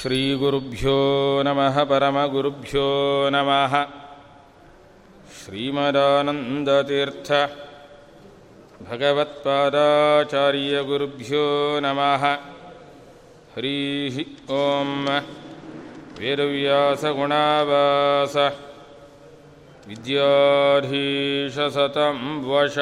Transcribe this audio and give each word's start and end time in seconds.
श्रीगुरुभ्यो 0.00 0.98
नमः 1.46 1.76
परमगुरुभ्यो 1.84 2.84
नमः। 3.32 3.72
श्रीमदानन्दतीर्थ 5.38 7.30
भगवत्पादाचार्यगुरुभ्यो 8.82 11.44
नमः। 11.80 12.24
हरिः 13.54 14.16
ॐ 14.50 15.20
वेदव्यासगुणावास। 16.20 18.52
विद्याधीशसतं 19.88 22.44
वश। 22.44 22.78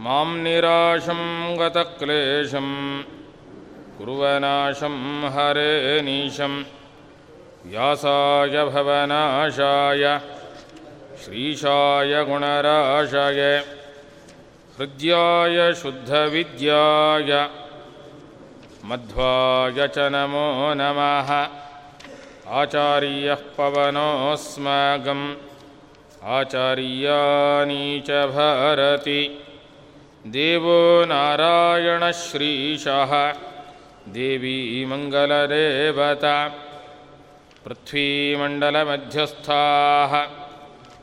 मां 0.00 0.42
निराशं 0.42 1.58
गतक्लेशम् 1.58 3.02
कुर्वनाशं 3.98 5.28
हरेनीशं 5.28 6.62
व्यासाय 7.64 8.64
भवनाशाय। 8.64 10.20
श्रीशाय 11.24 12.24
गुणराशाय। 12.24 13.64
हृद्याय 14.78 15.72
शुद्धविद्याय। 15.72 17.48
मध्वाय 18.84 19.88
च 19.88 19.98
नमो 19.98 20.74
नमः 20.74 21.59
आचार्यः 22.50 23.34
पवनोऽस्माकम् 23.34 25.34
आचार्यानी 26.24 28.00
च 28.00 28.10
भारति। 28.10 29.44
देवो 30.26 31.04
नारायणश्रीशः 31.04 33.34
देवी 34.08 34.84
मङ्गलदेवता। 34.84 36.54
पृथ्वीमण्डलमध्यस्थाः। 37.64 40.28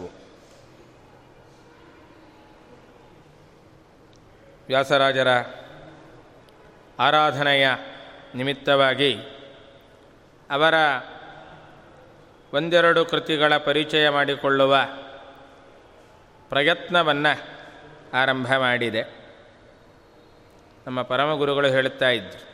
ವ್ಯಾಸರಾಜರ 4.68 5.28
ಆರಾಧನೆಯ 7.00 7.70
ನಿಮಿತ್ತವಾಗಿ 8.36 9.18
ಅವರ 10.52 10.74
ಒಂದೆರಡು 12.54 13.06
ಕೃತಿಗಳ 13.06 13.58
ಪರಿಚಯ 13.58 14.10
ಮಾಡಿಕೊಳ್ಳುವ 14.10 14.76
ಪ್ರಯತ್ನವನ್ನು 16.50 17.34
ಆರಂಭ 18.14 18.58
ಮಾಡಿದೆ 18.58 19.17
ನಮ್ಮ 20.89 21.03
ಪರಮಗುರುಗಳು 21.03 21.69
ಹೇಳುತ್ತಾ 21.69 22.11
ಇದ್ದರು 22.11 22.49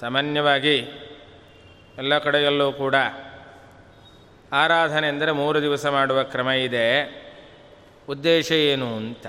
ಸಾಮಾನ್ಯವಾಗಿ 0.00 0.78
ಎಲ್ಲ 1.98 2.18
ಕಡೆಯಲ್ಲೂ 2.18 2.72
ಕೂಡ 2.72 2.94
ಆರಾಧನೆ 4.52 5.06
ಅಂದರೆ 5.06 5.32
ಮೂರು 5.32 5.62
ದಿವಸ 5.62 5.86
ಮಾಡುವ 5.86 6.22
ಕ್ರಮ 6.22 6.48
ಇದೆ. 6.48 7.04
ಉದ್ದೇಶ 8.08 8.52
ಏನು 8.52 8.96
ಅಂತ. 8.96 9.26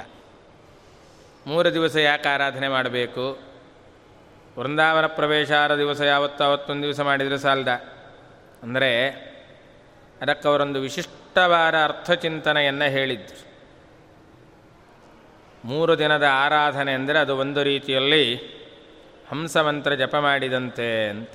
ಮೂರು 1.48 1.74
ದಿವಸ 1.74 1.96
ಯಾಕೆ 1.96 2.30
ಆರಾಧನೆ 2.30 2.68
ಮಾಡಬೇಕು? 2.68 3.40
ವೃಂದಾವನ 4.60 5.06
ಪ್ರವೇಶ 5.06 5.52
ಆರ 5.52 5.78
ದಿವಸ 5.78 6.02
ಯಾವತ್ತು 6.02 6.44
ಅವತ್ತೊಂದು 6.44 6.84
ದಿವಸ 6.84 7.00
ಮಾಡಿದರೆ 7.00 7.38
ಸಾಲದ? 7.38 7.70
ಅಂದರೆ 8.64 9.10
ಅದಕ್ಕವರೊಂದು 10.22 10.82
ವಿಶಿಷ್ಟವಾದ 10.82 11.76
ಅರ್ಥಚಿಂತನೆಯನ್ನು 11.84 12.90
ಹೇಳಿದ್ರು. 12.90 13.47
ಮೂರು 15.68 15.98
ದಿನದ 15.98 16.24
ಆರಾಧನೆ 16.24 16.94
ಅಂದರೆ 16.94 17.20
ಅದು 17.20 17.38
ಒಂದು 17.38 17.64
ರೀತಿಯಲ್ಲಿ 17.64 18.38
ಹಂಸಮಂತ್ರ 19.32 19.94
ಜಪ 19.94 20.16
ಮಾಡಿದಂತೆ 20.16 21.10
ಅಂತ. 21.10 21.30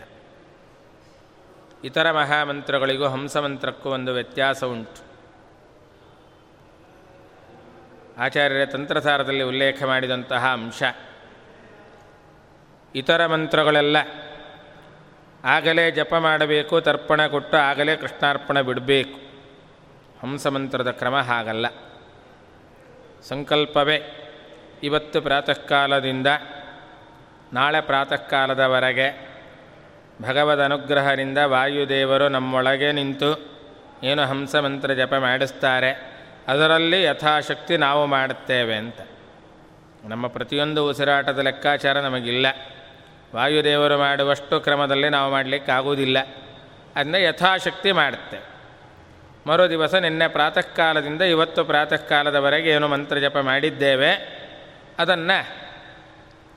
ಇತರ 1.84 2.10
ಮಹಾಮಂತ್ರಗಳಿಗೂ 2.10 3.04
ಹಂಸಮಂತ್ರಕ್ಕೂ 3.04 3.90
ಒಂದು 3.90 4.12
ವ್ಯತ್ಯಾಸ 4.12 4.64
ಉಂಟು. 4.64 5.12
ಆಚಾರ್ಯರ 8.18 8.64
ತಂತ್ರಸಾರದಲ್ಲಿ 8.64 9.42
ಉಲ್ಲೇಖ 9.42 9.82
ಮಾಡಿದಂತಹ 9.82 10.52
ಅಂಶ. 10.52 10.82
ಇತರ 12.94 13.26
ಮಂತ್ರಗಳೆಲ್ಲ 13.26 13.96
ಆಗಲೇ 15.44 15.90
ಜಪ 15.90 16.14
ಮಾಡಬೇಕು, 16.14 16.80
ತರ್ಪಣ 16.80 17.26
ಕೊಟ್ಟು 17.26 17.56
ಆಗಲೇ 17.56 17.96
ಕೃಷ್ಣಾರ್ಪಣ 17.96 18.60
ಬಿಡಬೇಕು. 18.60 19.18
ಹಂಸಮಂತ್ರದ 20.20 20.90
ಕ್ರಮ 20.90 21.16
ಹಾಗಲ್ಲ. 21.16 21.66
ಸಂಕಲ್ಪವೇ 23.22 24.21
ಇವತ್ತು 24.82 25.22
ಪ್ರಾತಃ 25.22 25.52
ಕಾಲದಿಂದ 25.52 26.26
ನಾಳೆ 27.52 27.80
ಪ್ರಾತಃ 27.80 28.16
ಕಾಲದವರೆಗೆ 28.16 29.32
ಭಗವದ್ 30.22 30.60
ಅನುಗ್ರಹದಿಂದ 30.60 31.38
ವಾಯುದೇವರು 31.38 32.28
ನಮ್ಮೊಳಗೆ 32.28 32.92
ನಿಂತು 32.92 33.52
ಏನು 34.04 34.26
ಹಂಸಮಂತ್ರ 34.26 34.92
ಜಪ 34.92 35.14
ಮಾಡಿಸ್ತಾರೆ, 35.14 36.12
ಅದರಲ್ಲಿ 36.48 37.02
ಯಥಾಶಕ್ತಿ 37.02 37.76
ನಾವು 37.76 38.06
ಮಾಡುತ್ತೇವೆ 38.06 38.74
ಅಂತ. 38.74 38.94
ನಮ್ಮ 40.04 40.26
ಪ್ರತಿಯೊಂದು 40.26 40.90
ಉಸಿರಾಟದ 40.90 41.38
ಲೆಕ್ಕಾಚಾರ 41.38 42.00
ನಮಗಿಲ್ಲ. 42.00 42.46
ವಾಯುದೇವರು 43.34 43.98
ಮಾಡುವಷ್ಟು 43.98 44.60
ಕ್ರಮದಲ್ಲಿ 44.60 45.08
ನಾವು 45.08 45.30
ಮಾಡಲಿಕ್ಕಾಗುವುದಿಲ್ಲ. 45.30 46.18
ಅದನ್ನ 46.96 47.14
ಯಥಾಶಕ್ತಿ 47.14 47.92
ಮಾಡುತ್ತೆ. 47.92 48.38
ಮರು 49.46 49.70
ದಿವಸ 49.70 49.94
ನಿನ್ನೆ 49.94 50.28
ಪ್ರಾತಃ 50.28 50.60
ಕಾಲದಿಂದ 50.60 51.22
ಇವತ್ತು 51.22 51.64
ಪ್ರಾತಃ 51.64 51.96
ಕಾಲದವರೆಗೆ 51.96 52.70
ಏನು 52.70 52.88
ಮಂತ್ರ 52.88 53.18
ಜಪ 53.18 53.38
ಮಾಡಿದ್ದೇವೆ 53.38 54.31
ಅದನ್ನು 54.98 55.38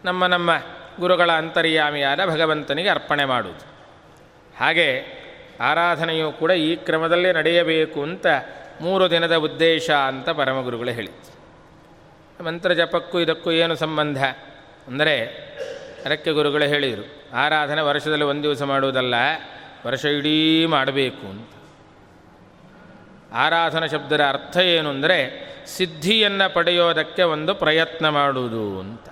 ನಮ್ಮ 0.06 0.26
ನಮ್ಮ 0.26 0.52
ಗುರುಗಳ 1.00 1.32
ಅಂತರ್ಯಾಮಿಯಾದ 1.32 2.26
ಭಗವಂತನಿಗೆ 2.26 2.90
ಅರ್ಪಣೆ 2.90 3.26
ಮಾಡುವುದು. 3.26 3.66
ಹಾಗೆ 4.58 4.90
ಆರಾಧನೆಯು 5.62 6.32
ಕೂಡ 6.32 6.52
ಈ 6.52 6.76
ಕ್ರಮದಲ್ಲಿ 6.76 7.34
ನಡೆಯಬೇಕು 7.34 8.04
ಅಂತ 8.04 8.28
ಮೂರು 8.82 9.10
ದಿನದ 9.10 9.36
ಉದ್ದೇಶ 9.36 9.90
ಅಂತ 9.92 10.30
ಪರಮಗುರುಗಳು 10.30 10.92
ಹೇಳಿದ್ರು. 10.92 12.44
ಮಂತ್ರ 12.44 12.74
ಜಪಕ್ಕೂ 12.74 13.20
ಇದಕ್ಕೂ 13.20 13.52
ಏನು 13.52 13.76
ಸಂಬಂಧ? 13.76 14.24
ಅಂದರೆ 14.88 15.16
ಅದಕ್ಕೆ 16.06 16.32
ಗುರುಗಳು 16.32 16.64
ಹೇಳಿದರು, 16.64 17.06
ಆರಾಧನೆ 17.34 17.82
ವರ್ಷದಲ್ಲಿ 17.82 18.26
ಒಂದು 18.26 18.44
ದಿವಸ 18.44 18.64
ಮಾಡುವುದಲ್ಲ, 18.64 19.16
ವರ್ಷ 19.88 20.06
ಇಡೀ 20.06 20.66
ಮಾಡಬೇಕು 20.66 21.28
ಅಂತ. 21.28 21.50
ಆರಾಧನಾ 23.36 23.88
ಶಬ್ದದ 23.88 24.22
ಅರ್ಥ 24.30 24.58
ಏನು 24.58 24.90
ಅಂದರೆ 24.90 25.46
ಸಿದ್ಧಿಯನ್ನು 25.66 26.54
ಪಡೆಯೋದಕ್ಕೆ 26.54 27.24
ಒಂದು 27.24 27.56
ಪ್ರಯತ್ನ 27.56 28.10
ಮಾಡುವುದು 28.10 28.80
ಅಂತ. 28.80 29.10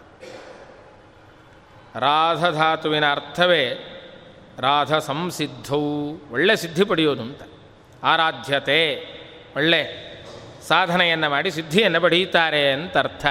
ರಾಧಧಾತುವಿನ 1.96 3.12
ಅರ್ಥವೇ 3.12 3.90
ರಾಧ 4.60 4.98
ಸಂಸಿದ್ಧವು 4.98 6.22
ಒಳ್ಳೆ 6.32 6.56
ಸಿದ್ಧಿ 6.56 6.86
ಪಡೆಯೋದು 6.86 7.22
ಅಂತ. 7.22 7.42
ಆರಾಧ್ಯತೆ, 8.04 9.06
ಒಳ್ಳೆ 9.56 10.14
ಸಾಧನೆಯನ್ನು 10.68 11.30
ಮಾಡಿ 11.30 11.52
ಸಿದ್ಧಿಯನ್ನು 11.52 12.02
ಪಡೆಯುತ್ತಾರೆ 12.02 12.72
ಅಂತ 12.72 12.98
ಅರ್ಥ. 12.98 13.26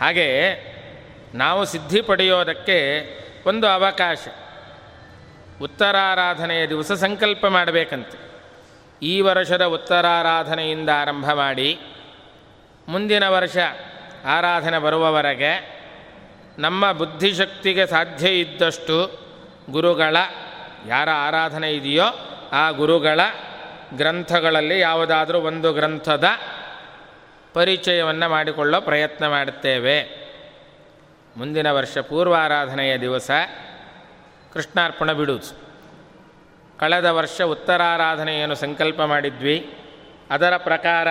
ಹಾಗೆ 0.00 0.28
ನಾವು 1.34 1.64
ಸಿದ್ಧಿ 1.64 2.02
ಪಡೆಯೋದಕ್ಕೆ 2.02 3.08
ಒಂದು 3.46 3.66
ಅವಕಾಶ. 3.66 4.28
ಉತ್ತರಾರಾಧನೆಯ 5.62 6.66
ದಿವಸ 6.66 6.92
ಸಂಕಲ್ಪ 6.92 7.46
ಮಾಡಬೇಕಂತೆ. 7.46 8.33
ಈ 9.04 9.20
ವರ್ಷದ 9.20 9.64
ಉತ್ತರಾರಾಧನೆಯಿಂದ 9.64 10.88
ಆರಂಭ 10.88 11.32
ಮಾಡಿ 11.32 11.80
ಮುಂದಿನ 12.88 13.28
ವರ್ಷ 13.28 13.56
ಆರಾಧನೆ 14.24 14.78
ಬರುವವರೆಗೆ 14.78 15.52
ನಮ್ಮ 16.58 16.92
ಬುದ್ಧಿಶಕ್ತಿಗೆ 16.92 17.86
ಸಾಧ್ಯ 17.86 18.28
ಇದ್ದಷ್ಟು 18.40 19.18
ಗುರುಗಳ 19.70 20.16
ಯಾರ 20.86 21.08
ಆರಾಧನೆ 21.10 21.72
ಇದೆಯೋ 21.72 22.04
ಆ 22.52 22.70
ಗುರುಗಳ 22.70 23.20
ಗ್ರಂಥಗಳಲ್ಲಿ 23.94 24.80
ಯಾವುದಾದರೂ 24.80 25.38
ಒಂದು 25.38 25.72
ಗ್ರಂಥದ 25.72 26.24
ಪರಿಚಯವನ್ನು 27.52 28.28
ಮಾಡಿಕೊಳ್ಳೋ 28.28 28.80
ಪ್ರಯತ್ನ 28.80 29.28
ಮಾಡುತ್ತೇವೆ. 29.28 30.24
ಮುಂದಿನ 31.36 31.70
ವರ್ಷ 31.70 31.98
ಪೂರ್ವಾರಾಧನೆಯ 31.98 32.98
ದಿವಸ 32.98 33.30
ಕೃಷ್ಣಾರ್ಪಣ 34.52 35.12
ಬಿಡುವುದು. 35.12 35.73
ಕಳೆದ 36.80 37.04
ವರ್ಷ 37.04 37.42
ಉತ್ತರಾರಾಧನೆಯನ್ನು 37.42 38.54
ಸಂಕಲ್ಪ 38.54 39.02
ಮಾಡಿದ್ವಿ. 39.02 39.78
ಅದರ 40.30 40.56
ಪ್ರಕಾರ 40.56 41.08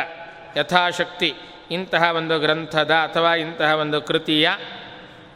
ಯಥಾಶಕ್ತಿ 0.58 1.34
ಇಂತಹ 1.72 2.04
ಒಂದು 2.04 2.40
ಗ್ರಂಥದ 2.40 2.92
ಅಥವಾ 2.92 3.36
ಇಂತಹ 3.36 3.72
ಒಂದು 3.72 4.02
ಕೃತಿಯ 4.02 4.50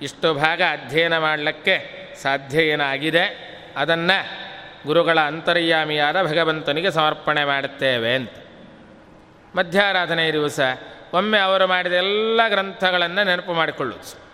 ಇಷ್ಟು 0.01 0.33
ಭಾಗ 0.33 0.62
ಅಧ್ಯಯನ 0.71 1.18
ಮಾಡಲಿಕ್ಕೆ 1.18 2.07
ಸಾಧ್ಯ 2.21 2.63
ಏನಾಗಿದೆ? 2.63 3.47
ಅದನ್ನು 3.77 4.47
ಗುರುಗಳ 4.88 5.19
ಅಂತರ್ಯಾಮಿಯಾದ 5.19 6.21
ಭಗವಂತನಿಗೆ 6.21 6.91
ಸಮರ್ಪಣೆ 6.91 7.45
ಮಾಡುತ್ತೇವೆ 7.45 8.15
ಅಂತ. 8.15 8.31
ಮಧ್ಯಾರಾಧನೆ 9.56 10.31
ದಿವಸ 10.31 10.59
ಒಮ್ಮೆ 11.13 11.39
ಅವರು 11.39 11.68
ಮಾಡಿದ 11.68 11.94
ಎಲ್ಲ 11.94 12.41
ಗ್ರಂಥಗಳನ್ನು 12.47 13.23
ನೆನಪು 13.23 13.53
ಮಾಡಿಕೊಳ್ಳುವುದು. 13.53 14.27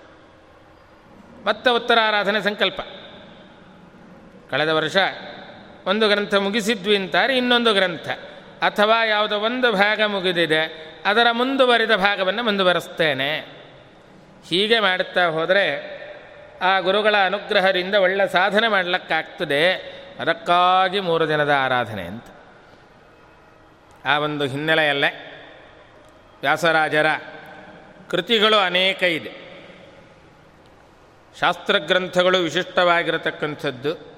ಮತ್ತೆ 1.46 1.69
ಉತ್ತರಾರಾಧನೆ 1.69 2.42
ಸಂಕಲ್ಪ. 2.42 2.81
ಕಳೆದ 4.51 4.69
ವರ್ಷ 4.69 4.98
ಒಂದು 5.85 6.09
ಗ್ರಂಥ 6.09 6.35
ಮುಗಿಸಿದ್ವಿ 6.35 6.95
ಅಂತಾರೆ, 6.95 7.38
ಇನ್ನೊಂದು 7.38 7.74
ಗ್ರಂಥ. 7.74 8.09
ಅಥವಾ 8.62 9.06
ಯಾವುದೋ 9.06 9.39
ಒಂದು 9.39 9.71
ಭಾಗ 9.71 10.01
ಮುಗಿದಿದೆ, 10.01 10.94
ಅದರ 11.06 11.27
ಮುಂದುವರಿದ 11.31 11.95
ಭಾಗವನ್ನು 11.95 12.44
ಮುಂದುವರೆಸ್ತೇನೆ. 12.44 13.63
ಹೀಗೆ 14.50 14.80
ಮಾಡುತ್ತಾ 14.80 15.25
ಹೋದರೆ 15.25 15.94
ಆ 16.62 16.80
ಗುರುಗಳ 16.80 17.15
ಅನುಗ್ರಹದಿಂದ 17.25 17.95
ಒಳ್ಳೆ 17.95 18.31
ಸಾಧನೆ 18.31 18.68
ಮಾಡಲಿಕ್ಕಾಗ್ತದೆ. 18.68 19.74
ಅದಕ್ಕಾಗಿ 20.19 21.00
ಮೂರು 21.00 21.27
ದಿನದ 21.27 21.50
ಆರಾಧನೆ 21.50 22.03
ಅಂತ. 22.03 22.25
ಆ 24.06 24.19
ಒಂದು 24.19 24.45
ಹಿನ್ನೆಲೆಯಲ್ಲೇ 24.45 25.29
ವ್ಯಾಸರಾಜರ 26.41 27.06
ಕೃತಿಗಳು 28.12 28.57
ಅನೇಕ 28.57 29.03
ಇದೆ. 29.03 29.31
ಶಾಸ್ತ್ರಗ್ರಂಥಗಳು 31.39 32.38
ವಿಶಿಷ್ಟವಾಗಿರತಕ್ಕಂಥದ್ದು. 32.38 34.12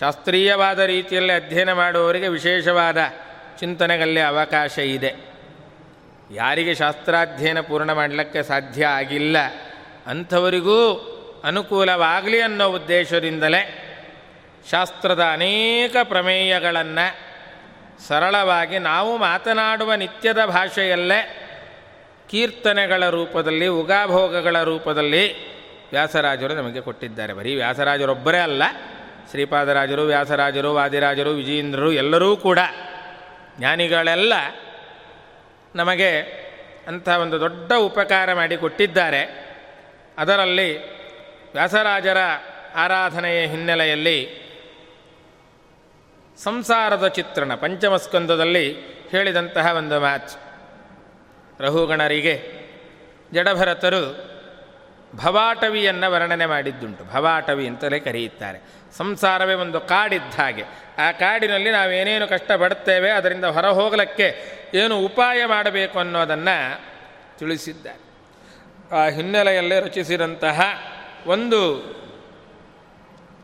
ಶಾಸ್ತ್ರೀಯವಾದ 0.00 0.78
ರೀತಿಯಲ್ಲಿ 0.78 1.32
ಅಧ್ಯಯನ 1.32 1.72
ಮಾಡುವವರಿಗೆ 1.72 2.28
ವಿಶೇಷವಾದ 2.28 2.98
ಚಿಂತನೆಗಲ್ಲಿ 3.60 4.20
ಅವಕಾಶ 4.20 4.78
ಇದೆ. 4.78 5.12
ಯಾರಿಗೆ 6.30 6.74
ಶಾಸ್ತ್ರಾಧ್ಯಯನ 6.74 7.60
ಪೂರ್ಣ 7.60 7.92
ಮಾಡಲಿಕ್ಕೆ 7.92 8.42
ಸಾಧ್ಯ 8.42 8.86
ಆಗಿಲ್ಲ, 8.86 9.36
ಅಂಥವರಿಗೂ 10.06 10.80
ಅನುಕೂಲವಾಗಲಿ 11.44 12.40
ಅನ್ನೋ 12.40 12.66
ಉದ್ದೇಶದಿಂದಲೇ 12.68 13.62
ಶಾಸ್ತ್ರದ 14.70 15.22
ಅನೇಕ 15.32 15.96
ಪ್ರಮೇಯಗಳನ್ನು 16.02 17.06
ಸರಳವಾಗಿ 18.08 18.78
ನಾವು 18.78 19.16
ಮಾತನಾಡುವ 19.16 19.94
ನಿತ್ಯದ 19.94 20.44
ಭಾಷೆಯಲ್ಲೇ 20.44 21.20
ಕೀರ್ತನೆಗಳ 22.30 23.08
ರೂಪದಲ್ಲಿ, 23.08 23.66
ಉಗಾಭೋಗಗಳ 23.66 24.62
ರೂಪದಲ್ಲಿ 24.62 25.24
ವ್ಯಾಸರಾಜರು 25.90 26.54
ನಮಗೆ 26.54 26.80
ಕೊಟ್ಟಿದ್ದಾರೆ. 26.80 27.32
ಬರೀ 27.32 27.54
ವ್ಯಾಸರಾಜರೊಬ್ಬರೇ 27.54 28.38
ಅಲ್ಲ 28.38 28.62
ಶ್ರೀಪಾದರಾಜರು, 29.36 30.02
ವ್ಯಾಸರಾಜರು, 30.02 30.74
ವಾದಿರಾಜರು, 30.74 31.30
ವಿಜಯೇಂದ್ರರು 31.30 31.92
ಎಲ್ಲರೂ 31.92 32.36
ಕೂಡ 32.36 32.58
ಜ್ಞಾನಿಗಳೆಲ್ಲ 33.58 34.32
ನಮಗೆ 35.74 36.20
ಅಂಥ 36.88 37.08
ಒಂದು 37.08 37.40
ದೊಡ್ಡ 37.40 37.72
ಉಪಕಾರ 37.72 38.34
ಮಾಡಿ 38.34 38.56
ಕೊಟ್ಟಿದ್ದಾರೆ. 38.56 39.22
ಅದರಲ್ಲಿ 40.18 40.78
ವ್ಯಾಸರಾಜರ 41.52 42.16
ಆರಾಧನೆಯ 42.74 43.46
ಹಿನ್ನೆಲೆಯಲ್ಲಿ 43.46 44.46
ಸಂಸಾರದ 46.38 47.08
ಚಿತ್ರಣ, 47.08 47.54
ಪಂಚಮಸ್ಕಂದದಲ್ಲಿ 47.54 48.76
ಹೇಳಿದಂತಹ 49.10 49.66
ಒಂದು 49.76 50.00
ಮ್ಯಾಚ್ 50.00 50.38
ರಹುಗಣರಿಗೆ 51.60 52.52
ಜಡಭರತರು 53.32 54.36
ಭವಾಟವಿಯನ್ನು 55.16 56.12
ವರ್ಣನೆ 56.12 56.46
ಮಾಡಿದ್ದುಂಟು. 56.46 57.04
ಭವಾಟವಿ 57.04 57.66
ಅಂತಲೇ 57.66 57.98
ಕರೆಯುತ್ತಾರೆ. 58.00 58.58
ಸಂಸಾರವೇ 58.96 59.54
ಒಂದು 59.54 59.80
ಕಾಡಿದ್ದ 59.80 60.34
ಹಾಗೆ. 60.34 60.62
ಆ 60.98 61.12
ಕಾಡಿನಲ್ಲಿ 61.12 61.70
ನಾವೇನೇನು 61.70 62.28
ಕಷ್ಟಪಡುತ್ತೇವೆ, 62.28 63.10
ಅದರಿಂದ 63.10 63.44
ಹೊರ 63.44 63.66
ಹೋಗಲಿಕ್ಕೆ 63.66 64.52
ಏನು 64.74 65.00
ಉಪಾಯ 65.00 65.46
ಮಾಡಬೇಕು 65.46 65.98
ಅನ್ನೋದನ್ನು 65.98 66.80
ತಿಳಿಸಿದ್ದಾರೆ. 67.38 68.06
ಆ 68.96 69.08
ಹಿನ್ನೆಲೆಯಲ್ಲೇ 69.08 69.80
ರಚಿಸಿದಂತಹ 69.80 70.60
ಒಂದು 71.26 71.60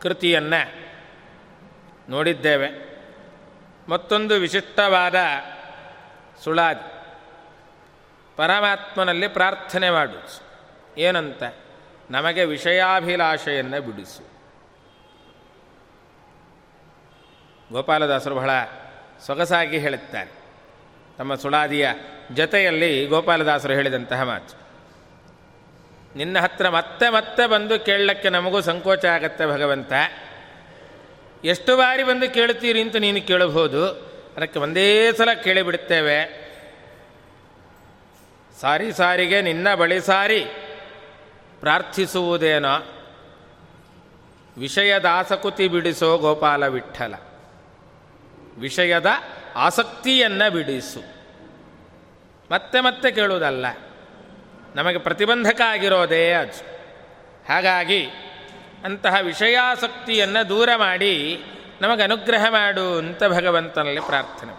ಕೃತಿಯನ್ನು 0.01 0.83
ನೋಡಿದ್ದೇವೆ. 2.09 2.99
ಮತ್ತೊಂದು 3.89 4.35
ವಿಶಿಷ್ಟವಾದ 4.35 5.15
ಸುಳಾದಿ. 6.43 6.89
ಪರಮಾತ್ಮನಲ್ಲಿ 8.37 9.27
ಪ್ರಾರ್ಥನೆ 9.27 9.89
ಮಾಡು 9.89 10.41
ಏನಂತ? 10.97 11.43
ನಮಗೆ 12.11 12.45
ವಿಷಯಾಭಿಲಾಷೆಯನ್ನು 12.45 13.81
ಬಿಡಿಸು. 13.81 14.32
ಗೋಪಾಲದಾಸರು 17.71 18.35
ಬಹಳ 18.35 18.49
ಸೊಗಸಾಗಿ 19.25 19.77
ಹೇಳುತ್ತಾರೆ. 19.77 20.31
ತಮ್ಮ 21.17 21.35
ಸುಳಾದಿಯ 21.35 21.89
ಜೊತೆಯಲ್ಲಿ 22.33 23.05
ಗೋಪಾಲದಾಸರು 23.05 23.73
ಹೇಳಿದಂತಹ 23.73 24.23
ಮಾತು. 24.23 24.63
ನಿನ್ನ 26.17 26.39
ಹತ್ರ 26.39 26.69
ಮತ್ತೆ 26.69 27.09
ಮತ್ತೆ 27.09 27.47
ಬಂದು 27.47 27.79
ಕೇಳಲಿಕ್ಕೆ 27.79 28.29
ನಮಗೂ 28.29 28.61
ಸಂಕೋಚ 28.61 29.05
ಆಗತ್ತೆ 29.05 29.45
ಭಗವಂತ. 29.45 29.93
ಎಷ್ಟು 31.43 31.77
ಬಾರಿ 31.77 32.03
ಬಂದು 32.03 32.33
ಕೇಳುತ್ತೀರಿ 32.33 32.81
ಅಂತ 32.81 32.95
ನೀನು 32.95 33.27
ಕೇಳಬಹುದು. 33.27 33.87
ಅದಕ್ಕೆ 34.37 34.59
ಒಂದೇ 34.59 35.11
ಸಲ 35.11 35.33
ಕೇಳಿಬಿಡುತ್ತೇವೆ. 35.33 36.43
ಸಾರಿ 38.61 38.93
ಸಾರಿಗೆ, 38.93 39.41
ನಿನ್ನ 39.41 39.75
ಬಳಿ 39.75 40.01
ಸಾರಿ 40.01 40.45
ಪ್ರಾರ್ಥಿಸುವುದೇನೋ. 41.59 43.03
ವಿಷಯ 44.57 44.99
ದಾಸಕುತಿ 44.99 45.67
ಬಿಡಿಸೋ 45.67 46.17
ಗೋಪಾಲ 46.17 46.67
ವಿಠಲ. 46.67 47.13
ವಿಷಯದ 48.57 49.11
ಆಸಕ್ತಿಯನ್ನು 49.55 50.51
ಬಿಡಿಸು. 50.51 51.03
ಮತ್ತೆ 52.51 52.79
ಮತ್ತೆ 52.79 53.11
ಕೇಳುವುದಲ್ಲ. 53.11 53.65
ನಮಗೆ 54.75 54.97
ಪ್ರತಿಬಂಧಕ 54.97 55.61
ಆಗಿರೋದೇ 55.65 56.31
ಅದು. 56.31 56.73
ಹಾಗಾಗಿ 57.49 58.05
ಅಂತಹ 58.83 59.15
ವಿಷಯಾಸಕ್ತಿಯನ್ನು 59.21 60.49
ದೂರ 60.49 60.69
ಮಾಡಿ 60.75 61.43
ನಮಗೆ 61.81 62.03
ಅನುಗ್ರಹ 62.03 62.45
ಮಾಡು 62.49 62.97
ಅಂತ 62.97 63.23
ಭಗವಂತನಲ್ಲಿ 63.23 63.99
ಪ್ರಾರ್ಥನೆ. 63.99 64.51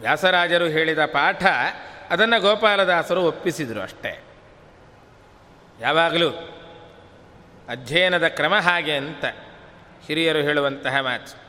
ವ್ಯಾಸರಾಜರು 0.00 0.64
ಹೇಳಿದ 0.64 1.04
ಪಾಠ 1.04 1.44
ಅದನ್ನು 2.10 2.40
ಗೋಪಾಲದಾಸರು 2.40 3.22
ಒಪ್ಪಿಸಿದರು 3.22 3.80
ಅಷ್ಟೇ. 3.80 4.24
ಯಾವಾಗಲೂ 5.80 6.30
ಅಧ್ಯಯನದ 7.68 8.28
ಕ್ರಮ 8.28 8.54
ಹಾಗೆ 8.54 8.96
ಅಂತ 8.96 9.24
ಹಿರಿಯರು 10.06 10.38
ಹೇಳುವಂತಹ 10.38 11.00
ಮಾತು. 11.00 11.39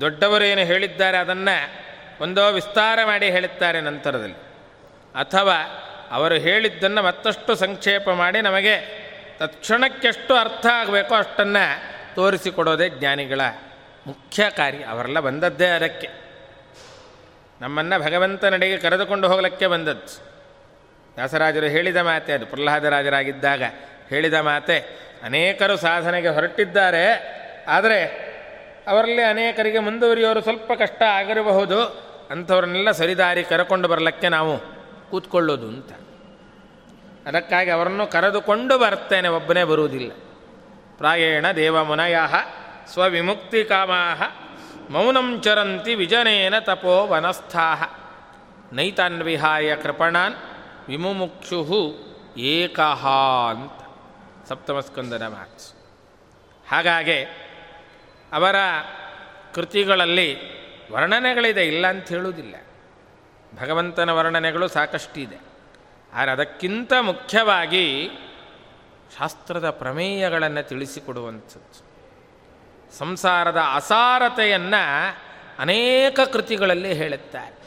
ದೊಡ್ಡವರು 0.00 0.44
ಏನು 0.44 0.60
ಹೇಳಿದ್ದಾರೆ 0.60 1.18
ಅದನ್ನು 1.18 1.88
ಒಂದೋ 2.20 2.52
ವಿಸ್ತಾರ 2.52 2.98
ಮಾಡಿ 3.04 3.30
ಹೇಳುತ್ತಾರೆ 3.30 3.80
ನಂತರದಲ್ಲಿ. 3.80 4.34
ಅಥವಾ 5.14 5.84
ಅವರು 6.10 6.34
ಹೇಳಿದ್ದನ್ನು 6.34 7.02
ಮತ್ತಷ್ಟು 7.02 7.54
ಸಂಕ್ಷೇಪ 7.54 8.10
ಮಾಡಿ 8.10 8.40
ನಮಗೆ 8.40 9.08
ತತ್ಕ್ಷಣಕ್ಕೆಷ್ಟು 9.38 10.36
ಅರ್ಥ 10.36 10.66
ಆಗಬೇಕೋ 10.66 11.14
ಅಷ್ಟನ್ನು 11.14 11.82
ತೋರಿಸಿಕೊಡೋದೇ 12.14 12.88
ಜ್ಞಾನಿಗಳ 12.88 13.40
ಮುಖ್ಯ 14.06 14.50
ಕಾರ್ಯ. 14.56 14.78
ಅವರೆಲ್ಲ 14.78 15.20
ಬಂದದ್ದೇ 15.20 15.66
ಅದಕ್ಕೆ. 15.66 16.08
ನಮ್ಮನ್ನು 17.60 18.00
ಭಗವಂತನಡೆಗೆ 18.00 18.76
ಕರೆದುಕೊಂಡು 18.76 19.28
ಹೋಗಲಿಕ್ಕೆ 19.28 19.66
ಬಂದದ್ದು. 19.66 20.28
ದಾಸರಾಜರು 21.16 21.66
ಹೇಳಿದ 21.66 21.96
ಮಾತೆ, 21.96 22.32
ಅದು 22.32 22.46
ಪ್ರಹ್ಲಾದರಾಜರಾಗಿದ್ದಾಗ 22.46 23.62
ಹೇಳಿದ 24.08 24.34
ಮಾತೆ, 24.34 24.78
ಅನೇಕರು 25.22 25.76
ಸಾಧನೆಗೆ 25.76 26.28
ಹೊರಟಿದ್ದಾರೆ. 26.28 27.38
ಆದರೆ 27.68 28.27
ಅವರಲ್ಲಿ 28.88 29.22
ಅನೇಕರಿಗೆ 29.22 29.78
ಮುಂದುವರಿಯೋರು 29.78 30.40
ಸ್ವಲ್ಪ 30.40 30.72
ಕಷ್ಟ 30.72 31.02
ಆಗಿರಬಹುದು. 31.02 31.82
ಅಂಥವ್ರನ್ನೆಲ್ಲ 32.30 32.90
ಸರಿದಾರಿ 32.90 33.44
ಕರೆಕೊಂಡು 33.44 33.88
ಬರಲಿಕ್ಕೆ 33.88 34.28
ನಾವು 34.28 34.58
ಕೂತ್ಕೊಳ್ಳೋದು 35.10 35.66
ಅಂತ. 35.66 35.92
ಅದಕ್ಕಾಗಿ 37.26 37.70
ಅವರನ್ನು 37.70 38.06
ಕರೆದುಕೊಂಡು 38.06 38.78
ಬರ್ತೇನೆ, 38.78 39.28
ಒಬ್ಬನೇ 39.28 39.64
ಬರುವುದಿಲ್ಲ. 39.64 40.12
ಪ್ರಾಯೇಣ 40.98 41.46
ದೇವಮುನಯ 41.56 42.18
ಸ್ವವಿಮುಕ್ತಿ 42.92 43.68
ಮೌನಂ 44.90 45.40
ಚರಂತಿ 45.40 45.94
ವಿಜನೇನ 45.94 46.58
ತಪೋ 46.58 47.06
ವನಸ್ಥಾ 47.06 47.94
ನೈತಾನ್ವಿಹಾಯ 48.72 49.76
ಕೃಪಣಾನ್ 49.76 50.34
ವಿಮುಮುಕ್ಷು 50.88 51.94
ಏಕಹ 52.36 53.06
ಅಂತ 53.50 53.88
ಸಪ್ತಮಸ್ಕಂದನ 54.48 55.26
ಮಾತು 55.26 55.76
ಹಾಗಾಗಿ 56.70 57.47
ಅವರ 58.32 58.56
ಕೃತಿಗಳಲ್ಲಿ 59.54 60.58
ವರ್ಣನೆಗಳಿದೆ, 60.92 61.66
ಇಲ್ಲ 61.66 61.86
ಅಂತ 61.86 62.08
ಹೇಳುವುದಿಲ್ಲ. 62.08 62.54
ಭಗವಂತನ 63.60 64.10
ವರ್ಣನೆಗಳು 64.10 64.68
ಸಾಕಷ್ಟಿದೆ. 64.68 65.36
ಆದರೆ 66.14 66.32
ಅದಕ್ಕಿಂತ 66.32 66.92
ಮುಖ್ಯವಾಗಿ 67.00 68.10
ಶಾಸ್ತ್ರದ 69.18 69.70
ಪ್ರಮೇಯಗಳನ್ನು 69.70 70.68
ತಿಳಿಸಿಕೊಡುವಂಥದ್ದು. 70.68 71.88
ಸಂಸಾರದ 72.98 73.62
ಅಸಾರತೆಯನ್ನು 73.74 75.16
ಅನೇಕ 75.58 76.20
ಕೃತಿಗಳಲ್ಲಿ 76.20 76.94
ಹೇಳುತ್ತಾರೆ. 76.94 77.58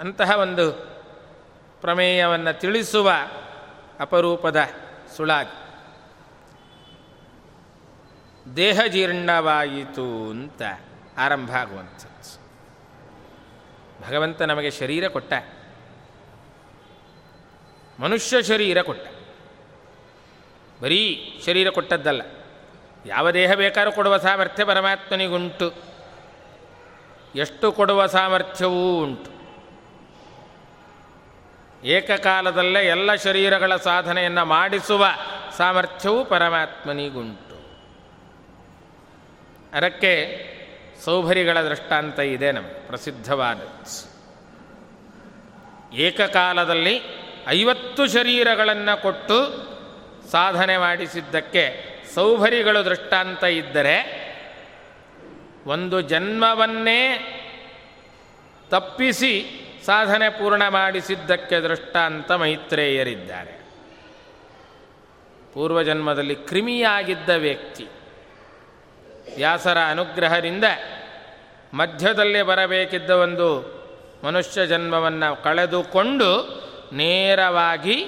ಅಂತಹ 0.00 0.30
ಒಂದು 0.30 0.72
ಪ್ರಮೇಯವನ್ನು 1.80 2.60
ತಿಳಿಸುವ 2.60 3.12
ಅಪರೂಪದ 4.00 4.68
ಸುಳಾಗಿ. 5.16 5.65
ದೇಹ 8.56 8.80
ಜೀರ್ಣವಾಯಿತು 8.82 10.30
ಅಂತ 10.30 10.62
ಆರಂಭ 11.18 11.50
ಆಗುವಂಥದ್ದು. 11.52 12.06
ಭಗವಂತ 14.08 14.42
ನಮಗೆ 14.42 14.70
ಶರೀರ 14.70 15.08
ಕೊಟ್ಟ. 15.08 15.32
ಮನುಷ್ಯ 18.00 18.42
ಶರೀರ 18.42 18.82
ಕೊಟ್ಟ. 18.82 19.08
ಬರೀ 20.82 21.32
ಶರೀರ 21.46 21.70
ಕೊಟ್ಟದ್ದಲ್ಲ. 21.70 22.22
ಯಾವ 23.06 23.30
ದೇಹ 23.30 23.52
ಬೇಕಾದ್ರೂ 23.52 23.92
ಕೊಡುವ 23.92 24.18
ಸಾಮರ್ಥ್ಯ 24.18 24.64
ಪರಮಾತ್ಮನಿಗುಂಟು. 24.64 25.72
ಎಷ್ಟು 27.34 27.72
ಕೊಡುವ 27.72 28.06
ಸಾಮರ್ಥ್ಯವೂ 28.06 29.02
ಉಂಟು. 29.02 29.30
ಏಕಕಾಲದಲ್ಲೇ 31.86 32.86
ಎಲ್ಲ 32.86 33.14
ಶರೀರಗಳ 33.14 33.76
ಸಾಧನೆಯನ್ನು 33.76 34.44
ಮಾಡಿಸುವ 34.44 35.06
ಸಾಮರ್ಥ್ಯವೂ 35.56 36.24
ಪರಮಾತ್ಮನಿಗುಂಟು. 36.24 37.45
ಅದಕ್ಕೆ 39.76 40.12
ಸೌಭರಿಗಳ 41.04 41.60
ದೃಷ್ಟಾಂತ 41.60 42.18
ಇದೆ 42.18 42.52
ನಮ್ಮ 42.52 42.66
ಪ್ರಸಿದ್ಧವಾದ. 42.66 43.60
ಏಕಕಾಲದಲ್ಲಿ 45.94 47.00
ಐವತ್ತು 47.48 48.06
ಶರೀರಗಳನ್ನು 48.06 49.02
ಕೊಟ್ಟು 49.02 49.38
ಸಾಧನೆ 50.30 50.76
ಮಾಡಿಸಿದ್ದಕ್ಕೆ 50.76 51.96
ಸೌಭರಿಗಳು 52.14 52.84
ದೃಷ್ಟಾಂತ 52.84 53.44
ಇದ್ದರೆ 53.44 54.26
ಒಂದು 55.66 56.00
ಜನ್ಮವನ್ನೇ 56.00 57.32
ತಪ್ಪಿಸಿ 58.70 59.50
ಸಾಧನೆ 59.86 60.28
ಪೂರ್ಣ 60.28 60.68
ಮಾಡಿಸಿದ್ದಕ್ಕೆ 60.68 61.60
ದೃಷ್ಟಾಂತ 61.60 62.32
ಮೈತ್ರೇಯರಿದ್ದಾರೆ. 62.32 63.66
ಪೂರ್ವಜನ್ಮದಲ್ಲಿ 65.54 66.34
ಕ್ರಿಮಿಯಾಗಿದ್ದ 66.34 67.28
ವ್ಯಕ್ತಿ. 67.28 67.86
ವ್ಯಾಸರ 69.36 69.78
ಅನುಗ್ರಹದಿಂದ 69.86 70.64
ಮಧ್ಯದಲ್ಲಿ 71.72 72.42
ಬರಬೇಕಿದ್ದ 72.42 73.10
ಒಂದು 73.10 73.76
ಮನುಷ್ಯ 74.24 74.66
ಜನ್ಮವನ್ನು 74.66 75.42
ಕಳೆದುಕೊಂಡು 75.42 76.28
ನೇರವಾಗಿ 76.92 78.06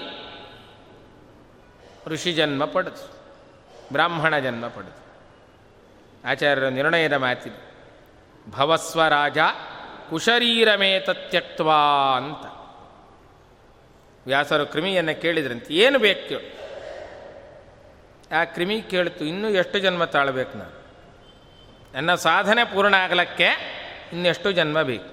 ಋಷಿ 2.06 2.32
ಜನ್ಮ 2.32 2.64
ಪಡೆದು, 2.64 3.08
ಬ್ರಾಹ್ಮಣ 3.92 4.38
ಜನ್ಮ 4.38 4.68
ಪಡೆದು. 4.68 5.08
ಆಚಾರ್ಯರ 6.28 6.68
ನಿರ್ಣಯದ 6.68 7.12
ಮಾತಿದೆ 7.12 7.68
ಭವಸ್ವರಾಜ 8.50 9.38
ಕುಶರೀರಮೇತತ್ಯಕ್ವ 10.10 11.70
ಅಂತ. 12.16 12.46
ವ್ಯಾಸರು 14.26 14.66
ಕ್ರಿಮಿಯನ್ನು 14.66 15.20
ಕೇಳಿದ್ರಂತೆ, 15.20 15.74
ಏನು 15.74 15.98
ಬೇಕು? 15.98 16.58
ಆ 18.34 18.44
ಕ್ರಿಮಿ 18.44 18.82
ಕೇಳ್ತು, 18.82 19.24
ಇನ್ನೂ 19.24 19.48
ಎಷ್ಟು 19.48 19.78
ಜನ್ಮ 19.78 20.04
ತಾಳ್ಬೇಕು 20.04 20.58
ನಾನು? 20.58 20.77
ನನ್ನ 21.94 22.14
ಸಾಧನೆ 22.14 22.64
ಪೂರ್ಣ 22.64 22.94
ಆಗಲಿಕ್ಕೆ 22.94 23.48
ಇನ್ನೆಷ್ಟು 24.12 24.52
ಜನ್ಮ 24.52 24.82
ಬೇಕು? 24.82 25.10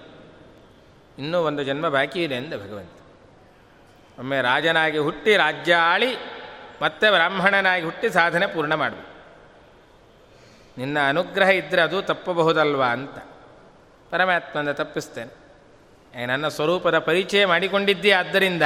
ಇನ್ನೂ 1.17 1.38
ಒಂದು 1.41 1.63
ಜನ್ಮ 1.63 1.89
ಬಾಕಿ 1.89 2.24
ಇದೆ 2.24 2.36
ಎಂದು 2.36 2.58
ಭಗವಂತ. 2.58 2.96
ಒಮ್ಮೆ 4.20 4.41
ರಾಜನಾಗಿ 4.41 4.98
ಹುಟ್ಟಿ 4.98 5.36
ರಾಜ್ಯ 5.38 5.74
ಆಳಿ 5.75 6.12
ಮತ್ತೆ 6.82 7.12
ಬ್ರಾಹ್ಮಣನಾಗಿ 7.12 7.84
ಹುಟ್ಟಿ 7.84 8.10
ಸಾಧನೆ 8.10 8.48
ಪೂರ್ಣ 8.48 8.74
ಮಾಡಬೇಕು. 8.74 9.13
ನಿನ್ನ 10.77 10.98
ಅನುಗ್ರಹ 11.10 11.50
ಇದ್ದರೆ 11.50 11.82
ಅದು 11.82 12.01
ತಪ್ಪಬಹುದಲ್ವಾ 12.01 12.88
ಅಂತ 12.88 13.17
ಪರಮಾತ್ಮನ 14.12 14.72
ತಪ್ಪಿಸ್ತೇನೆ. 14.72 16.25
ನನ್ನ 16.25 16.48
ಸ್ವರೂಪದ 16.48 16.98
ಪರಿಚಯ 17.00 17.46
ಮಾಡಿಕೊಂಡಿದ್ದೀ 17.46 18.12
ಆದ್ದರಿಂದ 18.12 18.63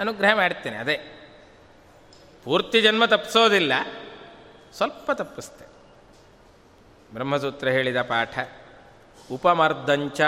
ಅನುಗ್ರಹ 0.00 0.32
ಮಾಡ್ತೇನೆ, 0.34 0.76
ಅದೇ. 0.76 0.96
ಪೂರ್ತಿ 2.44 2.80
ಜನ್ಮ 2.80 3.04
ತಪ್ಪಿಸೋದಿಲ್ಲ 3.04 3.72
ಸ್ವಲ್ಪ 4.76 5.10
ತಪ್ಪಿಸ್ತೇನೆ. 5.10 5.67
ಬ್ರಹ್ಮಸೂತ್ರ 7.12 7.68
ಹೇಳಿದ 7.68 8.02
ಪಾಠ. 8.02 8.38
ಉಪಮರ್ದಂಚ 9.32 10.20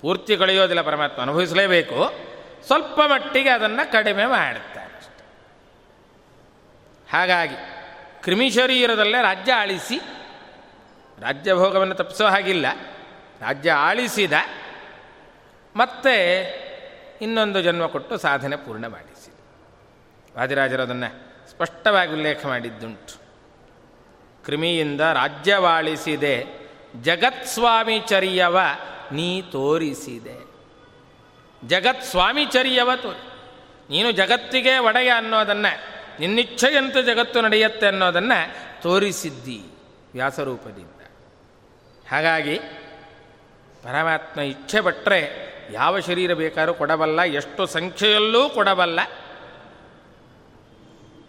ಪೂರ್ತಿ 0.00 0.36
ಕಳೆಯೋದಿಲ್ಲ 0.36 0.82
ಪರಮಾತ್ಮ, 0.82 1.22
ಅನುಭವಿಸಲೇಬೇಕು. 1.22 2.12
ಸ್ವಲ್ಪ 2.66 3.00
ಮಟ್ಟಿಗೆ 3.06 3.48
ಅದನ್ನು 3.48 3.92
ಕಡಿಮೆ 3.92 4.26
ಮಾಡುತ್ತಾರೆ 4.26 4.88
ಹಾಗಾಗಿ 7.10 7.54
ಕ್ರಿಮಿ 8.22 8.50
ಶರೀರದಲ್ಲೇ 8.50 9.22
ರಾಜ್ಯ 9.22 9.52
ಆಳಿಸಿ, 9.52 9.98
ರಾಜ್ಯ 11.20 11.54
ಭೋಗವನ್ನು 11.54 11.94
ತಪ್ಪಿಸೋ 11.94 12.26
ಹಾಗಿಲ್ಲ. 12.26 12.66
ರಾಜ್ಯ 13.40 13.72
ಆಳಿಸಿದ, 13.72 14.32
ಮತ್ತೆ 15.76 16.14
ಇನ್ನೊಂದು 17.20 17.62
ಜನ್ಮ 17.62 17.86
ಕೊಟ್ಟು 17.86 18.18
ಸಾಧನೆ 18.18 18.56
ಪೂರ್ಣ 18.56 18.86
ಮಾಡಿಸಿ 18.86 19.30
ವಾದಿರಾಜರು 20.38 20.82
ಅದನ್ನು 20.82 21.08
ಸ್ಪಷ್ಟವಾಗಿ 21.50 22.12
ಉಲ್ಲೇಖ 22.12 22.46
ಮಾಡಿದ್ದುಂಟು. 22.46 23.27
ಕ್ರಿಮಿಯಿಂದ 24.48 25.00
ರಾಜ್ಯವಾಳಿಸಿದೆ. 25.00 26.36
ಜಗತ್ಸ್ವಾಮಿಚರ್ಯವ 27.02 28.58
ನೀ 29.12 29.42
ತೋರಿಸಿದೆ. 29.42 30.36
ಜಗತ್ 31.66 32.04
ಸ್ವಾಮಿಚರ್ಯವ 32.04 32.90
ತೋರಿ 32.96 33.24
ನೀನು 33.90 34.10
ಜಗತ್ತಿಗೆ 34.12 34.78
ಒಡೆಯ 34.78 35.08
ಅನ್ನೋದನ್ನು, 35.08 35.72
ನಿನ್ನಿಚ್ಛೆಯಂತೆ 36.20 37.02
ಜಗತ್ತು 37.02 37.40
ನಡೆಯುತ್ತೆ 37.40 37.86
ಅನ್ನೋದನ್ನು 37.86 38.38
ತೋರಿಸಿದ್ದಿ 38.82 39.60
ವ್ಯಾಸರೂಪದಿಂದ. 40.12 41.00
ಹಾಗಾಗಿ 42.10 42.58
ಪರಮಾತ್ಮ 43.82 44.40
ಇಚ್ಛೆ 44.40 44.80
ಬಿಟ್ಟರೆ 44.80 45.20
ಯಾವ 45.72 46.00
ಶರೀರ 46.00 46.34
ಬೇಕಾದ್ರೂ 46.34 46.74
ಕೊಡಬಲ್ಲ, 46.74 47.22
ಎಷ್ಟು 47.22 47.66
ಸಂಖ್ಯೆಯಲ್ಲೂ 47.66 48.48
ಕೊಡಬಲ್ಲ. 48.48 49.00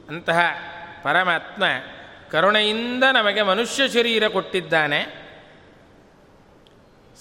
ಅಂತಹ 0.10 0.40
ಪರಮಾತ್ಮ 1.04 1.64
ಕರುಣೆಯಿಂದ 2.32 3.04
ನಮಗೆ 3.14 3.42
ಮನುಷ್ಯ 3.42 3.88
ಶರೀರ 3.88 4.28
ಕೊಟ್ಟಿದ್ದಾನೆ, 4.28 5.00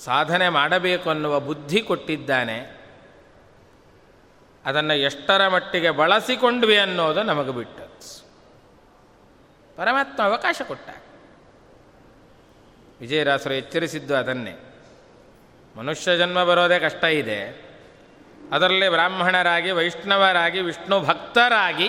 ಸಾಧನೆ 0.04 0.48
ಮಾಡಬೇಕು 0.48 1.10
ಅನ್ನುವ 1.10 1.40
ಬುದ್ಧಿ 1.40 1.80
ಕೊಟ್ಟಿದ್ದಾನೆ, 1.82 2.58
ಅದನ್ನು 4.64 4.94
ಎಷ್ಟರ 4.94 5.48
ಮಟ್ಟಿಗೆ 5.48 5.90
ಬಳಸಿಕೊಂಡ್ವಿ 5.90 6.78
ಅನ್ನೋದು 6.78 7.22
ನಮಗೆ 7.22 7.52
ಬಿಟ್ಟು 7.52 7.88
ಪರಮಾತ್ಮ 9.76 10.22
ಅವಕಾಶ 10.22 10.62
ಕೊಟ್ಟ 10.66 10.90
ವಿಜಯರಾಸರು 13.00 13.54
ಎಚ್ಚರಿಸಿದ್ದು 13.54 14.16
ಅದನ್ನೇ. 14.16 14.54
ಮನುಷ್ಯ 15.76 16.16
ಜನ್ಮ 16.16 16.44
ಬರೋದೇ 16.44 16.78
ಕಷ್ಟ 16.78 17.04
ಇದೆ. 17.04 17.68
ಅದರಲ್ಲಿ 18.52 18.88
ಬ್ರಾಹ್ಮಣರಾಗಿ, 18.88 19.70
ವೈಷ್ಣವರಾಗಿ, 19.70 20.60
ವಿಷ್ಣು 20.60 21.00
ಭಕ್ತರಾಗಿ 21.00 21.88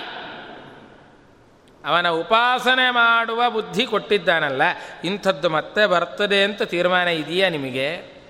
ಅವನ 1.84 2.08
ಉಪಾಸನೆ 2.08 2.90
ಮಾಡುವ 2.90 3.50
ಬುದ್ಧಿ 3.50 3.86
ಕೊಟ್ಟಿದ್ದಾನಲ್ಲ, 3.86 4.62
ಇಂಥದ್ದು 5.04 5.50
ಮತ್ತೆ 5.50 5.86
ಬರ್ತದೆ 5.86 6.44
ಅಂತ 6.44 6.62
ತೀರ್ಮಾನ 6.62 7.08
ಇದೆಯಾ 7.08 7.48
ನಿಮಗೆ? 7.48 8.20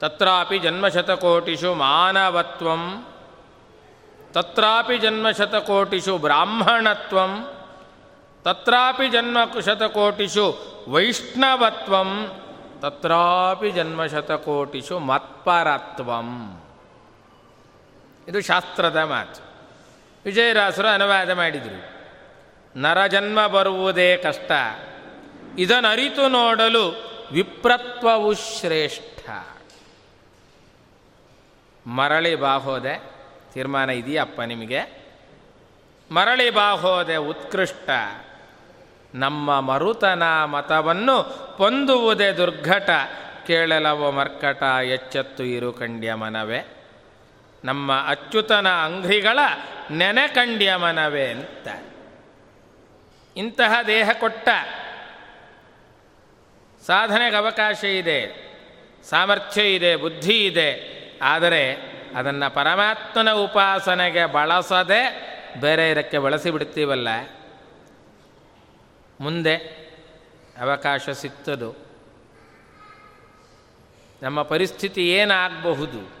ತತ್ರಾಪಿ 0.00 0.58
ಜನ್ಮಶತಕೋಟಿಷು 0.58 1.74
ಮಾನವತ್ವಂ, 1.74 3.06
ತತ್ರಾಪಿ 4.32 4.98
ಜನ್ಮಶತಕೋಟಿಷು 4.98 6.18
ಬ್ರಾಹ್ಮಣತ್ವಂ, 6.18 7.50
ತತ್ರಾಪಿ 8.44 9.08
ಜನ್ಮ 9.08 9.60
ಶತಕೋಟಿಷು 9.60 10.58
ವೈಷ್ಣವತ್ವಂ, 10.88 12.30
ತತ್ರಾಪಿ 12.80 13.70
ಜನ್ಮಶತಕೋಟಿಷು 13.70 14.98
ಮತ್ಪರತ್ವಂ. 14.98 16.62
ಇದು 18.28 18.40
ಶಾಸ್ತ್ರದ 18.40 18.96
ಮಾತು. 18.96 19.49
ವಿಜಯರಾಸರು 20.24 20.88
ಅನುವಾದ 20.88 21.30
ಮಾಡಿದರು. 21.30 22.00
ನರಜನ್ಮ 22.80 23.46
ಬರುವುದೇ 23.46 24.16
ಕಷ್ಟ. 24.16 24.52
ಇದನ್ನರಿತು 25.58 26.28
ನೋಡಲು 26.28 27.10
ವಿಪ್ರತ್ವವು 27.32 28.34
ಶ್ರೇಷ್ಠ. 28.34 29.30
ಮರಳಿ 31.86 32.36
ಬಾಹೋದೆ 32.36 33.02
ತೀರ್ಮಾನ 33.54 33.90
ಇದೆಯಪ್ಪ 33.90 34.40
ನಿಮಗೆ? 34.40 35.04
ಮರಳಿ 36.10 36.50
ಬಾಹೋದೆ 36.50 37.16
ಉತ್ಕೃಷ್ಟ. 37.16 37.90
ನಮ್ಮ 39.14 39.60
ಮರುತನ 39.60 40.22
ಮತವನ್ನು 40.44 41.22
ಪೊಂದುವುದೇ 41.58 42.32
ದುರ್ಘಟ. 42.32 42.90
ಕೇಳಲವ 43.46 44.10
ಮರ್ಕಟ, 44.10 44.62
ಎಚ್ಚೆತ್ತು 44.62 45.44
ಇರು 45.44 45.72
ಕಂಡ್ಯ 45.72 46.14
ಮನವೇ. 46.14 46.79
ನಮ್ಮ 47.64 48.06
ಅಚ್ಯುತನ 48.06 48.68
ಅಂಗ್ರಿಗಳ 48.68 49.38
ನೆನೆ 49.90 50.28
ಕಂಡ್ಯ 50.28 50.76
ಮನವೇ 50.76 51.26
ಅಂತ. 51.26 51.68
ಇಂತಹ 53.36 53.82
ದೇಹ 53.86 54.10
ಕೊಟ್ಟ 54.12 54.48
ಸಾಧನೆಗೆ 56.86 57.36
ಅವಕಾಶ 57.36 57.84
ಇದೆ, 57.84 58.50
ಸಾಮರ್ಥ್ಯ 59.04 59.74
ಇದೆ, 59.74 59.96
ಬುದ್ಧಿ 59.96 60.46
ಇದೆ, 60.46 60.70
ಆದರೆ 61.22 61.76
ಅದನ್ನು 62.16 62.54
ಪರಮಾತ್ಮನ 62.54 63.32
ಉಪಾಸನೆಗೆ 63.32 64.26
ಬಳಸದೆ 64.26 65.30
ಬೇರೆ 65.60 65.90
ಇದಕ್ಕೆ 65.90 66.18
ಬಳಸಿಬಿಡ್ತೀವಲ್ಲ 66.18 67.08
ಮುಂದೆ 69.20 69.56
ಅವಕಾಶ 70.60 71.10
ಸಿಕ್ತದು 71.10 71.76
ನಮ್ಮ 74.22 74.42
ಪರಿಸ್ಥಿತಿ 74.42 75.12
ಏನಾಗಬಹುದು? 75.12 76.19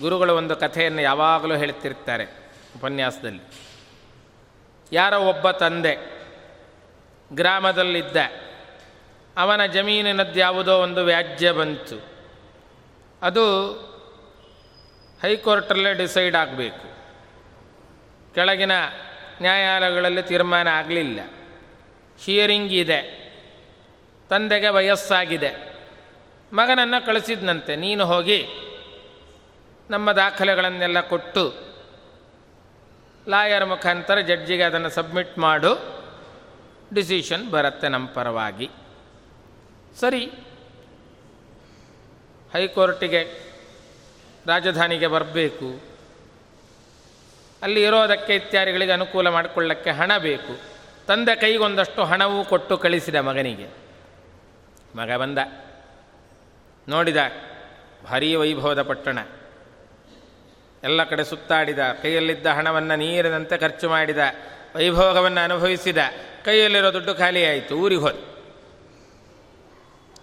ಗುರುಗಳು 0.00 0.36
ಒಂದು 0.36 0.56
ಕಥೆಯನ್ನು 0.56 1.02
ಯಾವಾಗಲೂ 1.02 1.56
ಹೇಳ್ತಿರ್ತಾರೆ 1.56 2.24
ಉಪನ್ಯಾಸದಲ್ಲಿ. 2.76 3.40
ಯಾರೋ 4.92 5.20
ಒಬ್ಬ 5.20 5.50
ತಂದೆ 5.50 6.14
ಗ್ರಾಮದಲ್ಲಿದ್ದ, 7.32 8.16
ಅವನ 9.36 9.66
ಜಮೀನಿನದ್ದು 9.66 10.40
ಯಾವುದೋ 10.40 10.78
ಒಂದು 10.78 11.04
ವ್ಯಾಜ್ಯ 11.04 11.52
ಬಂತು. 11.52 12.04
ಅದು 13.22 13.72
ಹೈಕೋರ್ಟಲ್ಲೇ 15.22 15.94
ಡಿಸೈಡ್ 15.94 16.36
ಆಗಬೇಕು. 16.36 16.94
ಕೆಳಗಿನ 18.34 18.72
ನ್ಯಾಯಾಲಯಗಳಲ್ಲಿ 19.40 20.22
ತೀರ್ಮಾನ 20.22 20.68
ಆಗಲಿಲ್ಲ. 20.68 21.20
ಹಿಯರಿಂಗ್ 22.24 22.72
ಇದೆ. 22.72 23.24
ತಂದೆಗೆ 24.30 24.68
ವಯಸ್ಸಾಗಿದೆ. 24.68 25.74
ಮಗನನ್ನು 26.52 27.06
ಕಳಿಸಿದ್ನಂತೆ. 27.06 27.76
ನೀನು 27.76 28.06
ಹೋಗಿ 28.06 28.46
ನಮ್ಮ 29.90 30.12
ದಾಖಲೆಗಳನ್ನೆಲ್ಲ 30.12 31.00
ಕೊಟ್ಟು 31.00 31.74
ಲಾಯರ್ 33.28 33.66
ಮುಖಾಂತರ 33.66 34.18
ಜಡ್ಜಿಗೆ 34.18 34.62
ಅದನ್ನು 34.62 34.90
ಸಬ್ಮಿಟ್ 34.90 35.38
ಮಾಡು. 35.38 36.02
ಡಿಸಿಷನ್ 36.94 37.50
ಬರುತ್ತೆ 37.50 37.88
ನಮ್ಮ 37.88 38.08
ಪರವಾಗಿ. 38.08 38.70
ಸರಿ. 40.00 40.26
ಹೈಕೋರ್ಟಿಗೆ, 42.52 43.24
ರಾಜಧಾನಿಗೆ 44.46 45.06
ಬರಬೇಕು. 45.06 45.80
ಅಲ್ಲಿ 47.62 47.84
ಇರೋದಕ್ಕೆ 47.84 48.34
ಇತ್ಯಾದಿಗಳಿಗೆ 48.34 48.92
ಅನುಕೂಲ 48.92 49.28
ಮಾಡಿಕೊಳ್ಳಕ್ಕೆ 49.28 49.90
ಹಣ 49.90 50.18
ಬೇಕು. 50.18 50.58
ತಂದೆ 51.06 51.36
ಕೈಗೊಂದಷ್ಟು 51.36 52.04
ಹಣವೂ 52.04 52.44
ಕೊಟ್ಟು 52.44 52.78
ಕಳಿಸಿದ 52.78 53.14
ಮಗನಿಗೆ. 53.14 53.68
ಮಗ 54.96 55.12
ಬಂದ. 55.16 55.38
ನೋಡಿದ. 56.88 57.16
ಭಾರೀ 58.04 58.34
ವೈಭವದ 58.34 58.82
ಪಟ್ಟಣ. 58.82 59.18
ಎಲ್ಲ 60.84 61.04
ಕಡೆ 61.04 61.24
ಸುತ್ತಾಡಿದ, 61.24 61.78
ಕೈಯಲ್ಲಿದ್ದ 62.02 62.46
ಹಣವನ್ನು 62.46 62.96
ನೀರಿನಂತೆ 62.96 63.58
ಖರ್ಚು 63.58 63.88
ಮಾಡಿದ, 63.88 64.18
ವೈಭೋಗವನ್ನು 64.76 65.44
ಅನುಭವಿಸಿದ, 65.44 65.98
ಕೈಯಲ್ಲಿರೋ 66.44 66.92
ದುಡ್ಡು 66.92 67.14
ಖಾಲಿಯಾಯಿತು 67.14 67.76
ಊರಿಗೆ 67.76 68.00
ಹೋದ. 68.00 68.14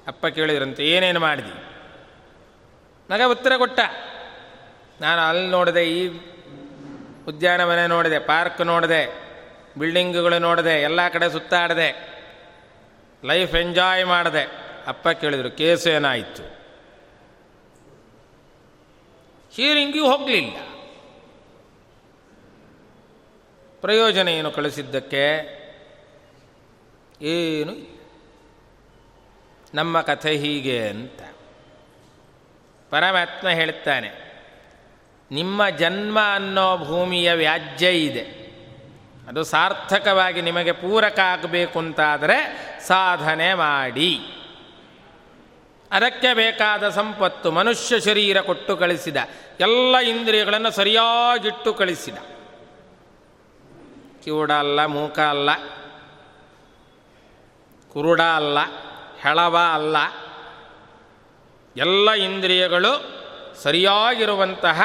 ಅಪ್ಪ 0.07 0.25
ಕೇಳಿದ್ರಂತೆ, 0.25 0.85
ಏನೇನು 0.85 1.19
ಮಾಡಿದಿ? 1.19 1.63
ನಗ 3.13 3.21
ಉತ್ತರ 3.29 3.51
ಕೊಟ್ಟ. 3.57 3.79
ನಾನು 5.01 5.21
ಅಲ್ಲಿ 5.21 5.51
ನೋಡಿದೆ, 5.51 5.83
ಈ 5.83 6.07
ಉದ್ಯಾನವನ 7.27 7.85
ನೋಡಿದೆ, 7.85 8.19
ಪಾರ್ಕ್ 8.19 8.61
ನೋಡಿದೆ, 8.61 9.31
ಬಿಲ್ಡಿಂಗ್ಗಳು 9.77 10.39
ನೋಡಿದೆ, 10.39 10.81
ಎಲ್ಲ 10.81 11.07
ಕಡೆ 11.07 11.29
ಸುತ್ತಾಡಿದೆ, 11.29 12.11
ಲೈಫ್ 13.25 13.55
ಎಂಜಾಯ್ 13.55 14.05
ಮಾಡಿದೆ, 14.05 14.49
ಅಪ್ಪ 14.87 15.09
ಕೇಳಿದರು, 15.09 15.51
ಕೇಸು 15.51 15.89
ಏನಾಯಿತು? 15.89 16.60
ಹೀರಿಂಗಿಯೂ 19.55 20.05
ಹೋಗಲಿಲ್ಲ. 20.05 20.57
ಪ್ರಯೋಜನ 23.81 24.27
ಏನು 24.27 24.51
ಕಳಿಸಿದ್ದಕ್ಕೆ 24.51 25.25
ಏನು 27.21 28.01
ನಮ್ಮ 29.73 30.01
ಕಥೆ 30.01 30.37
ಹೀಗೆ 30.37 30.87
ಅಂತ. 30.87 31.21
ಪರಮಾತ್ಮ 32.89 33.49
ಹೇಳ್ತಾನೆ 33.49 34.31
ನಿಮ್ಮ 35.31 35.69
ಜನ್ಮ 35.69 36.19
ಅನ್ನೋ 36.33 36.77
ಭೂಮಿಯ 36.77 37.33
ವ್ಯಾಜ್ಯ 37.33 37.89
ಇದೆ. 37.91 38.41
ಅದು 39.27 39.43
ಸಾರ್ಥಕವಾಗಿ 39.43 40.41
ನಿಮಗೆ 40.41 40.71
ಪೂರಕ 40.71 41.19
ಆಗಬೇಕು 41.19 41.79
ಅಂತಾದರೆ 41.79 42.37
ಸಾಧನೆ 42.87 43.53
ಮಾಡಿ. 43.53 44.19
ಅದಕ್ಕೆ 45.91 46.33
ಬೇಕಾದ 46.33 46.89
ಸಂಪತ್ತು 46.89 47.51
ಮನುಷ್ಯ 47.51 47.99
ಶರೀರ 47.99 48.41
ಕೊಟ್ಟು 48.41 48.77
ಕಳಿಸಿದ. 48.77 49.17
ಎಲ್ಲ 49.59 49.97
ಇಂದ್ರಿಯಗಳನ್ನು 49.97 50.71
ಸರಿಯಾಗಿಟ್ಟು 50.71 51.73
ಕಳಿಸಿದ. 51.73 52.17
ಕಿವುಡ 54.23 54.51
ಅಲ್ಲ, 54.51 54.85
ಮೂಕ 54.85 55.19
ಅಲ್ಲ, 55.19 55.55
ಕುರುಡ 57.93 58.21
ಅಲ್ಲ, 58.21 58.59
ಹೆಳವ 59.19 59.57
ಅಲ್ಲ. 59.73 59.97
ಎಲ್ಲ 61.77 62.11
ಇಂದ್ರಿಯಗಳು 62.11 63.21
ಸರಿಯಾಗಿರುವಂತಹ 63.63 64.81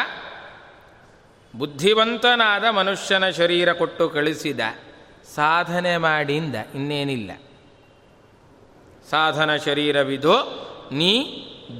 ಬುದ್ಧಿವಂತನಾದ 1.56 2.64
ಮನುಷ್ಯನ 2.64 3.30
ಶರೀರ 3.30 3.72
ಕೊಟ್ಟು 3.72 4.08
ಕಳಿಸಿದ. 4.08 4.60
ಸಾಧನೆ 5.34 5.96
ಮಾಡಿಂದ 5.96 6.54
ಇನ್ನೇನಿಲ್ಲ. 6.74 7.30
ಸಾಧನ 9.10 9.56
ಶರೀರವಿದು 9.56 10.66
ನೀ 10.92 11.26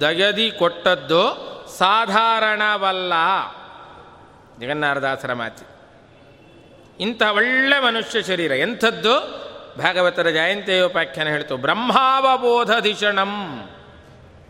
ದಗದಿ 0.01 0.51
ಕೊಟ್ಟದ್ದು 0.51 1.47
ಸಾಧಾರಣವಲ್ಲ. 1.79 3.13
ಜಗನ್ನಾಥದಾಸರ 4.61 5.33
ಮಾತಿ. 5.33 5.67
ಇಂಥ 7.03 7.23
ಒಳ್ಳೆ 7.23 7.81
ಮನುಷ್ಯ 7.81 8.23
ಶರೀರ, 8.23 8.53
ಎಂಥದ್ದು? 8.53 9.47
ಭಾಗವತರ 9.83 10.31
ಜಯಂತಿಯೋಪಾಖ್ಯಾನ 10.31 11.29
ಹೇಳ್ತು 11.29 11.57
ಬ್ರಹ್ಮಾವಬೋಧಧಿಷಣಂ 11.57 13.63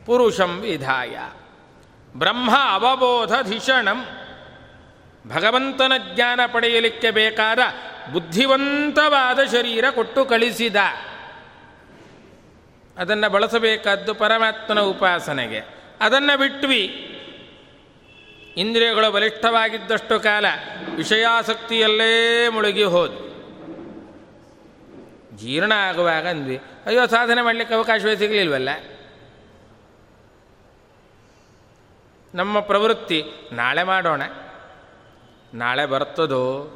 ಪುರುಷಂ 0.07 0.61
ವಿಧಾಯ. 0.61 1.19
ಬ್ರಹ್ಮ 2.17 2.51
ಅವಬೋಧಧಿಷಣಂ 2.71 4.07
ಭಗವಂತನ 5.29 5.93
ಜ್ಞಾನ 6.15 6.41
ಪಡೆಯಲಿಕ್ಕೆ 6.53 7.11
ಬೇಕಾದ 7.11 7.59
ಬುದ್ಧಿವಂತವಾದ 8.13 9.39
ಶರೀರ 9.53 9.85
ಕೊಟ್ಟು 9.91 10.25
ಕಳಿಸಿದ. 10.25 10.77
ಅದನ್ನು 12.99 13.31
ಬಳಸಬೇಕಾದ್ದು 13.31 14.15
ಪರಮಾತ್ಮನ 14.15 14.81
ಉಪಾಸನೆಗೆ. 14.81 15.61
ಅದನ್ನು 16.01 16.39
ಬಿಟ್ವಿ. 16.39 17.03
ಇಂದ್ರಿಯಗಳು 18.57 19.11
ಬಲಿಷ್ಠವಾಗಿದ್ದಷ್ಟು 19.11 20.21
ಕಾಲ 20.21 20.47
ವಿಷಯಾಸಕ್ತಿಯಲ್ಲೇ 20.95 22.49
ಮುಳುಗಿ 22.49 22.83
ಹೋದ್ವಿ. 22.83 23.27
ಜೀರ್ಣ 25.37 25.73
ಆಗುವಾಗ 25.73 26.29
ಅಂದ್ವಿ, 26.29 26.61
ಅಯ್ಯೋ 26.87 27.07
ಸಾಧನೆ 27.07 27.43
ಮಾಡಲಿಕ್ಕೆ 27.43 27.75
ಅವಕಾಶವೇ 27.75 28.17
ಸಿಗಲಿಲ್ವಲ್ಲ? 28.17 28.69
ನಮ್ಮ 32.35 32.61
ಪ್ರವೃತ್ತಿ, 32.61 33.25
ನಾಳೆ 33.53 33.83
ಮಾಡೋಣ. 33.83 34.23
ನಾಳೆ 35.55 35.87
ಬರ್ತದೋ? 35.87 36.73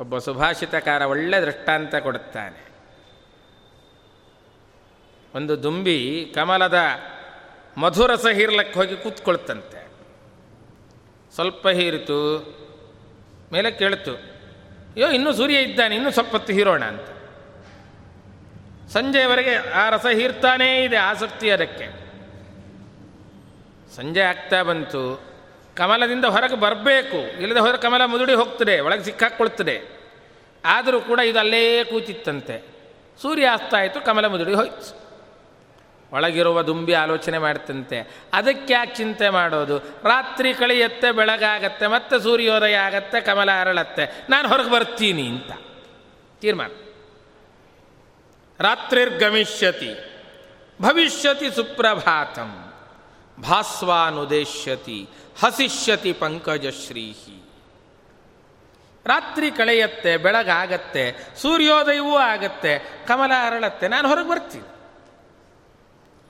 ಒಬ್ಬ 0.00 0.18
ಸುಭಾಷಿತಕಾರ 0.18 1.02
ಒಳ್ಳೆ 1.02 1.40
ದೃಷ್ಟಾಂತ 1.40 1.94
ಕೊಡುತ್ತಾನೆ. 1.94 2.65
ಒಂದು 5.36 5.62
ದುಂಬಿ 5.62 6.32
ಕಮಲದ 6.34 6.78
ಮಧುರಸ 7.76 8.26
ಹೀರ್ಲಕ್ಕೆ 8.26 8.74
ಹೋಗಿ 8.78 8.96
ಕೂತ್ಕೊಳ್ತಂತೆ. 8.96 9.80
ಸ್ವಲ್ಪ 11.34 11.68
ಹೀರಿತು, 11.68 12.18
ಮೇಲೆ 13.52 13.70
ಕೇಳ್ತು, 13.70 14.14
ಅಯ್ಯೋ, 14.14 15.08
ಇನ್ನೂ 15.10 15.32
ಸೂರ್ಯ 15.32 15.58
ಇದ್ದಾನೆ, 15.58 15.94
ಇನ್ನೂ 15.96 16.10
ಸ್ವಲ್ಪ 16.10 16.30
ಹೊತ್ತು 16.30 16.52
ಹೀರೋಣ 16.52 16.84
ಅಂತ. 16.84 17.08
ಸಂಜೆಯವರೆಗೆ 18.92 19.54
ಆ 19.54 19.88
ರಸ 19.90 20.06
ಹೀರ್ತಾನೇ 20.06 20.84
ಇದೆ 20.84 20.96
ಆಸಕ್ತಿ 20.96 21.50
ಅದಕ್ಕೆ. 21.50 21.86
ಸಂಜೆ 23.96 24.20
ಆಗ್ತಾ 24.20 24.62
ಬಂತು, 24.62 25.02
ಕಮಲದಿಂದ 25.76 26.24
ಹೊರಗೆ 26.24 26.60
ಬರಬೇಕು, 26.60 27.42
ಇಲ್ಲದೆ 27.42 27.60
ಹೋದರೆ 27.60 27.78
ಕಮಲ 27.78 28.04
ಮುದುಡಿ 28.04 28.34
ಹೋಗ್ತದೆ, 28.34 28.80
ಒಳಗೆ 28.80 29.04
ಸಿಕ್ಕಾಕ್ಕೊಳ್ತದೆ 29.04 29.76
ಆದರೂ 30.64 31.00
ಕೂಡ 31.00 31.18
ಇದು 31.18 31.38
ಅಲ್ಲೇ 31.38 31.84
ಕೂತಿತ್ತಂತೆ. 31.84 32.56
ಸೂರ್ಯ 33.22 33.46
ಆಯಿತು, 33.76 34.00
ಕಮಲ 34.00 34.26
ಮುದುಡಿ 34.26 34.54
ಹೋಯ್ತು. 34.54 35.05
ಒಳಗಿರುವ 36.12 36.62
ದುಂಬಿ 36.62 36.94
ಆಲೋಚನೆ 36.94 37.38
ಮಾಡ್ತಂತೆ. 37.38 38.16
ಅದಕ್ಕೆ 38.32 38.72
ಯಾಕೆ 38.72 38.94
ಚಿಂತೆ 38.94 39.28
ಮಾಡೋದು? 39.28 39.78
ರಾತ್ರಿ 39.78 40.54
ಕಳೆಯತ್ತೆ 40.54 41.12
ಬೆಳಗಾಗತ್ತೆ, 41.12 41.86
ಮತ್ತೆ 41.86 42.22
ಸೂರ್ಯೋದಯ 42.22 42.74
ಆಗತ್ತೆ, 42.74 43.20
ಕಮಲ 43.20 43.50
ಅರಳತ್ತೆ. 43.60 44.26
ನಾನು 44.30 44.48
ಹೊರಗೆ 44.48 44.70
ಬರ್ತೀನಿ 44.70 45.28
ಅಂತ. 45.28 45.52
ತೀರ್ಮಾನ. 46.40 46.70
ರಾತ್ರಿರ್ಗಮಿಷ್ಯತಿ, 48.60 50.22
ಭವಿಷ್ಯತಿ 50.82 51.54
ಸುಪ್ರಭಾತಂ, 51.54 52.72
ಭಾಸ್ವಾನುದೇಶ್ಯತಿ, 53.42 55.08
ಹಸಿಷ್ಯತಿ 55.44 56.12
ಪಂಕಜಶ್ರೀಹಿ. 56.12 57.42
ರಾತ್ರಿ 59.06 59.50
ಕಳೆಯತ್ತೆ, 59.50 60.16
ಬೆಳಗಾಗತ್ತೆ, 60.16 61.14
ಸೂರ್ಯೋದಯವೂ 61.42 62.16
ಆಗತ್ತೆ, 62.16 62.78
ಕಮಲ 63.08 63.32
ಅರಳತ್ತೆ, 63.46 63.88
ನಾನು 63.88 64.08
ಹೊರಗೆ 64.08 64.28
ಬರ್ತೀನಿ. 64.28 64.75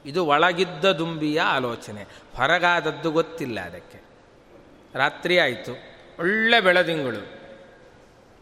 ಇದು 0.06 0.26
ಒಳಗಿದ್ದ 0.26 0.84
ದುಂಬಿಯ 0.84 1.40
ಆಲೋಚನೆ. 1.40 2.02
ಹೊರಗಾದದ್ದು 2.36 3.10
ಗೊತ್ತಿಲ್ಲ 3.10 3.60
ಅದಕ್ಕೆ. 3.60 4.00
ರಾತ್ರಿ 4.94 5.38
ಆಯಿತು. 5.38 5.72
ಒಳ್ಳೆ 6.18 6.60
ಬೆಳದಿಂಗಳು. 6.60 7.40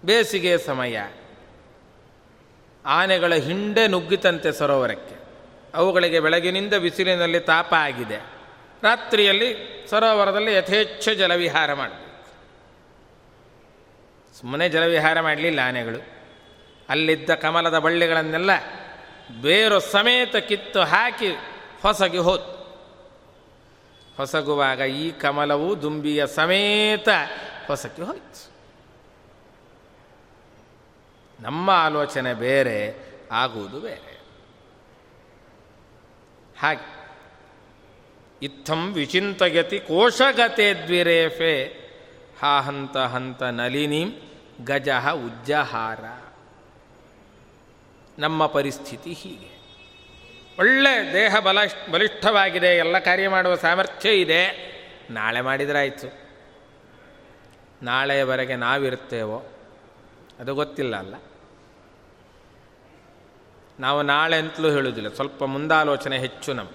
ಬೇಸಿಗೆ 0.05 0.59
ಸಮಯ. 0.59 0.98
ಆನೆಗಳ 2.87 3.35
ಹಿಂಡೆ 3.35 3.87
ನುಗ್ಗಿತಂತೆ 3.87 4.53
ಸರೋವರಕ್ಕೆ. 4.53 5.14
ಅವುಗಳಿಗೆ 5.74 6.20
ಬೆಳಗಿನಿಂದ 6.20 6.74
ಬಿಸಿಲಿನಲ್ಲಿ 6.74 7.40
ತಾಪ 7.40 7.74
ಆಗಿದೆ. 7.74 8.16
ರಾತ್ರಿಯಲ್ಲಿ 8.83 9.57
ಸರೋವರದಲ್ಲಿ 9.90 10.55
ಯಥೇಚ್ಛ 10.55 11.09
ಜಲವಿಹಾರ 11.09 11.74
ಮಾಡಬೇಕು. 11.74 12.27
ಸುಮ್ಮನೆ 14.40 14.68
ಜಲವಿಹಾರ 14.68 15.20
ಮಾಡಲಿಲ್ಲ 15.20 15.61
ಆನೆಗಳು. 15.61 16.05
ಅಲ್ಲಿದ್ದ 16.88 17.35
ಕಮಲದ 17.35 17.79
ಬಳ್ಳಿಗಳನ್ನೆಲ್ಲ 17.79 18.50
ಬೇರು 19.42 19.81
ಸಮೇತ 19.81 20.37
ಕಿತ್ತು 20.37 20.81
ಹಾಕಿ 20.81 21.37
ಹೊಸಗಿ 21.84 22.18
ಹೋದ್. 22.18 22.64
ಹೊಸಗುವಾಗ 24.16 24.78
ಈ 24.78 25.10
ಕಮಲವು 25.10 25.82
ದುಂಬಿಯ 25.82 26.26
ಸಮೇತ 26.26 27.08
ಹೊಸಕ್ಕೆ 27.66 28.02
ಹೋಯ್ತು. 28.02 28.50
ನಮ್ಮ 31.42 31.70
ಆಲೋಚನೆ 31.70 32.34
ಬೇರೆ, 32.34 32.96
ಆಗುವುದು 33.32 33.80
ಬೇರೆ. 33.80 34.20
ಹಾಗೆ, 36.58 37.08
ಇತ್ತಂ 38.42 38.92
ವಿಚಿಂತಯತಿ 38.92 39.80
ಕೋಶಗತೆ 39.80 40.74
ದ್ವಿರೇಫೆ, 40.74 41.64
ಹಾ 42.40 42.60
ಹಂತ 42.60 42.96
ಹಂತ 42.96 43.42
ನಲಿನೀಂ 43.42 44.12
ಗಜಃ 44.64 45.10
ಉಜ್ಜಹಾರ. 45.10 46.04
ನಮ್ಮ 48.18 48.46
ಪರಿಸ್ಥಿತಿ 48.46 49.12
ಹೀಗೆ. 49.12 49.63
ಒಳ್ಳೆ 50.58 51.12
ದೇಹ 51.12 51.36
ಬಲ 51.38 51.58
ಬಲಿಷ್ಠವಾಗಿದೆ, 51.90 52.66
ಎಲ್ಲ 52.66 52.98
ಕಾರ್ಯ 52.98 53.28
ಮಾಡುವ 53.28 53.54
ಸಾಮರ್ಥ್ಯ 53.54 54.12
ಇದೆ. 54.12 54.74
ನಾಳೆ 55.10 55.40
ಮಾಡಿದ್ರಾಯ್ತು. 55.40 56.12
ನಾಳೆಯವರೆಗೆ 57.82 58.56
ನಾವಿರುತ್ತೇವೋ, 58.56 59.52
ಅದು 60.40 60.54
ಗೊತ್ತಿಲ್ಲ 60.54 60.96
ಅಲ್ಲ. 60.96 61.14
ನಾವು 63.80 64.02
ನಾಳೆ 64.02 64.36
ಅಂತಲೂ 64.36 64.70
ಹೇಳುವುದಿಲ್ಲ, 64.70 65.14
ಸ್ವಲ್ಪ 65.14 65.44
ಮುಂದಾಲೋಚನೆ 65.44 66.18
ಹೆಚ್ಚು 66.18 66.52
ನಮ್ಮ 66.52 66.70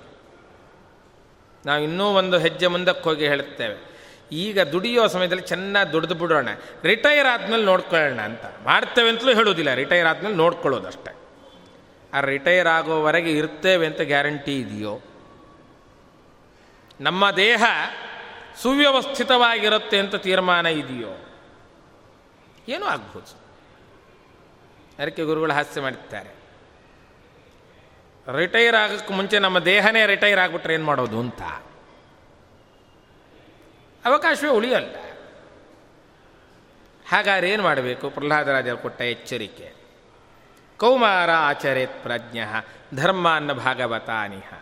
ನಾವು 1.65 1.83
ಇನ್ನೂ 1.83 2.05
ಒಂದು 2.05 2.37
ಹೆಜ್ಜೆ 2.37 2.67
ಮುಂದಕ್ಕೆ 2.67 3.03
ಹೋಗಿ 3.03 3.27
ಹೇಳುತ್ತೇವೆ. 3.27 3.89
ಈಗ 4.31 4.59
ದುಡಿಯೋ 4.59 5.07
ಸಮಯದಲ್ಲಿ 5.07 5.43
ಚೆನ್ನಾಗಿ 5.43 5.91
ದುಡಿದು 5.91 6.13
ಬಿಡೋಣ. 6.13 6.47
ರಿಟೈರ್ 6.83 7.27
ಆದಮೇಲೆ 7.27 7.63
ನೋಡ್ಕೊಳ್ಳೋಣ 7.63 8.21
ಅಂತ. 8.21 8.45
ಮಾಡ್ತೇವೆ 8.63 9.09
ಅಂತಲೂ 9.09 9.33
ಹೇಳೋದಿಲ್ಲ 9.33 9.73
ರಿಟೈರ್ 9.73 10.07
ಆದಮೇಲೆ 10.07 10.35
ನೋಡ್ಕೊಳ್ಳೋದಷ್ಟೇ 10.35 11.18
ಆ 12.13 12.19
ರಿಟೈರ್ 12.19 12.67
ಆಗೋವರೆಗೆ 12.67 13.31
ಇರ್ತೇವೆ 13.31 13.87
ಅಂತ 13.87 14.01
ಗ್ಯಾರಂಟಿ 14.01 14.59
ಇದೆಯೋ? 14.59 14.99
ನಮ್ಮ 17.01 17.31
ದೇಹ 17.31 17.63
ಸುವ್ಯವಸ್ಥಿತವಾಗಿರುತ್ತೆ 18.61 19.99
ಅಂತ 19.99 20.15
ತೀರ್ಮಾನ 20.15 20.65
ಇದೆಯೋ? 20.65 21.25
ಏನೂ 22.67 22.85
ಆಗ್ಬೋದು. 22.85 23.39
ಅದಕ್ಕೆ 25.01 25.23
ಗುರುಗಳು 25.23 25.53
ಹಾಸ್ಯ 25.53 25.81
ಮಾಡುತ್ತಾರೆ 25.81 26.39
ರಿಟೈರ್ 28.37 28.75
ಆಗೋಕ್ಕೆ 28.75 29.13
ಮುಂಚೆ 29.13 29.39
ನಮ್ಮ 29.39 29.59
ದೇಹನೇ 29.59 30.05
ರಿಟೈರ್ 30.05 30.39
ಆಗಿಬಿಟ್ರೆ 30.39 30.73
ಏನು 30.73 30.83
ಮಾಡೋದು 30.83 31.19
ಅಂತ? 31.19 31.41
ಅವಕಾಶವೇ 34.05 34.49
ಉಳಿಯಲ್ಲ. 34.49 34.95
ಹಾಗಾದ್ರೆ 37.09 37.49
ಏನು 37.49 37.63
ಮಾಡಬೇಕು? 37.63 38.09
ಪ್ರಹ್ಲಾದರಾಜರು 38.09 38.77
ಕೊಟ್ಟ 38.77 39.01
ಎಚ್ಚರಿಕೆ. 39.01 39.78
ಕೌಮಾರ 40.79 41.31
ಆಚರೇತ್ 41.31 42.03
ಪ್ರಜ್ಞ, 42.03 42.39
ಧರ್ಮಾನ್ನ 42.95 43.53
ಭಾಗವತಾನಿಹ. 43.53 44.53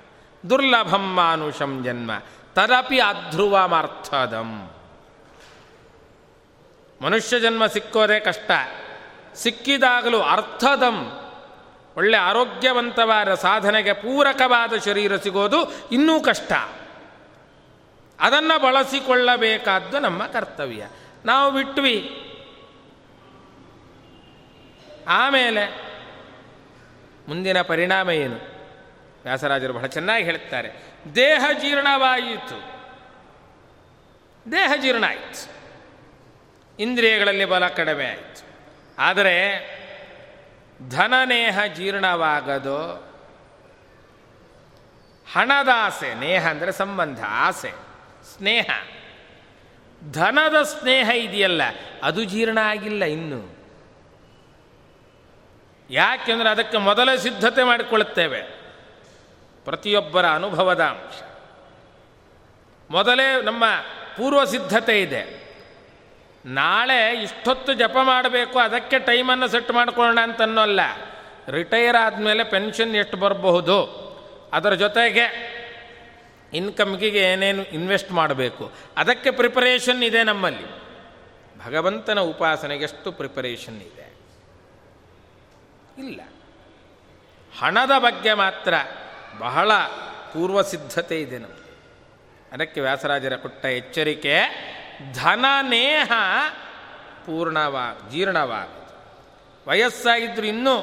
ದುರ್ಲಭಂ 0.50 1.14
ಮಾನುಷಂ 1.14 1.84
ಜನ್ಮ, 1.84 2.12
ತದಪಿ 2.54 3.00
ಅಧ್ರುವಮರ್ಥದಂ. 3.00 4.72
ಮನುಷ್ಯ 7.02 7.40
ಜನ್ಮ 7.40 7.66
ಸಿಕ್ಕೋದೇ 7.66 8.20
ಕಷ್ಟ, 8.20 8.52
ಸಿಕ್ಕಿದಾಗಲೂ 9.36 10.22
ಅರ್ಥದಂ. 10.22 11.24
ಒಳ್ಳೆ 11.98 12.18
ಆರೋಗ್ಯವಂತವಾದ 12.18 13.34
ಸಾಧನೆಗೆ 13.34 13.94
ಪೂರಕವಾದ 13.94 14.74
ಶರೀರ 14.86 15.18
ಸಿಗೋದು 15.18 15.90
ಇನ್ನೂ 15.92 16.20
ಕಷ್ಟ. 16.20 16.52
ಅದನ್ನು 18.20 18.62
ಬಳಸಿಕೊಳ್ಳಬೇಕಾದ್ದು 18.62 20.00
ನಮ್ಮ 20.00 20.28
ಕರ್ತವ್ಯ. 20.28 20.88
ನಾವು 21.26 21.52
ಬಿಟ್ವಿ. 21.52 22.24
ಆಮೇಲೆ 25.08 25.87
ಮುಂದಿನ 27.28 27.62
ಪರಿಣಾಮ 27.62 28.10
ಏನು? 28.12 28.38
ವ್ಯಾಸರಾಜರು 29.24 29.74
ಬಹಳ 29.74 29.86
ಚೆನ್ನಾಗಿ 29.86 30.24
ಹೇಳುತ್ತಾರೆ, 30.24 30.70
ದೇಹ 31.16 31.46
ಜೀರ್ಣವಾಯಿತು. 31.62 32.60
ದೇಹ 34.52 34.72
ಜೀರ್ಣ 34.82 35.06
ಆಯಿತು. 35.08 35.58
ಇಂದ್ರಿಯಗಳಲ್ಲಿ 36.80 37.46
ಬಲ 37.46 37.68
ಕಡಿಮೆ 37.68 38.06
ಆಯಿತು. 38.06 38.46
ಆದರೆ 38.98 39.36
ಧನನೇಹ 40.90 41.66
ಜೀರ್ಣವಾಗದು, 41.66 43.08
ಹಣದ 45.34 45.68
ಆಸೆ, 45.76 46.14
ನೇಹ 46.16 46.48
ಅಂದರೆ 46.48 46.72
ಸಂಬಂಧ, 46.72 47.20
ಆಸೆ, 47.28 47.72
ಸ್ನೇಹ. 48.36 48.70
ಧನದ 50.12 50.62
ಸ್ನೇಹ 50.64 51.10
ಇದೆಯಲ್ಲ, 51.10 51.62
ಅದು 52.04 52.24
ಜೀರ್ಣ 52.24 52.58
ಆಗಿಲ್ಲ 52.64 53.04
ಇನ್ನು. 53.04 53.57
ಯಾಕೆಂದರೆ 55.90 56.50
ಅದಕ್ಕೆ 56.50 56.78
ಮೊದಲೇ 56.78 57.18
ಸಿದ್ಧತೆ 57.18 57.64
ಮಾಡಿಕೊಳ್ಳುತ್ತೇವೆ. 57.64 58.42
ಪ್ರತಿಯೊಬ್ಬರ 59.66 60.26
ಅನುಭವದ 60.26 60.84
ಅಂಶ. 60.84 61.24
ಮೊದಲೇ 62.90 63.42
ನಮ್ಮ 63.42 63.64
ಪೂರ್ವ 64.18 64.44
ಸಿದ್ಧತೆ 64.44 65.02
ಇದೆ. 65.02 65.48
ನಾಳೆ 66.46 67.24
ಇಷ್ಟೊತ್ತು 67.24 67.74
ಜಪ 67.74 67.98
ಮಾಡಬೇಕು, 68.04 68.60
ಅದಕ್ಕೆ 68.60 69.00
ಟೈಮನ್ನು 69.00 69.48
ಸೆಟ್ 69.48 69.72
ಮಾಡಿಕೊಳ್ಳೋಣ 69.72 70.20
ಅಂತನ್ನೋಲ್ಲ 70.24 70.80
ರಿಟೈರ್ 71.50 71.96
ಆದಮೇಲೆ 71.96 72.44
ಪೆನ್ಷನ್ 72.44 72.96
ಎಷ್ಟು 72.96 73.18
ಬರಬಹುದು? 73.18 74.08
ಅದರ 74.54 74.74
ಜೊತೆಗೆ 74.74 75.58
ಇನ್ಕಮ್ಗೆ 76.54 77.08
ಏನೇನು 77.08 77.64
ಇನ್ವೆಸ್ಟ್ 77.64 78.12
ಮಾಡಬೇಕು? 78.12 78.72
ಅದಕ್ಕೆ 78.98 79.32
ಪ್ರಿಪರೇಷನ್ 79.32 80.04
ಇದೆ 80.04 80.24
ನಮ್ಮಲ್ಲಿ. 80.24 80.78
ಭಗವಂತನ 81.66 82.20
ಉಪಾಸನೆಗೆಷ್ಟು 82.20 83.12
ಪ್ರಿಪರೇಷನ್ 83.12 83.82
ಇದೆ. 83.82 84.07
ಇಲ್ಲ. 85.98 86.22
ಹಣದ 87.60 87.94
ಬಗ್ಗೆ 87.98 88.34
ಮಾತ್ರ 88.34 88.74
ಬಹಳ 89.40 89.72
ಪೂರ್ವಸಿದ್ಧತೆ 90.34 91.22
ಇದೆ 91.22 91.38
ನಮಗೆ 91.38 91.68
ಅದಕ್ಕೆ 92.52 92.80
ವ್ಯಾಸರಾಜರ 92.82 93.36
ಕೊಟ್ಟ 93.36 93.66
ಎಚ್ಚರಿಕೆ, 93.66 94.36
ಧನನೇಹ 95.14 96.12
ಪೂರ್ಣವಾ 97.26 98.10
ಜೀರ್ಣವಾಗುತ್ತೆ 98.12 98.96
ವಯಸ್ಸಾಗಿದ್ದರೂ 99.70 100.46
ಇನ್ನೂ 100.46 100.76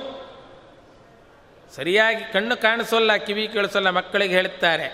ಸರಿಯಾಗಿ 1.74 2.32
ಕಣ್ಣು 2.32 2.56
ಕಾಣಿಸೋಲ್ಲ, 2.56 3.16
ಕಿವಿ 3.16 3.48
ಕೇಳಿಸೋಲ್ಲ, 3.48 3.90
ಮಕ್ಕಳಿಗೆ 3.90 4.34
ಹೇಳ್ತಾರೆ 4.34 4.84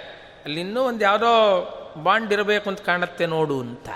ಅಲ್ಲಿ 0.45 0.61
ಇನ್ನೂ 0.61 0.83
ಒಂದು 0.83 1.05
ಯಾವುದೋ 1.05 1.33
ಬಾಂಡ್ 2.03 2.33
ಇರಬೇಕು 2.33 2.71
ಅಂತ 2.71 2.81
ಕಾಣುತ್ತೆ 2.81 3.27
ನೋಡು 3.27 3.61
ಅಂತ. 3.61 3.89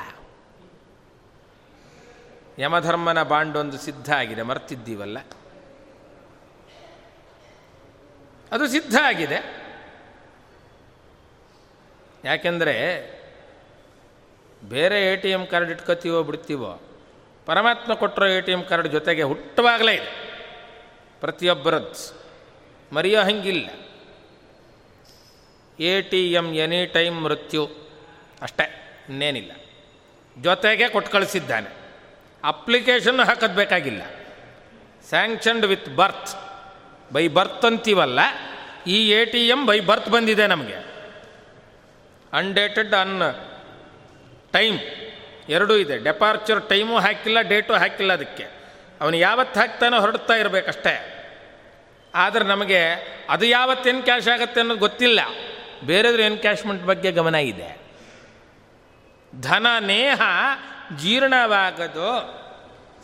ಯಮಧರ್ಮನ 2.58 3.22
ಬಾಂಡ್ 3.22 3.56
ಒಂದು 3.56 3.78
ಸಿದ್ಧ 3.78 4.12
ಆಗಿದೆ, 4.12 4.42
ಮರ್ತಿದ್ದೀವಲ್ಲ? 4.42 5.18
ಅದು 8.54 8.66
ಸಿದ್ಧ 8.68 8.96
ಆಗಿದೆ. 9.04 9.38
ಯಾಕೆಂದರೆ 12.24 12.74
ಬೇರೆ 14.64 14.98
ಎ 15.12 15.16
ಟಿ 15.16 15.30
ಎಂ 15.30 15.46
ಕಾರ್ಡ್ 15.46 15.70
ಇಟ್ಕೋತೀವೋ 15.70 16.22
ಬಿಡ್ತೀವೋ, 16.22 16.82
ಪರಮಾತ್ಮ 17.46 17.94
ಕೊಟ್ಟರೋ 17.94 18.26
ಎ 18.26 18.40
ಟಿ 18.40 18.52
ಎಂ 18.52 18.62
ಕಾರ್ಡ್ 18.62 18.88
ಜೊತೆಗೆ 18.88 19.22
ಹುಟ್ಟುವಾಗಲೇ 19.22 19.94
ಇದೆ. 19.94 20.12
ಪ್ರತಿಯೊಬ್ಬರದ್ದು. 21.20 22.02
ಮರೆಯೋ 22.94 23.20
ಹಂಗಿಲ್ಲ. 23.20 23.66
A 25.80 26.02
T 26.02 26.32
M 26.32 26.54
any 26.54 26.86
time 26.86 27.22
ಮೃತ್ಯು 27.24 27.70
ಅಷ್ಟೇ, 28.42 28.66
ಇನ್ನೇನಿಲ್ಲ. 29.08 29.52
ಜೊತೆಗೆ 30.42 30.88
ಕೊಟ್ಟು 30.88 31.12
ಕಳಿಸಿದ್ದಾನೆ 31.12 31.70
ಅಪ್ಲಿಕೇಶನ್ 32.44 33.20
ಹಾಕೋದು 33.20 33.54
ಬೇಕಾಗಿಲ್ಲ. 33.54 34.02
Sanctioned 35.08 35.66
with 35.66 35.88
birth. 35.96 36.32
By 37.12 37.28
birth 37.28 37.64
ಅಂತೀವಲ್ಲ 37.64 38.20
ಈ 38.86 39.10
A 39.10 39.24
T 39.24 39.48
M 39.48 39.66
by 39.66 39.80
birth 39.80 40.08
ಬಂದಿದೆ 40.08 40.46
ನಮಗೆ. 40.46 40.94
ಅನ್ಡೇಟೆಡ್ 42.32 42.94
ಅನ್ 42.94 43.22
ಟೈಮ್ 44.52 44.78
ಎರಡೂ 45.48 45.74
ಇದೆ. 45.74 45.98
ಡೆಪಾರ್ಚರ್ 45.98 46.68
ಟೈಮು 46.68 46.98
ಹಾಕಿಲ್ಲ 46.98 47.40
ಡೇಟು 47.40 47.74
ಹಾಕಿಲ್ಲ 47.74 48.12
ಅದಕ್ಕೆ. 48.12 48.46
ಅವನು 49.00 49.16
ಯಾವತ್ತು 49.16 49.60
ಹಾಕ್ತಾನೋ 49.60 50.00
ಹೊರಡ್ತಾ 50.00 50.34
ಇರಬೇಕಷ್ಟೇ. 50.34 51.10
ಆದರೆ 52.14 52.44
ನಮಗೆ 52.44 52.80
ಅದು 53.30 53.46
ಯಾವತ್ತು 53.46 54.04
ಕ್ಯಾಶ್ 54.04 54.28
ಆಗುತ್ತೆ 54.28 54.60
ಅನ್ನೋದು 54.60 54.80
ಗೊತ್ತಿಲ್ಲ. 54.80 55.20
ಬೇರೆದ್ರ 55.84 56.20
ಎನ್ಕ್ಯಾಶ್ಮೆಂಟ್ 56.20 56.84
ಬಗ್ಗೆ 56.84 57.12
ಗಮನ 57.12 57.34
ಇದೆ. 57.34 57.78
ಧನ 59.40 59.66
ನೇಹ 59.80 60.22
ಜೀರ್ಣವಾಗದು. 60.96 62.44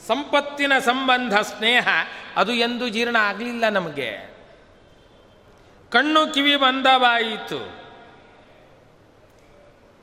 ಸಂಪತ್ತಿನ 0.06 0.72
ಸಂಬಂಧ, 0.78 1.34
ಸ್ನೇಹ, 1.34 1.88
ಅದು 2.36 2.52
ಎಂದು 2.52 2.88
ಜೀರ್ಣ 2.88 3.16
ಆಗಲಿಲ್ಲ 3.20 3.68
ನಮಗೆ. 3.68 4.29
ಕಣ್ಣು 5.90 6.34
ಕಿವಿ 6.34 6.56
ಬಂದವಾಯಿತು. 6.56 7.80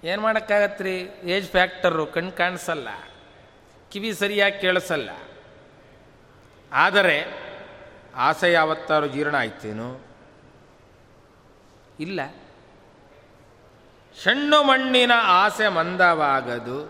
ಏನು 0.03 0.21
ಮಾಡೋಕ್ಕಾಗತ್ರಿ? 0.21 0.99
ಏಜ್ 1.23 1.49
ಫ್ಯಾಕ್ಟರು 1.49 2.05
ಕಣ್ಣು 2.05 2.31
ಕಾಣಿಸಲ್ಲ. 2.31 2.87
ಕಿವಿ 3.91 4.13
ಸರಿಯಾಗಿ 4.13 4.61
ಕೇಳಿಸಲ್ಲ. 4.61 5.09
ಆದರೆ, 6.73 7.47
ಆಸೆ 8.15 8.51
ಯಾವತ್ತಾರು 8.51 9.07
ಜೀರ್ಣ 9.07 9.35
ಆಯ್ತೇನು? 9.35 9.99
ಇಲ್ಲ. 11.99 12.19
ಸಣ್ಣು 14.23 14.63
ಮಣ್ಣಿನ 14.63 15.11
ಆಸೆ 15.15 15.67
ಮಂದವಾಗದು. 15.67 16.85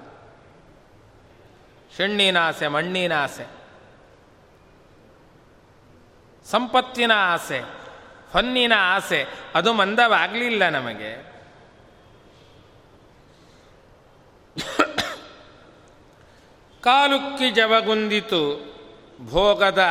ಶಣ್ಣಿನ 1.97 2.37
ಆಸೆ, 2.37 2.67
ಮಣ್ಣಿನ 2.67 3.13
ಆಸೆ. 3.13 3.47
ಸಂಪತ್ತಿನ 6.45 7.11
ಆಸೆ. 7.15 7.76
ಹೊನ್ನಿನ 8.37 8.73
ಆಸೆ. 8.77 9.25
ಅದು 9.55 9.73
ಮಂದವಾಗಲಿಲ್ಲ 9.73 10.69
ನಮಗೆ. 10.69 11.37
ಕಾಲುಕ್ಕಿ 16.81 17.51
ಜವಗುಂದಿತು, 17.51 18.73
ಭೋಗದ 19.29 19.83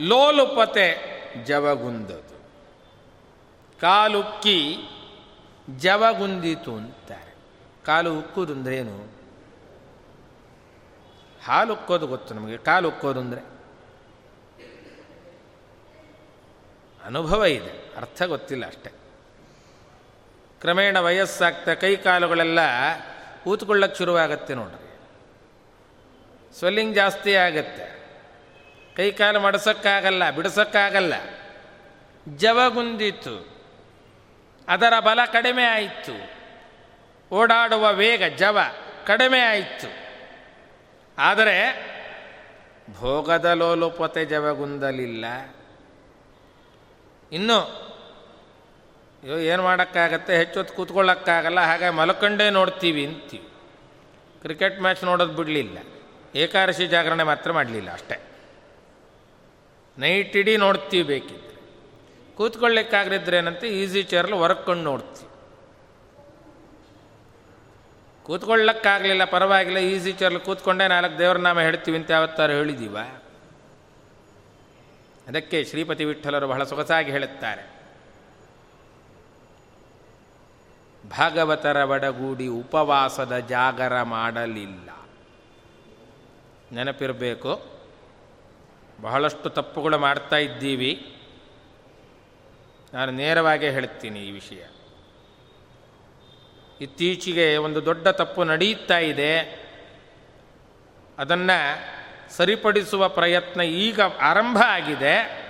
ಲೋಲುಪತೆ 0.00 1.18
ಜವಗುಂದದು. 1.44 2.38
ಕಾಲುಕ್ಕಿ 3.80 4.76
ಜವಗುಂದಿತು 5.76 6.74
ಅಂತಾರೆ. 6.76 7.34
ಕಾಲು 7.84 8.18
ಉಕ್ಕುದು 8.18 8.52
ಅಂದ್ರೇನು 8.52 9.12
ಹಾಲು 11.44 11.72
ಉಕ್ಕೋದು 11.72 12.06
ಗೊತ್ತು 12.06 12.34
ನಮಗೆ. 12.34 12.56
ಕಾಲು 12.56 12.88
ಉಕ್ಕೋದು 12.88 13.20
ಅಂದರೆ? 13.20 13.57
ಅನುಭವ 17.08 17.44
ಇದೆ, 17.44 17.96
ಅರ್ಥ 17.96 18.22
ಗೊತ್ತಿಲ್ಲ 18.22 18.66
ಅಷ್ಟೆ. 18.66 18.90
ಕ್ರಮೇಣ 20.60 20.98
ವಯಸ್ಸಾಗ್ತಾ 20.98 21.74
ಕೈ 21.74 21.96
ಕಾಲುಗಳೆಲ್ಲ 21.96 22.58
ಕೂತ್ಕೊಳ್ಳೋಕ್ಕೆ 23.44 23.98
ಶುರುವಾಗತ್ತೆ 23.98 24.54
ನೋಡ್ರಿ. 24.54 24.88
ಸ್ವೆಲ್ಲಿಂಗ್ 26.58 26.94
ಜಾಸ್ತಿ 26.94 27.34
ಆಗತ್ತೆ. 27.34 27.86
ಕೈ 28.96 29.10
ಕಾಲು 29.10 29.40
ಮಡಸೋಕ್ಕಾಗಲ್ಲ, 29.40 30.30
ಬಿಡಿಸೋಕ್ಕಾಗಲ್ಲ. 30.30 31.14
ಜವಗುಂದಿತು 32.36 33.64
ಅದರ 34.68 35.00
ಬಲ 35.00 35.18
ಕಡಿಮೆ 35.32 35.64
ಆಯಿತು. 35.64 36.16
ಓಡಾಡುವ 37.34 37.92
ವೇಗ, 37.92 38.24
ಜವ 38.24 38.58
ಕಡಿಮೆ 39.06 39.40
ಆಯಿತು. 39.40 40.08
ಆದರೆ 41.18 41.56
ಭೋಗದ 42.94 43.44
ಲೋಲುಪತೆ 43.44 44.24
ಜವಗುಂದಲಿಲ್ಲ 44.24 45.24
ಇನ್ನು 47.32 47.88
ಅಯ್ಯೋ, 49.22 49.38
ಏನು 49.38 49.62
ಮಾಡೋಕ್ಕಾಗತ್ತೆ? 49.62 50.36
ಹೆಚ್ಚೊತ್ತು 50.36 50.74
ಕೂತ್ಕೊಳ್ಳೋಕ್ಕಾಗಲ್ಲ, 50.74 51.60
ಹಾಗೆ 51.60 51.90
ಮಲ್ಕೊಂಡೇ 51.90 52.50
ನೋಡ್ತೀವಿ 52.50 53.06
ಅಂತೀವಿ. 53.06 53.48
ಕ್ರಿಕೆಟ್ 54.40 54.80
ಮ್ಯಾಚ್ 54.80 55.04
ನೋಡೋದು 55.04 55.32
ಬಿಡಲಿಲ್ಲ. 55.32 55.78
ಏಕಾದಶಿ 56.34 56.86
ಜಾಗರಣೆ 56.86 57.22
ಮಾತ್ರ 57.22 57.52
ಮಾಡಲಿಲ್ಲ 57.52 57.92
ಅಷ್ಟೇ. 57.92 58.20
ನೈಟ್ 59.98 60.36
ಇಡೀ 60.36 60.56
ನೋಡ್ತೀವಿ 60.56 61.02
ಬೇಕಿದ್ರೆ. 61.02 61.56
ಕೂತ್ಕೊಳ್ಳಿಕ್ಕಾಗದಿದ್ರೇನಂತೆ 62.34 63.68
ಈಸಿ 63.68 64.02
ಚೇರಲ್ಲಿ 64.02 64.36
ಹೊರಕೊಂಡು 64.36 64.82
ನೋಡ್ತೀವಿ. 64.82 65.28
ಕೂತ್ಕೊಳ್ಳಕ್ಕಾಗಲಿಲ್ಲ, 68.22 69.24
ಪರವಾಗಿಲ್ಲ 69.24 69.78
ಈಸಿ 69.78 70.12
ಚೇರಲ್ಲಿ 70.12 70.40
ಕೂತ್ಕೊಂಡೇ 70.40 70.88
ನಾಲ್ಕು 70.88 71.18
ದೇವ್ರ 71.18 71.36
ನಾಮ 71.36 71.60
ಹೇಳ್ತೀವಿ 71.60 71.96
ಅಂತ 71.96 72.10
ಯಾವತ್ತಾರು 72.10 72.52
ಹೇಳಿದೀವ? 72.52 72.96
ಅದಕ್ಕೆ 75.28 75.64
ಶ್ರೀಪತಿ 75.64 76.04
ವಿಠಲರು 76.04 76.48
ಬಹಳ 76.48 76.64
ಸೊಗಸಾಗಿ 76.64 77.10
ಹೇಳುತ್ತಾರೆ. 77.10 77.78
ಭಾಗವತರ 81.10 81.84
ಬಡಗೂಡಿ 81.84 82.46
ಉಪವಾಸದ 82.46 83.38
ಜಾಗರ 83.38 84.02
ಮಾಡಲಿಲ್ಲ. 84.02 84.90
ನೆನಪಿರಬೇಕು, 86.72 87.80
ಬಹಳಷ್ಟು 89.00 89.50
ತಪ್ಪುಗಳು 89.50 89.98
ಮಾಡ್ತಾ 89.98 90.36
ಇದ್ದೀವಿ. 90.36 91.14
ನಾನು 92.94 93.12
ನೇರವಾಗೇ 93.12 93.70
ಹೇಳ್ತೀನಿ 93.70 94.20
ಈ 94.20 94.30
ವಿಷಯ. 94.30 94.64
ಇತ್ತೀಚೆಗೆ 96.80 97.56
ಒಂದು 97.56 97.84
ದೊಡ್ಡ 97.84 98.08
ತಪ್ಪು 98.08 98.44
ನಡೆಯುತ್ತಾ 98.44 98.98
ಇದೆ. 98.98 99.38
ಅದನ್ನು 101.18 101.97
ಸರಿಪಡಿಸುವ 102.30 103.08
ಪ್ರಯತ್ನ 103.08 103.62
ಈಗ 103.62 104.00
ಆರಂಭ 104.20 104.58
ಆಗಿದೆ. 104.66 105.48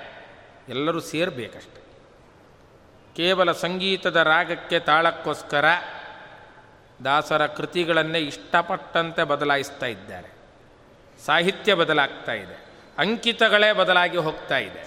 ಎಲ್ಲರೂ 0.69 1.01
ಸೇರಬೇಕಷ್ಟೆ. 1.01 1.79
ಕೇವಲ 3.17 3.53
ಸಂಗೀತದ 3.53 4.17
ರಾಗಕ್ಕೆ 4.17 4.79
ತಾಳಕ್ಕೋಸ್ಕರ 4.79 5.65
ದಾಸರ 7.05 7.47
ಕೃತಿಗಳನ್ನೇ 7.47 8.19
ಇಷ್ಟಪಟ್ಟಂತೆ 8.19 9.25
ಬದಲಾಯಿಸ್ತಾ 9.25 9.87
ಇದ್ದಾರೆ. 9.87 10.33
ಸಾಹಿತ್ಯ 11.27 11.75
ಬದಲಾಗ್ತಾ 11.75 12.33
ಇದೆ. 12.33 12.65
ಅಂಕಿತಗಳೇ 12.99 13.73
ಬದಲಾಗಿ 13.73 14.17
ಹೋಗ್ತಾ 14.17 14.59
ಇದೆ. 14.59 14.85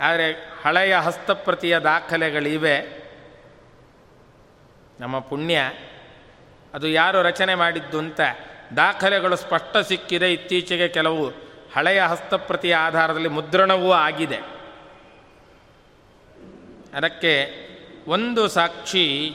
ಆದರೆ 0.00 0.32
ಹಳೆಯ 0.64 0.96
ಹಸ್ತಪ್ರತಿಯ 0.96 1.78
ದಾಖಲೆಗಳಿವೆ. 1.78 3.02
ನಮ್ಮ 5.00 5.18
ಪುಣ್ಯ 5.18 5.72
ಅದು 6.74 6.88
ಯಾರು 6.88 7.22
ರಚನೆ 7.22 7.54
ಮಾಡಿದ್ದು 7.54 7.98
ಅಂತ 7.98 8.20
ದಾಖಲೆಗಳು 8.76 9.36
ಸ್ಪಷ್ಟ 9.36 9.76
ಸಿಕ್ಕಿದೆ. 9.76 10.32
ಇತ್ತೀಚೆಗೆ 10.32 10.88
ಕೆಲವು 10.88 11.28
ಹಳೆಯ 11.76 12.02
ಹಸ್ತಪ್ರತಿಯ 12.02 12.76
ಆಧಾರದಲ್ಲಿ 12.76 13.28
ಮುದ್ರಣವೂ 13.28 13.92
ಆಗಿದೆ. 13.92 14.36
ಅದಕ್ಕೆ 16.94 17.62
ಒಂದು 18.08 18.48
ಸಾಕ್ಷಿ 18.48 19.26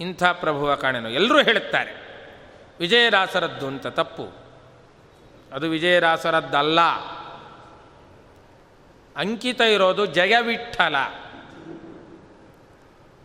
ಇಂಥ 0.00 0.22
ಪ್ರಭುವ 0.22 0.74
ಕಾಣೆನು. 0.74 1.10
ಎಲ್ಲರೂ 1.10 1.42
ಹೇಳುತ್ತಾರೆ, 1.42 2.06
ವಿಜಯದಾಸರದ್ದು 2.80 3.66
ಅಂತ 3.66 3.86
ತಪ್ಪು. 3.86 4.46
ಅದು 5.52 5.70
ವಿಜಯದಾಸರದ್ದಲ್ಲ. 5.70 6.80
ಅಂಕಿತ 9.16 9.60
ಇರೋದು 9.60 10.06
ಜಯವಿಠಲ. 10.06 10.96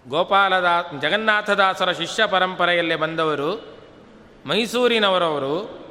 ಗೋಪಾಲದಾ, 0.08 0.82
ಜಗನ್ನಾಥದಾಸರ 0.82 1.92
ಶಿಷ್ಯ 1.92 2.26
ಪರಂಪರೆಯಲ್ಲೇ 2.26 2.96
ಬಂದವರು 2.96 3.71
ಮೈಸೂರಿನವರವರು 4.46 5.82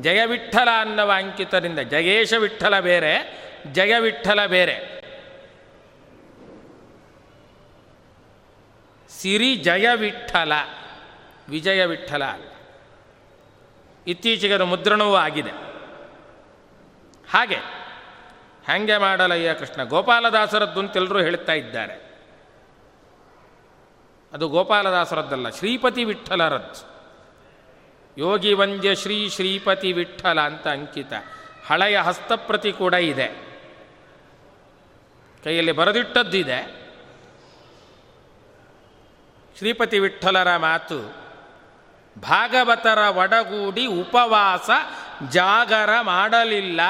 ಜಯವಿಠಲ 0.00 0.68
ಅನ್ನುವ 0.80 1.12
ಅಂಕಿತರಿಂದ 1.12 1.78
ಜಗೇಶ 1.78 2.34
ವಿಠಲ 2.34 2.80
ಬೇರೆ 2.80 3.42
ಜಯ 3.72 3.98
ವಿಠಲ 3.98 4.46
ಬೇರೆ. 4.46 5.02
ಸಿರಿ 9.08 9.56
ಜಯ 9.56 9.88
ವಿಠಲ 9.94 10.52
ವಿಜಯ 11.48 11.84
ವಿಠಲ 11.84 12.24
ಅಲ್ಲ. 12.24 12.44
ಇತ್ತೀಚೆಗೆ 14.06 14.54
ಅದು 14.54 14.66
ಮುದ್ರಣವೂ 14.66 15.14
ಆಗಿದೆ. 15.14 15.50
ಹಾಗೆ 17.30 17.54
ಹ್ಯಾಂಗೆ 18.64 18.96
ಮಾಡಲಯ್ಯ 18.96 19.54
ಕೃಷ್ಣ? 19.54 19.84
ಗೋಪಾಲದಾಸರದ್ದು 19.84 20.80
ಅಂತೆಲ್ಲರೂ 20.80 21.20
ಹೇಳ್ತಾ 21.20 21.52
ಇದ್ದಾರೆ. 21.52 22.12
ಅದು 24.32 24.48
ಗೋಪಾಲದಾಸರದ್ದಲ್ಲ, 24.48 25.48
ಶ್ರೀಪತಿ 25.48 26.04
ವಿಠಲರದ್ದು. 26.04 26.91
ಯೋಗಿ 28.18 28.52
ವಂದ್ಯ 28.52 28.94
ಶ್ರೀ 28.94 29.30
ಶ್ರೀಪತಿ 29.30 29.92
ವಿಠಲ 29.92 30.40
ಅಂತ 30.40 30.68
ಅಂಕಿತ. 30.68 31.12
ಹಳೆಯ 31.66 31.98
ಹಸ್ತಪ್ರತಿ 31.98 32.72
ಕೂಡ 32.72 32.94
ಇದೆ. 32.94 33.28
ಕೈಯಲ್ಲಿ 35.44 35.72
ಬರೆದಿಟ್ಟದ್ದಿದೆ. 35.72 36.82
ಶ್ರೀಪತಿ 39.58 39.98
ವಿಠಲರ 39.98 40.56
ಮಾತು, 40.56 40.98
ಭಾಗವತರ 42.20 42.98
ಒಡಗೂಡಿ 42.98 43.86
ಉಪವಾಸ 43.86 44.70
ಜಾಗರ 45.30 45.90
ಮಾಡಲಿಲ್ಲ. 46.00 46.80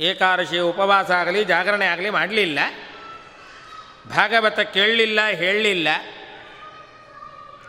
ಏಕಾದಶಿ 0.00 0.58
ಉಪವಾಸ 0.58 1.10
ಆಗಲಿ, 1.10 1.44
ಜಾಗರಣೆ 1.44 1.86
ಆಗಲಿ 1.86 2.10
ಮಾಡಲಿಲ್ಲ. 2.10 2.58
ಭಾಗವತ 4.10 4.60
ಕೇಳಲಿಲ್ಲ, 4.60 5.26
ಹೇಳಲಿಲ್ಲ. 5.26 5.88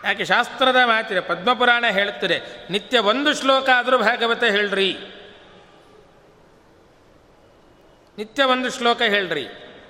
ಯಾಕೆ 0.03 0.25
ಶಾಸ್ತ್ರದ 0.25 0.75
ಮಾತಿದೆ, 0.85 1.19
ಪದ್ಮಪುರಾಣ 1.19 1.85
ಹೇಳುತ್ತದೆ, 1.91 2.37
ನಿತ್ಯ 2.69 2.99
ಒಂದು 2.99 3.33
ಶ್ಲೋಕ 3.33 3.69
ಆದರೂ 3.75 3.97
ಭಾಗವತ 3.97 4.43
ಹೇಳ್ರಿ. 4.43 4.97
ನಿತ್ಯ 8.17 8.43
ಒಂದು 8.43 8.69
ಶ್ಲೋಕ 8.71 9.01
ಹೇಳ್ರಿ. 9.01 9.47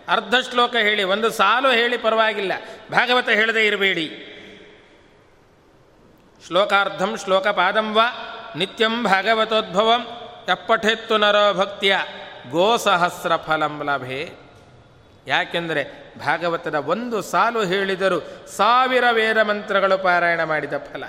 ಅರ್ಧ 0.08 0.36
ಶ್ಲೋಕ 0.50 0.76
ಹೇಳಿ, 0.76 1.04
ಒಂದು 1.04 1.30
ಸಾಲು 1.30 1.72
ಹೇಳಿ 1.72 1.98
ಪರವಾಗಿಲ್ಲ, 1.98 2.52
ಭಾಗವತ 2.92 3.30
ಹೇಳದೇ 3.30 3.68
ಇರಬೇಡಿ. 3.68 4.08
ಶ್ಲೋಕಾರ್ಧಂ 6.48 7.18
ಶ್ಲೋಕ 7.18 7.48
ಪಾದಂ 7.48 7.94
ವಾ, 7.94 8.08
ನಿತ್ಯಂ 8.56 9.04
ಭಾಗವತೋದ್ಭವಂ 9.04 10.04
ಎಪ್ಪಠೆತ್ತು 10.48 11.18
ನರೋ 11.18 11.54
ಭಕ್ತಿಯ 11.54 11.98
ಗೋಸಹಸ್ರ 12.50 13.36
ಫಲಂ 13.36 13.82
ಲಭೆ. 13.84 14.47
ಯಾಕೆಂದರೆ 15.28 16.14
ಭಾಗವತದ 16.20 16.76
ಒಂದು 16.76 17.22
ಸಾಲು 17.22 17.66
ಹೇಳಿದರು 17.66 18.48
ಸಾವಿರ 18.48 19.04
ವೇದ 19.12 19.38
ಮಂತ್ರಗಳು 19.38 20.04
ಪಾರಾಯಣ 20.04 20.44
ಮಾಡಿದ 20.44 20.74
ಫಲ. 20.78 21.06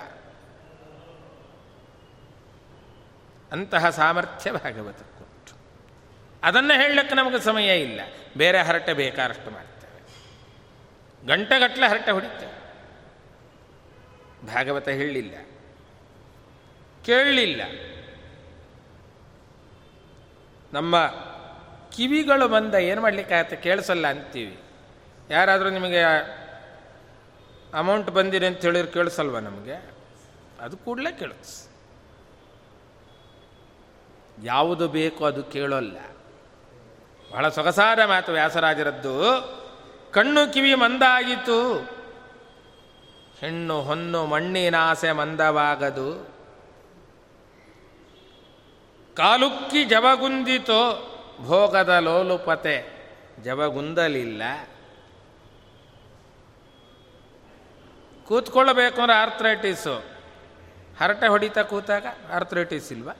ಅಂತಹ 3.52 3.90
ಸಾಮರ್ಥ್ಯ 3.90 4.52
ಭಾಗವತಕ್ಕುಂಟು. 4.52 5.52
ಅದನ್ನು 6.42 6.80
ಹೇಳಲಿಕ್ಕೆ 6.80 7.14
ನಮಗೆ 7.14 7.40
ಸಮಯ 7.40 7.80
ಇಲ್ಲ. 7.80 8.00
ಬೇರೆ 8.36 8.62
ಹರಟೆ 8.62 8.92
ಬೇಕಾದಷ್ಟು 8.92 9.50
ಮಾಡ್ತೇವೆ. 9.50 10.02
ಗಂಟೆಗಟ್ಟಲೆ 11.26 11.88
ಹರಟೆ 11.88 12.10
ಹೊಡಿತೇವೆ. 12.10 12.58
ಭಾಗವತ 14.46 14.88
ಹೇಳಲಿಲ್ಲ. 14.88 15.34
ಕೇಳಲಿಲ್ಲ. 17.06 17.62
ನಮ್ಮ 20.72 21.10
ಕಿವಿಗಳು 21.98 22.48
ಬಂದ 22.48 22.74
ಏನು 22.74 23.02
ಮಾಡಲಿಕ್ಕಾಗತ್ತೆ 23.02 23.56
ಕೇಳಿಸಲ್ಲ 23.56 24.06
ಅಂತೀವಿ. 24.06 24.60
ಯಾರಾದರೂ 25.30 25.70
ನಿಮಗೆ 25.70 26.02
ಅಮೌಂಟ್ 27.74 28.10
ಬಂದಿದೆ 28.10 28.46
ಅಂತ 28.46 28.60
ಹೇಳಿದ್ರೆ 28.60 28.92
ಕೇಳಿಸಲ್ವ 28.92 29.38
ನಮಗೆ? 29.38 29.94
ಅದು 30.60 30.76
ಕೂಡಲೇ 30.76 31.12
ಕೇಳಿಸ್ 31.12 31.68
ಯಾವುದು 34.44 34.88
ಬೇಕು 34.88 35.24
ಅದು 35.24 35.42
ಕೇಳೋಲ್ಲ. 35.42 35.98
ಬಹಳ 37.32 37.48
ಸೊಗಸಾದ 37.48 37.98
ಮಾತು 37.98 38.32
ವ್ಯಾಸರಾಜರದ್ದು. 38.32 39.14
ಕಣ್ಣು 40.12 40.52
ಕಿವಿ 40.52 40.74
ಮಂದಾಗಿತು 40.74 41.78
ಹೆಣ್ಣು 43.38 43.82
ಹೊನ್ನು 43.82 44.26
ಮಣ್ಣಿನಾಸೆ 44.26 45.12
ಮಂದವಾಗದು. 45.12 46.28
ಕಾಲುಕ್ಕಿ 49.16 49.84
ಜವಗುಂದಿತೋ. 49.84 51.14
ಭೋಗದ 51.40 51.88
ಲೋಲುಪತೆ 51.88 52.98
ಜವಗುಂದಲಿಲ್ಲ. 53.42 54.42
ಕೂತ್ಕೊಳ್ಳಬೇಕು 58.24 59.00
ಅಂದ್ರೆ 59.00 59.18
ಆರ್ಥ್ರೈಟಿಸು 59.18 60.04
ಹರಟೆ 61.00 61.26
ಹೊಡಿತಾ 61.26 61.62
ಕೂತಾಗ 61.62 62.06
ಆರ್ಥ್ರೈಟಿಸ್ 62.32 62.92
ಇಲ್ವಾ? 62.92 63.12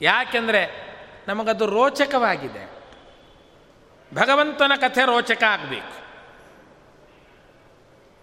ಯಾಕೆಂದರೆ 0.00 0.90
ನಮಗದು 1.28 1.66
ರೋಚಕವಾಗಿದೆ. 1.66 2.70
ಭಗವಂತನ 4.14 4.72
ಕಥೆ 4.76 5.04
ರೋಚಕ 5.04 5.42
ಆಗಬೇಕು. 5.42 6.00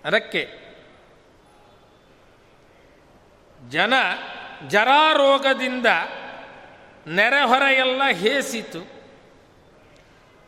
ಅದಕ್ಕೆ 0.05 0.67
ಜನ 3.69 3.93
ಜರಾರೋಗದಿಂದ 4.67 5.85
ನೆರೆಹೊರೆಯೆಲ್ಲ 7.07 8.01
ಹೇಸಿತು. 8.11 8.97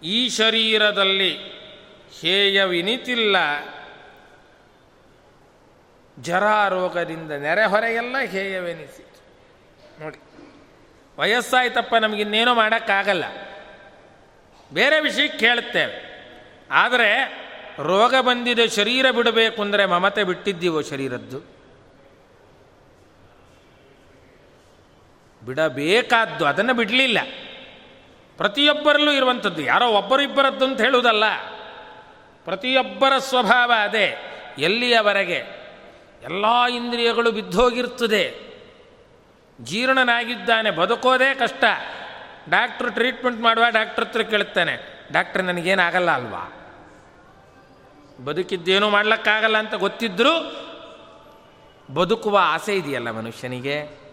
ಈ 0.03 0.29
ಶರೀರದಲ್ಲಿ 0.29 1.37
ಹೇಯವಿನಿತಿಲ್ಲ 2.21 3.35
ಜರಾರೋಗದಿಂದ 6.19 7.31
ನೆರೆಹೊರೆಯೆಲ್ಲ 7.31 8.19
ಹೇಯವೆನಿಸಿತು 8.19 9.09
ನೋಡಿ, 10.01 10.17
ವಯಸ್ಸಾಯ್ತಪ್ಪ 11.17 11.95
ನಮಗಿನ್ನೇನೋ 11.95 12.53
ಮಾಡೋಕ್ಕಾಗಲ್ಲ. 12.53 13.23
ಬೇರೆ 14.73 14.99
ವಿಷಯ 14.99 15.27
ಕೇಳುತ್ತೇವೆ. 15.27 16.09
ಆದರೆ, 16.71 17.39
ರೋಗ 17.79 18.15
ಬಂದಿದೆ, 18.15 18.67
ಶರೀರ 18.67 19.11
ಬಿಡಬೇಕು 19.11 19.61
ಅಂದರೆ 19.61 19.85
ಮಮತೆ 19.85 20.23
ಬಿಟ್ಟಿದ್ದೀವೋ 20.23 20.81
ಶರೀರದ್ದು? 20.81 21.58
ಬಿಡಬೇಕಾದ್ದು, 25.49 26.45
ಅದನ್ನು 26.45 26.73
ಬಿಡಲಿಲ್ಲ. 26.73 27.17
ಪ್ರತಿಯೊಬ್ಬರಲ್ಲೂ 28.37 29.11
ಇರುವಂಥದ್ದು, 29.11 29.61
ಯಾರೋ 29.61 29.87
ಒಬ್ಬರಿಬ್ಬರದ್ದು 29.87 30.65
ಅಂತ 30.65 30.81
ಹೇಳುವುದಲ್ಲ. 30.81 31.23
ಪ್ರತಿಯೊಬ್ಬರ 32.45 33.17
ಸ್ವಭಾವ 33.17 33.71
ಅದೇ, 33.83 34.17
ಎಲ್ಲಿಯವರೆಗೆ? 34.57 35.43
ಎಲ್ಲ 36.23 36.45
ಇಂದ್ರಿಯಗಳು 36.63 37.31
ಬಿದ್ದೋಗಿರ್ತದೆ. 37.31 38.49
ಜೀರ್ಣನಾಗಿದ್ದಾನೆ, 39.61 40.71
ಬದುಕೋದೇ 40.71 41.35
ಕಷ್ಟ. 41.35 41.63
ಡಾಕ್ಟ್ರ್ 42.49 42.91
ಟ್ರೀಟ್ಮೆಂಟ್ 42.91 43.41
ಮಾಡುವ 43.41 43.63
ಡಾಕ್ಟ್ರ್ 43.69 44.05
ಹತ್ರ 44.05 44.21
ಕೇಳುತ್ತಾನೆ, 44.21 45.05
ಡಾಕ್ಟ್ರ್, 45.11 45.43
ನನಗೇನಾಗಲ್ಲ 45.43 46.11
ಅಲ್ವಾ? 46.11 46.53
ಬದುಕಿದ್ದೇನೂ 48.25 48.89
ಮಾಡಲಿಕ್ಕಾಗಲ್ಲ 48.89 49.57
ಅಂತ 49.57 49.73
ಗೊತ್ತಿದ್ದರೂ 49.73 50.65
ಬದುಕುವ 51.93 52.39
ಆಸೆ 52.41 52.75
ಇದೆಯಲ್ಲ 52.75 53.11
ಮನುಷ್ಯನಿಗೆ? 53.11 54.08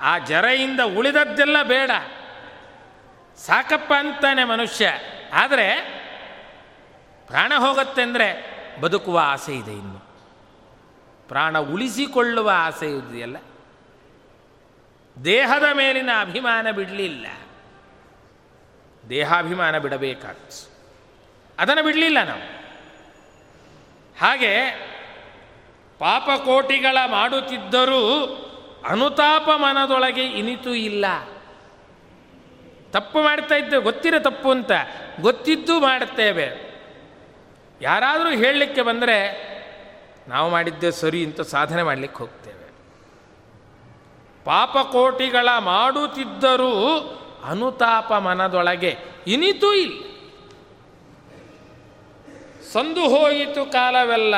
ಆ 0.00 0.18
ಜರೆಯಿಂದ 0.18 0.80
ಉಳಿದದ್ದೆಲ್ಲ 0.80 1.62
ಬೇಡ. 1.62 1.90
ಸಾಕಪ್ಪ 3.36 3.92
ಅಂತಾನೆ 3.98 4.44
ಮನುಷ್ಯ. 4.44 4.90
ಆದರೆ 5.32 5.74
ಪ್ರಾಣ 7.26 7.52
ಹೋಗುತ್ತೆ 7.58 8.02
ಅಂದರೆ 8.02 8.56
ಬದುಕುವ 8.80 9.20
ಆಸೆ 9.22 9.56
ಇದೆ 9.56 9.72
ಇನ್ನು. 9.72 10.06
ಪ್ರಾಣ 11.28 11.58
ಉಳಿಸಿಕೊಳ್ಳುವ 11.58 12.50
ಆಸೆ 12.54 12.98
ಇದೆಯಲ್ಲ 12.98 13.36
ದೇಹದ 15.24 15.64
ಮೇಲಿನ 15.72 16.10
ಅಭಿಮಾನ 16.20 16.70
ಬಿಡಲಿಲ್ಲ. 16.70 17.26
ದೇಹಾಭಿಮಾನ 19.08 19.78
ಬಿಡಬೇಕಾಗ್ತದೆ 19.78 20.76
ಅದನ್ನು 21.58 21.82
ಬಿಡಲಿಲ್ಲ 21.82 22.22
ನಾವು. 22.22 22.56
ಹಾಗೆ 24.20 24.70
ಪಾಪಕೋಟಿಗಳ 25.98 26.98
ಮಾಡುತ್ತಿದ್ದರೂ 27.06 28.26
ಅನುತಾಪ 28.88 29.48
ಮನದೊಳಗೆ 29.54 30.24
ಇನಿತು 30.26 30.74
ಇಲ್ಲ. 30.74 31.04
ತಪ್ಪು 32.90 33.22
ಮಾಡ್ತಾ 33.22 33.54
ಇದ್ದೇವೆ 33.54 33.82
ಗೊತ್ತಿರೋ 33.82 34.18
ತಪ್ಪು 34.18 34.50
ಅಂತ. 34.50 34.70
ಗೊತ್ತಿದ್ದು 35.20 35.80
ಮಾಡುತ್ತೇವೆ 35.80 36.66
ಯಾರಾದರೂ 37.80 38.30
ಹೇಳಲಿಕ್ಕೆ 38.30 38.82
ಬಂದರೆ 38.82 39.46
ನಾವು 40.28 40.50
ಮಾಡಿದ್ದೆ 40.50 40.90
ಸರಿ 40.90 41.24
ಅಂತ 41.24 41.40
ಸಾಧನೆ 41.40 41.82
ಮಾಡಲಿಕ್ಕೆ 41.82 42.18
ಹೋಗ್ತೇವೆ. 42.18 42.56
ಪಾಪಕೋಟಿಗಳ 44.44 45.48
ಮಾಡುತ್ತಿದ್ದರೂ 45.58 46.72
ಅನುತಾಪ 47.44 48.12
ಮನದೊಳಗೆ 48.12 48.96
ಇನಿತು 49.26 49.74
ಇಲ್ಲ. 49.74 50.02
ಸಂದು 52.72 53.00
ಹೋಯಿತು 53.00 53.72
ಕಾಲವೆಲ್ಲ. 53.72 54.34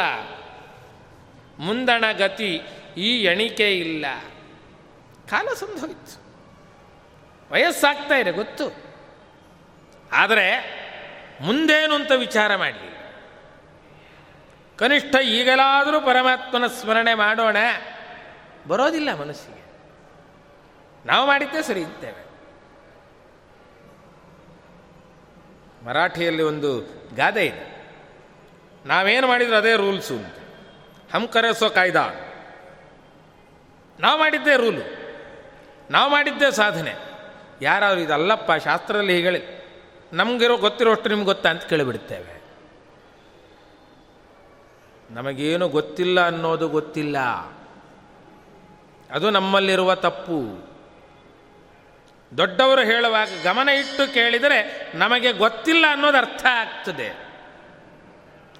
ಮುಂದಣ 1.58 2.04
ಗತಿ 2.12 2.60
ಈ 2.96 3.22
ಎಣಿಕೆ 3.22 3.78
ಇಲ್ಲ. 3.78 4.06
ಕಾಲ 5.30 5.54
ಸಂಭವಿತ್ತು. 5.54 6.28
ವಯಸ್ಸಾಗ್ತಾ 7.52 8.14
ಇದೆ, 8.14 8.30
ಗೊತ್ತು. 8.30 8.88
ಆದರೆ 10.12 10.78
ಮುಂದೇನು 11.40 11.94
ಅಂತ 11.94 12.12
ವಿಚಾರ 12.12 12.56
ಮಾಡಲಿ. 12.56 12.98
ಕನಿಷ್ಠ 14.76 15.16
ಈಗಲಾದರೂ 15.16 16.00
ಪರಮಾತ್ಮನ 16.00 16.66
ಸ್ಮರಣೆ 16.66 17.14
ಮಾಡೋಣ. 17.14 17.56
ಬರೋದಿಲ್ಲ 18.68 19.14
ಮನಸ್ಸಿಗೆ. 19.14 19.64
ನಾವು 21.06 21.26
ಮಾಡಿದ್ದೇ 21.26 21.62
ಸರಿ 21.62 21.80
ಇದ್ದೇವೆ. 21.80 22.28
ಮರಾಠಿಯಲ್ಲಿ 25.84 26.42
ಒಂದು 26.42 26.80
ಗಾದೆ 27.14 27.46
ಇದೆ. 27.46 27.92
ನಾವೇನು 28.86 29.26
ಮಾಡಿದ್ರು 29.26 29.56
ಅದೇ 29.56 29.76
ರೂಲ್ಸು 29.76 30.14
ಅಂತ 30.16 30.36
ಹಮ್ 31.14 31.28
ಕರೆಸೋ 31.28 31.68
ಕಾಯ್ದ. 31.68 31.96
ನಾವು 34.00 34.18
ಮಾಡಿದ್ದೇ 34.18 34.56
ರೂಲು. 34.56 34.97
ನಾವು 35.90 36.10
ಮಾಡಿದ್ದೇ 36.10 36.50
ಸಾಧನೆ. 36.50 36.94
ಯಾರಾದ್ರು 37.62 38.00
ಇದಲ್ಲಪ್ಪ 38.00 38.64
ಶಾಸ್ತ್ರದಲ್ಲಿ 38.64 39.22
ಹೇಳಿ, 39.22 39.42
ನಮಗಿರೋ 40.12 40.56
ಗೊತ್ತಿರೋಷ್ಟು 40.56 41.08
ನಿಮ್ಗೆ 41.08 41.24
ಗೊತ್ತಾ 41.24 41.48
ಅಂತ 41.48 41.64
ಕೇಳಿಬಿಡ್ತೇವೆ 41.64 42.38
ನಮಗೇನು 45.10 45.68
ಗೊತ್ತಿಲ್ಲ 45.68 46.26
ಅನ್ನೋದು 46.26 46.68
ಗೊತ್ತಿಲ್ಲ. 46.68 47.18
ಅದು 49.10 49.30
ನಮ್ಮಲ್ಲಿರುವ 49.30 49.94
ತಪ್ಪು. 49.94 50.68
ದೊಡ್ಡವರು 52.36 52.80
ಹೇಳುವಾಗ 52.80 53.28
ಗಮನ 53.44 53.68
ಇಟ್ಟು 53.68 54.14
ಕೇಳಿದರೆ 54.14 54.92
ನಮಗೆ 54.94 55.32
ಗೊತ್ತಿಲ್ಲ 55.32 55.84
ಅನ್ನೋದು 55.90 56.16
ಅರ್ಥ 56.16 56.44
ಆಗ್ತದೆ. 56.50 57.08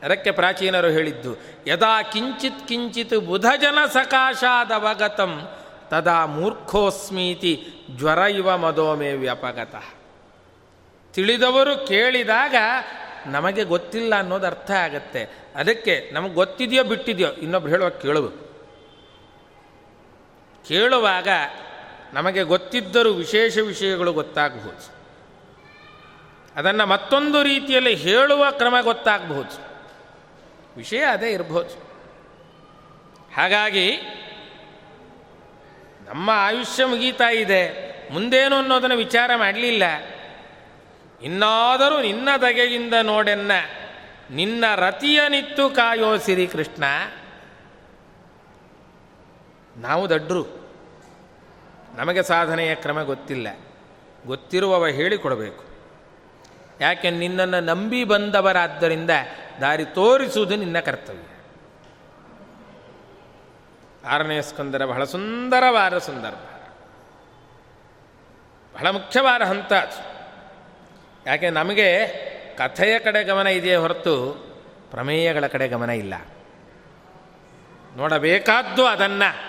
ಅದಕ್ಕೆ 0.03 0.31
ಪ್ರಾಚೀನರು 0.31 0.87
ಹೇಳಿದ್ದು, 0.87 1.37
ಯದಾ 1.67 2.03
ಕಿಂಚಿತ್ 2.03 2.69
ಕಿಂಚಿತ್ 2.69 3.15
ಬುಧಜನ 3.27 3.79
ಸಕಾಶಾದವಗತಂ 3.87 5.58
ತದಾ 5.91 6.27
ಮೂರ್ಖೋಸ್ಮೀತಿ 6.27 7.69
ಜ್ವರ 7.97 8.19
ಇವ 8.19 8.57
ಮದೋಮೇ 8.57 9.13
ವ್ಯಾಪಗತಃ 9.13 9.83
ತಿಳಿದವರು 11.13 11.87
ಕೇಳಿದಾಗ 11.87 12.55
ನಮಗೆ 13.27 13.65
ಗೊತ್ತಿಲ್ಲ 13.65 14.19
ಅನ್ನೋದು 14.19 14.47
ಅರ್ಥ 14.47 14.71
ಆಗತ್ತೆ. 14.71 15.29
ಅದಕ್ಕೆ 15.57 16.11
ನಮಗೆ 16.13 16.35
ಗೊತ್ತಿದೆಯೋ 16.35 16.85
ಬಿಟ್ಟಿದೆಯೋ 16.85 17.31
ಇನ್ನೊಬ್ರು 17.33 17.71
ಹೇಳುವಾಗ 17.71 17.93
ಕೇಳಬೇಕು 17.93 18.49
ಕೇಳುವಾಗ 20.69 21.29
ನಮಗೆ 22.13 22.43
ಗೊತ್ತಿದ್ದರೂ 22.43 23.13
ವಿಶೇಷ 23.13 23.59
ವಿಷಯಗಳು 23.59 24.13
ಗೊತ್ತಾಗಬಹುದು. 24.13 24.99
ಅದನ್ನು 26.57 26.87
ಮತ್ತೊಂದು 26.87 27.43
ರೀತಿಯಲ್ಲಿ 27.43 27.95
ಹೇಳುವ 27.95 28.51
ಕ್ರಮ 28.51 28.75
ಗೊತ್ತಾಗಬಹುದು. 28.81 29.69
ವಿಷಯ 30.77 31.01
ಅದೇ 31.01 31.33
ಇರಬಹುದು 31.33 31.89
ಹಾಗಾಗಿ 33.37 34.01
ನಮ್ಮ 36.09 36.31
ಆಯುಷ್ಯ 36.33 36.85
ಮುಗೀತಾ 36.85 37.31
ಇದೆ. 37.31 37.89
ಮುಂದೇನು 38.11 38.57
ಅನ್ನೋದನ್ನು 38.57 38.97
ವಿಚಾರ 38.97 39.31
ಮಾಡಲಿಲ್ಲ. 39.37 39.83
ಇನ್ನಾದರೂ 41.23 42.01
ನಿನ್ನ 42.01 42.29
ದಗೆಯಿಂದ 42.43 42.95
ನೋಡೆನ್ನ, 43.03 43.53
ನಿನ್ನ 44.31 44.65
ರತಿಯ 44.75 45.21
ನಿತ್ತು 45.29 45.71
ಕಾಯೋ 45.71 46.17
ಸಿರಿ 46.17 46.47
ಕೃಷ್ಣ 46.47 46.85
ನಾವು 49.77 50.11
ದಡ್ರು. 50.11 50.43
ನಮಗೆ 51.97 52.23
ಸಾಧನೆಯ 52.23 52.75
ಕ್ರಮ 52.75 53.03
ಗೊತ್ತಿಲ್ಲ. 53.03 53.49
ಗೊತ್ತಿರುವವ 54.27 54.87
ಹೇಳಿಕೊಡಬೇಕು. 54.87 55.65
ಯಾಕೆ 56.81 57.11
ನಿನ್ನನ್ನು 57.11 57.61
ನಂಬಿ 57.61 58.05
ಬಂದವರಾದ್ದರಿಂದ 58.05 59.11
ದಾರಿ 59.61 59.85
ತೋರಿಸುವುದು 59.85 60.57
ನಿನ್ನ 60.57 60.81
ಕರ್ತವ್ಯ. 60.81 61.38
ಆರನೇ 64.07 64.43
ಸ್ಕಂದರ 64.43 64.85
ಬಹಳ 64.85 65.05
ಸುಂದರವಾದ 65.05 65.99
ಸಂದರ್ಭ. 65.99 66.39
ಬಹಳ 68.75 68.91
ಮುಖ್ಯವಾದ 68.91 69.43
ಹಂತ 69.43 69.73
ಯಾಕೆ 71.27 71.51
ನಮಗೆ 71.51 72.07
ಕಥೆಯ 72.59 72.99
ಕಡೆ 72.99 73.25
ಗಮನ 73.25 73.47
ಇದೆಯೇ 73.47 73.77
ಹೊರತು 73.77 74.33
ಪ್ರಮೇಯಗಳ 74.91 75.47
ಕಡೆ 75.47 75.69
ಗಮನ 75.69 75.91
ಇಲ್ಲ. 75.91 76.15
ನೋಡಬೇಕಾದ್ದು 77.97 78.87
ಅದನ್ನು. 78.87 79.49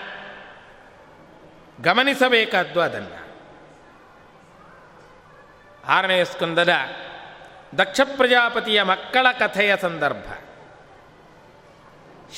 ಗಮನಿಸಬೇಕಾದ್ದು 1.82 2.80
ಅದನ್ನು. 2.80 3.20
ಆರನೇ 5.86 6.24
ಸ್ಕಂದದ 6.24 6.72
ದಕ್ಷ 7.78 8.00
ಪ್ರಜಾಪತಿಯ 8.16 8.82
ಮಕ್ಕಳ 8.82 9.26
ಕಥೆಯ 9.38 9.76
ಸಂದರ್ಭ. 9.76 10.49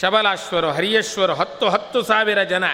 ಶಬಲಾಶ್ವರು, 0.01 0.71
ಹರಿಯಶ್ವರು, 0.71 1.35
ಹತ್ತು 1.35 1.69
ಹತ್ತು 1.69 2.03
ಸಾವಿರ 2.03 2.43
ಜನ. 2.43 2.65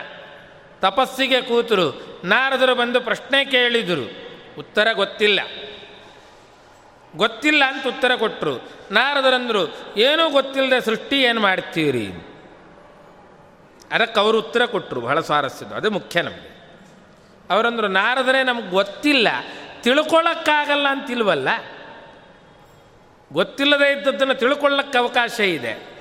ತಪಸ್ಸಿಗೆ 0.80 1.42
ಕೂತರು. 1.42 2.20
ನಾರದರು 2.24 2.74
ಬಂದು 2.74 3.00
ಪ್ರಶ್ನೆ 3.00 3.44
ಕೇಳಿದರು. 3.44 4.28
ಉತ್ತರ 4.58 4.88
ಗೊತ್ತಿಲ್ಲ. 4.92 5.40
ಗೊತ್ತಿಲ್ಲ 7.16 7.64
ಅಂತ 7.64 7.86
ಉತ್ತರ 7.86 8.14
ಕೊಟ್ಟರು 8.16 8.70
ನಾರದರಂದರು, 8.90 9.76
ಏನೂ 9.96 10.30
ಗೊತ್ತಿಲ್ಲದೆ 10.30 10.80
ಸೃಷ್ಟಿ 10.80 11.22
ಏನು 11.22 11.40
ಮಾಡ್ತೀರಿ? 11.40 12.06
ಅದಕ್ಕೆ 13.92 14.20
ಅವರು 14.20 14.38
ಉತ್ತರ 14.38 14.64
ಕೊಟ್ಟರು 14.64 15.00
ಬಹಳ 15.00 15.20
ಸ್ವಾರಸ್ಯದ್ದು. 15.20 15.74
ಅದು 15.74 15.90
ಮುಖ್ಯ 15.90 16.22
ನಮಗೆ. 16.22 16.58
ಅವರಂದರು, 17.50 17.88
ನಾರದರೆ 17.88 18.42
ನಮ್ಗೆ 18.42 18.68
ಗೊತ್ತಿಲ್ಲ. 18.68 19.28
ತಿಳ್ಕೊಳ್ಳೋಕ್ಕಾಗಲ್ಲ 19.82 20.88
ಅಂತಿಲ್ವಲ್ಲ? 20.88 21.48
ಗೊತ್ತಿಲ್ಲದೇ 23.32 23.92
ಇದ್ದದ್ದನ್ನು 23.92 24.34
ತಿಳ್ಕೊಳ್ಳೋಕ್ಕೆ 24.34 24.98
ಅವಕಾಶ 24.98 25.40
ಇದೆ. 25.40 25.97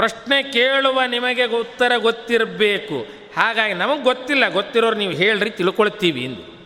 ಪ್ರಶ್ನೆ 0.00 0.42
ಕೇಳುವ 0.42 1.02
ನಿಮಗೆ 1.04 1.44
ಉತ್ತರ 1.44 1.92
ಗೊತ್ತಿರಬೇಕು. 1.96 3.06
ಹಾಗಾಗಿ 3.36 3.74
ನಮಗೆ 3.74 4.02
ಗೊತ್ತಿಲ್ಲ, 4.02 4.48
ಗೊತ್ತಿರೋರು 4.48 4.96
ನೀವು 4.96 5.12
ಹೇಳ್ರಿ, 5.12 5.50
ತಿಳ್ಕೊಳ್ತೀವಿ 5.50 6.24
ಎಂದು. 6.24 6.60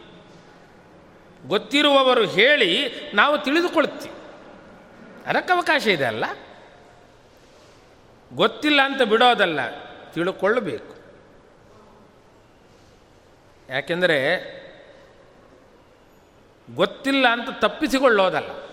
ಗೊತ್ತಿರುವವರು 1.48 2.26
ಹೇಳಿ 2.26 2.90
ನಾವು 3.14 3.38
ತಿಳಿದುಕೊಳ್ತೀವಿ. 3.38 4.14
ಅದಕ್ಕೆ 5.26 5.52
ಅವಕಾಶ 5.52 5.86
ಇದೆ 5.86 6.04
ಅಲ್ಲ? 6.04 6.24
ಗೊತ್ತಿಲ್ಲ 8.32 8.80
ಅಂತ 8.82 9.02
ಬಿಡೋದಲ್ಲ 9.02 9.68
ತಿಳ್ಕೊಳ್ಳಬೇಕು 10.12 10.94
ಯಾಕೆಂದರೆ 13.68 14.18
ಗೊತ್ತಿಲ್ಲ 16.74 17.28
ಅಂತ 17.28 17.48
ತಪ್ಪಿಸಿಕೊಳ್ಳೋದಲ್ಲ. 17.50 18.63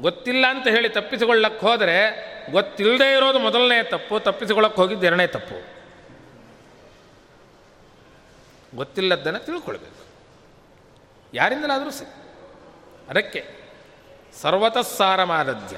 ಗೊತ್ತಿಲ್ಲ 0.00 0.46
ಅಂತ 0.46 0.68
ಹೇಳಿ 0.68 0.88
ತಪ್ಪಿಸಿಕೊಳ್ಳಕ್ಕೆ 0.88 1.66
ಹೋದರೆ 1.66 2.26
ಗೊತ್ತಿಲ್ಲದೆ 2.52 3.12
ಇರೋದು 3.12 3.38
ಮೊದಲನೇ 3.38 3.82
ತಪ್ಪು 3.82 4.20
ತಪ್ಪಿಸಿಕೊಳ್ಳಕ್ಕೆ 4.20 4.80
ಹೋಗಿದ್ದು 4.80 5.06
ಎರಡನೇ 5.06 5.26
ತಪ್ಪು. 5.26 5.76
ಗೊತ್ತಿಲ್ಲದ್ದನ್ನು 8.76 9.38
ತಿಳ್ಕೊಳ್ಬೇಕು. 9.38 10.06
ಯಾರಿಂದಲಾದರೂ 11.34 11.90
ಸರಿ. 11.90 12.12
ಅದಕ್ಕೆ 13.10 13.56
ಸರ್ವತಃ 14.42 14.80
ಸಾರಮಾದಧ್ಯ 14.80 15.76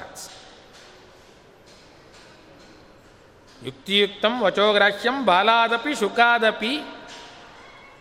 ಯುಕ್ತಿಯುಕ್ತಂ 3.63 4.41
ವಚೋಗ್ರಾಹ್ಯಂ 4.41 5.25
ಬಾಲಾದಪಿ 5.25 5.95
ಶುಕಾದಪಿ. 5.95 6.79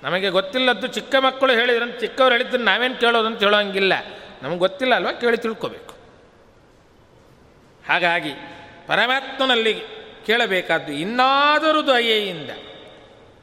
ನಮಗೆ 0.02 0.30
ಗೊತ್ತಿಲ್ಲದ್ದು 0.30 0.86
ಚಿಕ್ಕ 0.86 1.14
ಮಕ್ಕಳು 1.14 1.52
ಹೇಳಿದ್ರಂತ, 1.52 1.96
ಚಿಕ್ಕವ್ರು 2.00 2.34
ಹೇಳಿದ್ದನ್ನು 2.34 2.66
ನಾವೇನು 2.66 3.00
ಕೇಳೋದಂತ 3.00 3.38
ಹೇಳೋಂಗಿಲ್ಲ. 3.38 3.92
ನಮಗೆ 4.42 4.58
ಗೊತ್ತಿಲ್ಲ 4.58 4.94
ಅಲ್ವಾ? 4.94 5.12
ಕೇಳಿ 5.12 5.36
ತಿಳ್ಕೋಬೇಕು. 5.36 5.87
ಹಾಗಾಗಿ 7.88 8.32
ಪರಮಾತ್ಮನಲ್ಲಿ 8.86 9.74
ಕೇಳಬೇಕಾದ್ದು 10.26 10.92
ಇನ್ನಾದರೂ 10.92 11.82
ದಯೆಯಿಂದ. 11.86 12.50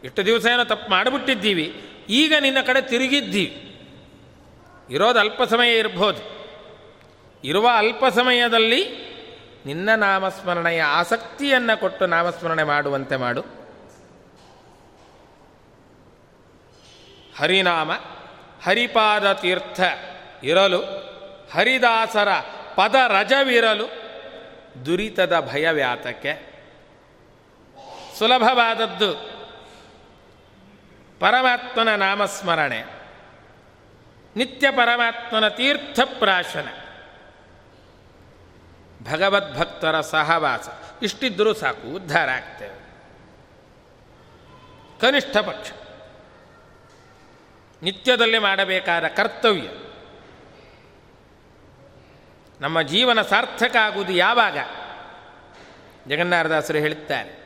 ಇಷ್ಟು 0.04 0.26
ದಿವಸ 0.26 0.46
ಏನೋ 0.46 0.64
ತಪ್ಪು 0.64 0.91
ಮಾಡಿಬಿಟ್ಟಿದ್ದೀವಿ, 0.91 1.84
ಈಗ 2.10 2.34
ನಿನ್ನ 2.39 2.62
ಕಡೆ 2.62 2.82
ತಿರುಗಿದ್ದೀವಿ. 2.82 3.62
ಇರೋದು 4.89 5.20
ಅಲ್ಪ 5.20 5.43
ಸಮಯ 5.43 5.78
ಇರ್ಬೋದು. 5.78 6.22
ಇರುವ 7.43 7.70
ಅಲ್ಪ 7.74 8.06
ಸಮಯದಲ್ಲಿ 8.06 9.06
ನಿನ್ನ 9.66 9.96
ನಾಮಸ್ಮರಣೆಯ 9.96 10.84
ಆಸಕ್ತಿಯನ್ನು 10.84 11.80
ಕೊಟ್ಟು 11.80 12.06
ನಾಮಸ್ಮರಣೆ 12.06 12.64
ಮಾಡುವಂತೆ 12.64 13.16
ಮಾಡು. 13.16 13.41
ಹರಿನಾಮ, 17.39 17.91
ಹರಿಪಾದ 18.66 19.34
ತೀರ್ಥ 19.34 19.82
ಇರಲು, 20.43 20.82
ಹರಿದಾಸರ 21.54 22.30
ಪದ 22.76 22.96
ರಜವಿರಲು 23.08 24.05
ದುರಿತದ 24.86 25.39
ಭಯವ್ಯಾತಕ್ಕೆ 25.39 26.55
ಸುಲಭವಾದದ್ದು. 28.19 29.13
ಪರಮಾತ್ಮನ 31.19 31.95
ನಾಮಸ್ಮರಣೆ. 31.95 32.84
ನಿತ್ಯ 34.36 34.71
ಪರಮಾತ್ಮನ 34.71 35.47
ತೀರ್ಥಪ್ರಾಶನ. 35.47 36.67
ಭಗವದ್ಭಕ್ತರ 39.11 40.01
ಸಹವಾಸ. 40.01 40.69
ಇಷ್ಟಿದ್ದರೂ 41.01 41.53
ಸಾಕು, 41.53 41.95
ಉದ್ಧಾರ 41.95 42.30
ಆಗ್ತೇವೆ. 42.30 42.86
ಕನಿಷ್ಠ 45.01 45.38
ಪಕ್ಷ. 45.38 45.71
ನಿತ್ಯದಲ್ಲಿ 47.84 48.39
ಮಾಡಬೇಕಾದ 48.39 49.03
ಕರ್ತವ್ಯ. 49.07 49.84
ನಮ್ಮ 52.62 52.82
ಜೀವನ 52.82 53.22
ಸಾರ್ಥಕ 53.22 53.76
ಆಗುವುದು 53.76 54.12
ಯಾವಾಗ? 54.12 54.58
ಜಗನ್ನಾಥದಾಸರು 56.08 56.78
ಹೇಳುತ್ತಾರೆ. 56.78 57.45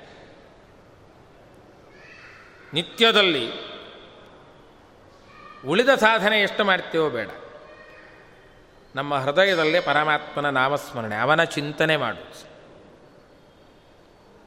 ನಿತ್ಯದಲ್ಲಿ 2.74 3.52
ಉಳಿದ 5.68 5.90
ಸಾಧನೆ 5.90 6.42
ಎಷ್ಟು 6.42 6.64
ಮಾಡ್ತೇವೋ 6.64 7.10
ಬೇಡ. 7.10 7.30
ನಮ್ಮ 8.96 9.16
ಹೃದಯದಲ್ಲೇ 9.16 9.80
ಪರಮಾತ್ಮನ 9.80 10.50
ನಾಮಸ್ಮರಣೆ, 10.50 11.16
ಅವನ 11.16 11.44
ಚಿಂತನೆ 11.44 11.98
ಮಾಡು 11.98 12.50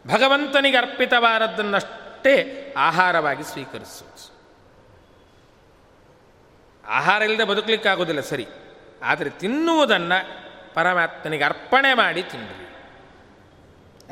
ಭಗವಂತನಿಗೆ 0.06 0.76
ಅರ್ಪಿತವಾದದ್ದನ್ನಷ್ಟೇ 0.76 2.74
ಆಹಾರವಾಗಿ 2.76 3.42
ಸ್ವೀಕರಿಸು 3.42 4.32
ಆಹಾರ 6.88 7.22
ಇಲ್ಲದೆ 7.22 7.44
ಬದುಕಲಿಕ್ಕಾಗೋದಿಲ್ಲ 7.44 8.20
ಸರಿ. 8.20 8.46
ಆದರೆ 9.02 9.30
ತಿನ್ನುವುದನ್ನು 9.30 10.42
ಪರಮಾತ್ಮನಿಗೆ 10.74 11.44
ಅರ್ಪಣೆ 11.44 11.94
ಮಾಡಿ 11.94 12.22
ತಿನ್ನಿರಿ 12.22 12.62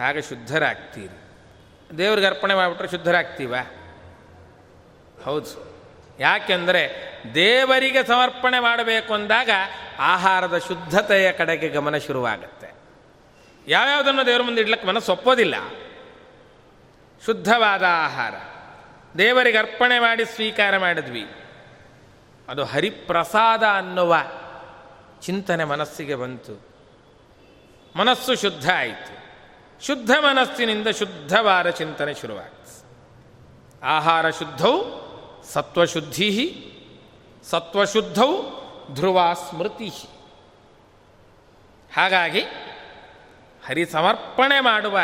ಆಗ 0.00 0.18
ಶುದ್ಧರಾಗ್ತೀರಿ. 0.18 1.20
ದೇವ್ರಿಗೆ 1.98 2.26
ಅರ್ಪಣೆ 2.26 2.54
ಮಾಡಿಬಿಟ್ರೆ 2.54 2.88
ಶುದ್ಧರಾಗ್ತೀವ? 2.88 3.54
ಹೌದು. 5.24 5.70
ಯಾಕೆಂದರೆ 6.20 7.10
ದೇವರಿಗೆ 7.34 8.06
ಸಮರ್ಪಣೆ 8.06 8.60
ಮಾಡಬೇಕು 8.60 9.14
ಅಂದಾಗ 9.14 9.50
ಆಹಾರದ 9.98 10.58
ಶುದ್ಧತೆಯ 10.58 11.32
ಕಡೆಗೆ 11.32 11.68
ಗಮನ 11.68 11.96
ಶುರುವಾಗುತ್ತೆ. 11.96 12.70
ಯಾವ್ಯಾವುದನ್ನು 13.66 14.26
ದೇವರ 14.26 14.42
ಮುಂದೆ 14.42 14.60
ಇಡ್ಲಿಕ್ಕೆ 14.60 14.88
ಮನಸ್ಸು 14.88 15.12
ಒಪ್ಪೋದಿಲ್ಲ. 15.12 15.54
ಶುದ್ಧವಾದ 17.26 17.82
ಆಹಾರ. 17.88 18.34
ದೇವರಿಗೆ 19.18 19.58
ಅರ್ಪಣೆ 19.58 19.98
ಮಾಡಿ 19.98 20.24
ಸ್ವೀಕಾರ 20.24 20.78
ಮಾಡಿದ್ವಿ. 20.78 21.30
ಅದು 22.48 22.64
ಹರಿಪ್ರಸಾದ 22.64 23.62
ಅನ್ನುವ 23.62 24.16
ಚಿಂತನೆ 25.20 25.64
ಮನಸ್ಸಿಗೆ 25.64 26.14
ಬಂತು. 26.14 26.70
ಮನಸ್ಸು 27.96 28.34
ಶುದ್ಧ 28.34 28.70
ಆಯಿತು. 28.76 29.20
ಶುದ್ಧ 29.86 30.10
ಮನಸ್ಸಿನಿಂದ 30.20 30.88
ಶುದ್ಧವಾದ 30.88 31.70
ಚಿಂತನೆ 31.70 32.14
ಶುರುವಾಗ್ತದೆ 32.14 32.60
ಆಹಾರ 33.82 34.30
ಶುದ್ಧವು 34.30 35.00
ಸತ್ವಶುದ್ಧಿ 35.52 36.66
ಸತ್ವಶುದ್ಧವು 37.50 38.60
ಧ್ರುವ 38.94 39.20
ಸ್ಮೃತಿ 39.50 39.88
ಹಾಗಾಗಿ 41.94 42.40
ಹರಿ 43.66 43.86
ಸಮರ್ಪಣೆ 43.86 44.60
ಮಾಡುವ 44.60 44.98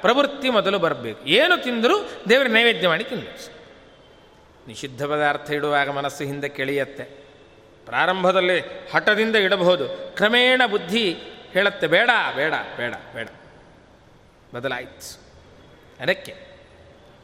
ಪ್ರವೃತ್ತಿ 0.00 0.50
ಮೊದಲು 0.50 0.78
ಬರಬೇಕು. 0.78 1.26
ಏನು 1.26 1.62
ತಿಂದರೂ 1.62 1.98
ದೇವರ 2.28 2.46
ನೈವೇದ್ಯ 2.46 2.88
ಮಾಡಿ 2.88 3.04
ತಿನ್ನಬೇಕು 3.04 3.62
ನಿಷಿದ್ಧ 4.66 5.04
ಪದಾರ್ಥ 5.04 5.50
ಇಡುವಾಗ 5.50 5.90
ಮನಸ್ಸು 5.90 6.24
ಹಿಂದೆ 6.24 6.48
ಕೆಳೆಯತ್ತೆ. 6.48 7.21
ಪ್ರಾರಂಭದಲ್ಲಿ 7.84 8.60
ಹಠದಿಂದ 8.92 9.36
ಇಡಬಹುದು. 9.36 9.88
ಕ್ರಮೇಣ 9.88 10.62
ಬುದ್ಧಿ 10.70 11.12
ಹೇಳುತ್ತೆ, 11.52 11.86
ಬೇಡ 11.86 12.10
ಬೇಡ 12.36 12.54
ಬೇಡ 12.76 12.94
ಬೇಡ. 13.14 13.28
ಬದಲಾಯಿತು. 14.54 15.20
ಅದಕ್ಕೆ 16.02 16.34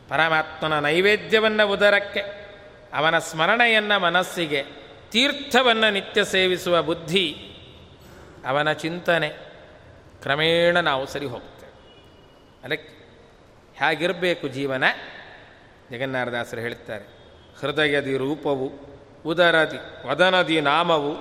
ಪರಮಾತ್ಮನ 0.08 0.78
ನೈವೇದ್ಯವನ್ನು 0.78 1.72
ಉದರಕ್ಕೆ, 1.72 2.20
ಅವನ 2.94 3.18
ಸ್ಮರಣೆಯನ್ನು 3.18 4.00
ಮನಸ್ಸಿಗೆ, 4.00 4.64
ತೀರ್ಥವನ್ನು 5.10 5.90
ನಿತ್ಯ 5.90 6.24
ಸೇವಿಸುವ 6.24 6.82
ಬುದ್ಧಿ, 6.82 7.34
ಅವನ 8.46 8.72
ಚಿಂತನೆ 8.72 9.28
ಕ್ರಮೇಣ 10.22 10.80
ನಾವು 10.80 11.06
ಸರಿ 11.06 11.26
ಹೋಗ್ತೇವೆ 11.26 11.72
ಅದಕ್ಕೆ 12.64 12.98
ಹೇಗಿರಬೇಕು 13.74 14.48
ಜೀವನ? 14.48 14.84
ಜಗನ್ನಾರದಾಸರು 15.90 16.60
ಹೇಳ್ತಾರೆ 16.60 17.04
ಹೃದಯದಿ 17.60 18.16
ರೂಪವು 18.16 18.97
ಉದರದಿ, 19.26 20.08
ವದನದಿ 20.08 20.60
ನಾಮವು, 20.60 21.12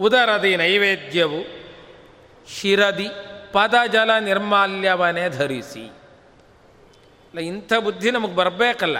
ಉದರದಿ 0.00 0.56
ನೈವೇದ್ಯವು, 0.56 1.40
ಶಿರದಿ, 2.48 3.08
ಪದಜಲ 3.52 4.18
ನಿರ್ಮಾಲ್ಯವನೇ 4.18 5.28
ಧರಿಸಿ. 5.28 5.84
ಇಲ್ಲ, 7.30 7.38
ಇಂಥ 7.38 7.72
ಬುದ್ಧಿ 7.72 8.10
ನಮಗೆ 8.10 8.34
ಬರಬೇಕಲ್ಲ. 8.34 8.98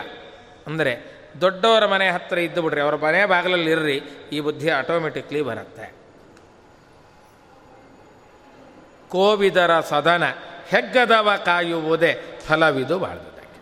ಅಂದರೆ 0.67 1.15
ದೊಡ್ಡವರ 1.41 1.87
ಮನೆ 1.87 2.11
ಹತ್ತಿರ 2.11 2.39
ಇದ್ದು 2.39 2.63
ಬಿಡ್ರಿ 2.63 2.81
ಅವರ 2.81 2.95
ಮನೆ 2.95 3.27
ಬಾಗಿಲಲ್ಲಿ 3.27 3.71
ಇರ್ರಿ, 3.71 4.03
ಈ 4.33 4.41
ಬುದ್ಧಿ 4.41 4.71
ಆಟೋಮೆಟಿಕ್ಲಿ 4.71 5.43
ಬರುತ್ತೆ. 5.43 5.95
ಕೋವಿದರ 9.09 9.81
ಸದನ, 9.81 10.25
ಹೆಗ್ಗದವ 10.69 11.33
ಕಾಯುವುದೇ 11.45 12.41
ಫಲವಿದು 12.47 12.99
ಬಾಳ್ದುದಕ್ಕೆ 12.99 13.61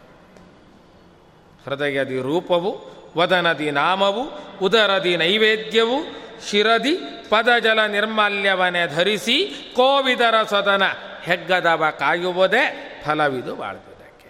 ಹೃದಯದಿ 1.64 2.22
ರೂಪವು 2.22 3.01
ವದನದಿ 3.16 3.70
ನಾಮವು, 3.70 4.30
ಉದರದಿ 4.62 5.16
ನೈವೇದ್ಯವು, 5.16 6.22
ಶಿರದಿ 6.50 6.94
ಪದಜಲ 7.28 7.86
ನಿರ್ಮಾಲ್ಯವನೇ 7.86 8.86
ಧರಿಸಿ 8.86 9.54
ಕೋವಿದರ 9.76 10.42
ಸದನ 10.42 10.82
ಹೆಗ್ಗದವ 11.22 11.84
ಕಾಯುವುದೇ 11.98 13.00
ಫಲವಿದು 13.06 13.56
ಬಾಳ್ದುದಕ್ಕೆ. 13.56 14.28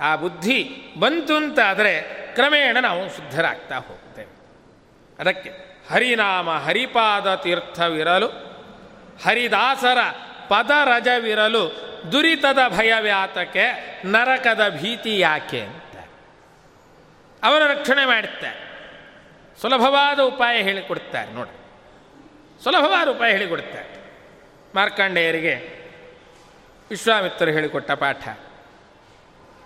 ಆ 0.00 0.16
ಬುದ್ಧಿ 0.16 0.74
ಬಂತು 0.98 1.36
ಅಂತಾದರೆ 1.36 2.02
ಕ್ರಮೇಣ 2.34 2.76
ನಾವು 2.80 3.08
ಶುದ್ಧರಾಗ್ತಾ 3.08 3.76
ಹೋಗ್ತೇವೆ. 3.76 4.32
ಅದಕ್ಕೆ 5.18 5.50
ಹರಿನಾಮ 5.92 6.50
ಹರಿಪಾದ 6.50 7.34
ತೀರ್ಥವಿರಲು, 7.34 8.26
ಹರಿದಾಸರ 9.26 9.98
ಪದರಜವಿರಲು 10.48 11.92
ದುರಿತದ 12.12 12.58
ಭಯವ್ಯಾತಕ್ಕೆ 12.68 13.94
ನರಕದ 14.04 14.78
ಭೀತಿ 14.80 15.18
ಯಾಕೆ 15.18 15.81
ಅವರ 17.42 17.62
ರಕ್ಷಣೆ 17.66 18.04
ಮಾಡುತ್ತಾರೆ 18.04 18.72
ಸುಲಭವಾದ 19.60 20.20
ಉಪಾಯ 20.20 20.62
ಹೇಳಿಕೊಡ್ತಾರೆ 20.62 21.32
ನೋಡಿ 21.32 21.62
ಸುಲಭವಾದ 22.64 23.08
ಉಪಾಯ 23.08 23.30
ಹೇಳಿಕೊಡ್ತಾರೆ. 23.30 23.92
ಮಾರ್ಕಂಡೇಯರಿಗೆ 24.74 25.82
ವಿಶ್ವಾಮಿತ್ರರು 26.90 27.50
ಹೇಳಿಕೊಟ್ಟ 27.50 27.90
ಪಾಠ. 27.90 28.28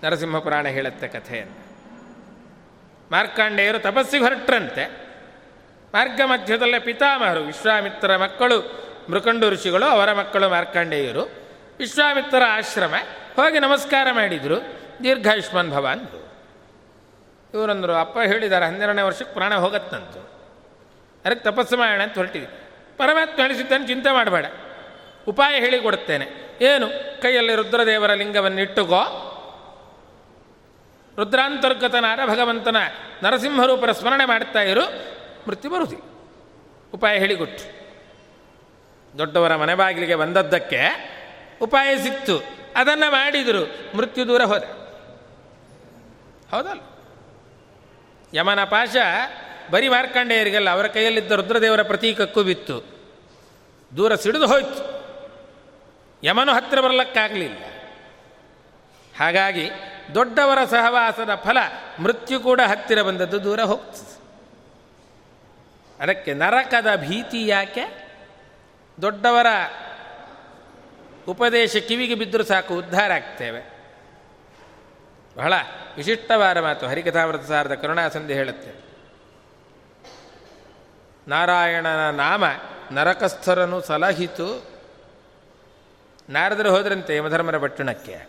ನರಸಿಂಹ 0.04 0.38
ಪುರಾಣ 0.38 0.66
ಹೇಳುತ್ತೆ 0.66 1.08
ಕಥೆಯನ್ನು. 1.08 1.66
ಮಾರ್ಕಂಡೇಯರು 3.10 3.78
ತಪಸ್ಸಿಗೆ 3.78 4.22
ಹೊರಟ್ರಂತೆ. 4.22 5.06
ಮಾರ್ಗ 5.94 6.20
ಮಧ್ಯದಲ್ಲೇ 6.24 6.78
ಪಿತಾಮಹರು 6.78 7.42
ವಿಶ್ವಾಮಿತ್ರರ 7.42 8.16
ಮಕ್ಕಳು, 8.16 8.60
ಮೃಕಂಡು 9.10 9.50
ಋಷಿಗಳು, 9.50 9.84
ಅವರ 9.84 10.12
ಮಕ್ಕಳು 10.12 10.48
ಮಾರ್ಕಂಡೇಯರು 10.48 11.22
ವಿಶ್ವಾಮಿತ್ರರ 11.78 12.42
ಆಶ್ರಮ 12.48 12.94
ಹೋಗಿ 13.36 13.58
ನಮಸ್ಕಾರ 13.58 14.06
ಮಾಡಿದರು. 14.12 14.60
ದೀರ್ಘಾಯುಷ್ಮಾನ್ 15.04 15.70
ಭವ 15.70 15.86
ಅಂದರು. 15.86 16.25
ಇವರಂದರು, 17.56 17.94
ಅಪ್ಪ 17.94 18.18
ಹೇಳಿದ್ದಾರೆ 18.18 18.66
ಹನ್ನೆರಡನೇ 18.66 19.02
ವರ್ಷಕ್ಕೆ 19.02 19.34
ಪ್ರಾಣ 19.34 19.54
ಹೋಗತ್ತಂತು. 19.54 20.36
ಅದಕ್ಕೆ 21.24 21.44
ತಪಸ್ಸು 21.44 21.76
ಮಾಡೋಣ 21.76 22.02
ಅಂತ 22.02 22.14
ಹೊರಟಿದ್ವಿ. 22.14 22.60
ಪರಮಾತ್ಮ 22.96 23.42
ಹೇಳಿಸಿದ್ದಾನೆ 23.42 23.86
ಚಿಂತೆ 23.86 24.12
ಮಾಡಬೇಡ. 24.12 24.46
ಉಪಾಯ 25.28 25.60
ಹೇಳಿ 25.60 25.80
ಕೊಡುತ್ತೇನೆ. 25.80 26.58
ಏನು? 26.60 26.88
ಕೈಯಲ್ಲಿ 27.22 27.54
ರುದ್ರದೇವರ 27.54 28.14
ಲಿಂಗವನ್ನು 28.14 28.60
ಇಟ್ಟುಕೋ 28.60 29.32
ರುದ್ರಾಂತರ್ಗತನಾದ 31.16 32.18
ಭಗವಂತನ 32.28 32.76
ನರಸಿಂಹರೂಪರ 33.22 33.92
ಸ್ಮರಣೆ 33.92 34.24
ಮಾಡ್ತಾ 34.24 34.62
ಇರು. 34.62 34.80
ಮೃತ್ಯು 35.48 35.70
ಬರುಸಿ 35.70 35.96
ಉಪಾಯ 36.94 37.18
ಹೇಳಿಕೊಟ್ಟು 37.18 37.76
ದೊಡ್ಡವರ 39.18 39.56
ಮನೆ 39.56 39.74
ಬಾಗಿಲಿಗೆ 39.74 40.14
ಬಂದದ್ದಕ್ಕೆ 40.14 40.82
ಉಪಾಯ 41.62 41.96
ಸಿಕ್ತು. 41.96 42.44
ಅದನ್ನು 42.76 43.10
ಮಾಡಿದರು. 43.10 43.96
ಮೃತ್ಯು 43.96 44.28
ದೂರ 44.28 44.42
ಹೋದೆ. 44.42 44.66
ಹೌದಲ್ಲ? 46.50 46.80
ಯಮನ 48.34 48.64
ಪಾಶ 48.64 48.96
ಬರೀ 49.70 49.88
ಮಾರ್ಕಂಡೇಯರಿಗಲ್ಲ, 49.88 50.70
ಅವರ 50.70 50.86
ಕೈಯಲ್ಲಿದ್ದ 50.86 51.32
ರುದ್ರದೇವರ 51.32 51.82
ಪ್ರತೀಕಕ್ಕೂ 51.82 52.42
ಬಿತ್ತು. 52.42 52.96
ದೂರ 53.96 54.14
ಸಿಡಿದು 54.14 54.46
ಹೋಯ್ತು. 54.46 54.96
ಯಮನು 56.24 56.52
ಹತ್ತಿರ 56.54 56.80
ಬರಲಕ್ಕಾಗಲಿಲ್ಲ. 56.80 57.58
ಹಾಗಾಗಿ 59.18 59.70
ದೊಡ್ಡವರ 60.14 60.64
ಸಹವಾಸದ 60.64 61.34
ಫಲ 61.34 61.58
ಮೃತ್ಯು 61.98 62.40
ಕೂಡ 62.40 62.60
ಹತ್ತಿರ 62.66 63.02
ಬಂದದ್ದು 63.02 63.44
ದೂರ 63.44 63.60
ಹೋಗ್ತದೆ. 63.60 64.16
ಅದಕ್ಕೆ 66.02 66.34
ನರಕದ 66.34 66.86
ಭೀತಿ 66.96 67.46
ಯಾಕೆ? 67.46 68.08
ದೊಡ್ಡವರ 69.02 69.46
ಉಪದೇಶ 71.28 71.76
ಕಿವಿಗೆ 71.76 72.14
ಬಿದ್ದರೂ 72.14 72.44
ಸಾಕು, 72.44 72.74
ಉದ್ಧಾರ 72.74 73.12
ಆಗ್ತೇವೆ. 73.12 73.75
ಬಹಳ 75.36 75.52
ವಿಶಿಷ್ಟವಾದ 75.96 76.56
ಮಾತು. 76.56 76.86
ಹರಿಕಥಾವೃತ 76.86 77.42
ಸಾರದ 77.42 77.74
ಕರುಣಾಸಂಧಿ 77.74 78.34
ಹೇಳುತ್ತೆ. 78.34 78.86
ನಾರಾಯಣನ 81.28 82.10
ನಾಮ 82.10 82.44
ನರಕಸ್ಥರನು 82.92 83.80
ಸಲಹಿತು. 83.80 84.66
ನಾರದರು 86.28 86.70
ಹೋದ್ರಂತೆ 86.70 87.16
ಯಮಧರ್ಮರ 87.16 87.58
ಪಟ್ಟಣಕ್ಕೆ. 87.58 88.28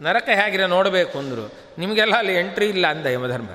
ನರಕ 0.00 0.28
ಹೇಗಿರ 0.28 0.66
ನೋಡಬೇಕು 0.66 1.18
ಅಂದರು. 1.18 1.52
ನಿಮಗೆಲ್ಲ 1.78 2.16
ಅಲ್ಲಿ 2.16 2.34
ಎಂಟ್ರಿ 2.34 2.68
ಇಲ್ಲ 2.68 2.86
ಅಂದ 2.86 3.06
ಯಮಧರ್ಮ. 3.06 3.48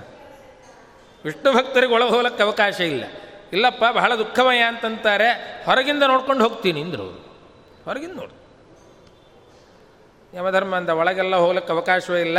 ವಿಷ್ಣು 1.26 1.54
ಭಕ್ತರಿಗೆ 1.54 1.94
ಒಳಗೆ 1.94 2.10
ಹೋಗಲಕ್ಕೆ 2.10 2.44
ಅವಕಾಶ 2.44 2.80
ಇಲ್ಲ. 2.80 3.04
ಇಲ್ಲಪ್ಪ, 3.54 3.84
ಬಹಳ 3.92 4.16
ದುಃಖಮಯ 4.16 4.60
ಅಂತಂತಾರೆ. 4.60 5.30
ಹೊರಗಿಂದ 5.66 6.04
ನೋಡ್ಕೊಂಡು 6.04 6.50
ಹೋಗ್ತೀನಿ 6.50 6.82
ಅಂದರು. 6.82 7.38
ಹೊರಗಿಂದ 7.86 8.16
ನೋಡು 8.16 8.43
ಯಮಧರ್ಮ 10.34 10.76
ಅಂತ 10.76 10.90
ಒಳಗೆಲ್ಲ 10.90 11.36
ಹೋಗ್ಲಿಕ್ಕೆ 11.36 11.74
ಅವಕಾಶವೇ 11.74 12.22
ಇಲ್ಲ. 12.22 12.38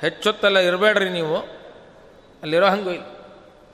ಹೆಚ್ಚೊತ್ತಲ್ಲ 0.00 0.58
ಇರಬೇಡ್ರಿ 0.58 1.10
ನೀವು. 1.10 1.36
ಅಲ್ಲಿರೋ 2.42 2.66
ಹಂಗೂ 2.66 2.90
ಇಲ್ಲ. 2.90 3.04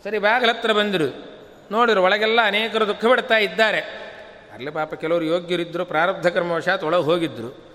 ಸರಿ 0.04 0.18
ಬಾಗಿಲ 0.18 0.50
ಹತ್ರ 0.50 0.72
ಬಂದರು. 0.72 1.32
ನೋಡಿರು, 1.72 2.02
ಒಳಗೆಲ್ಲ 2.02 2.40
ಅನೇಕರು 2.44 2.86
ದುಃಖ 2.88 3.04
ಬಿಡ್ತಾ 3.04 3.36
ಇದ್ದಾರೆ. 3.36 3.80
ಅಲ್ಲಿ 4.52 4.70
ಪಾಪ 4.70 4.94
ಕೆಲವರು 4.94 5.24
ಯೋಗ್ಯರಿದ್ದರು 5.24 5.84
ಪ್ರಾರಬ್ಧ 5.84 6.26
ಕರ್ಮವಶಾತ್ 6.26 6.84
ಒಳಗೆ 6.84 7.02
ಹೋಗಿದ್ದರು 7.02 7.72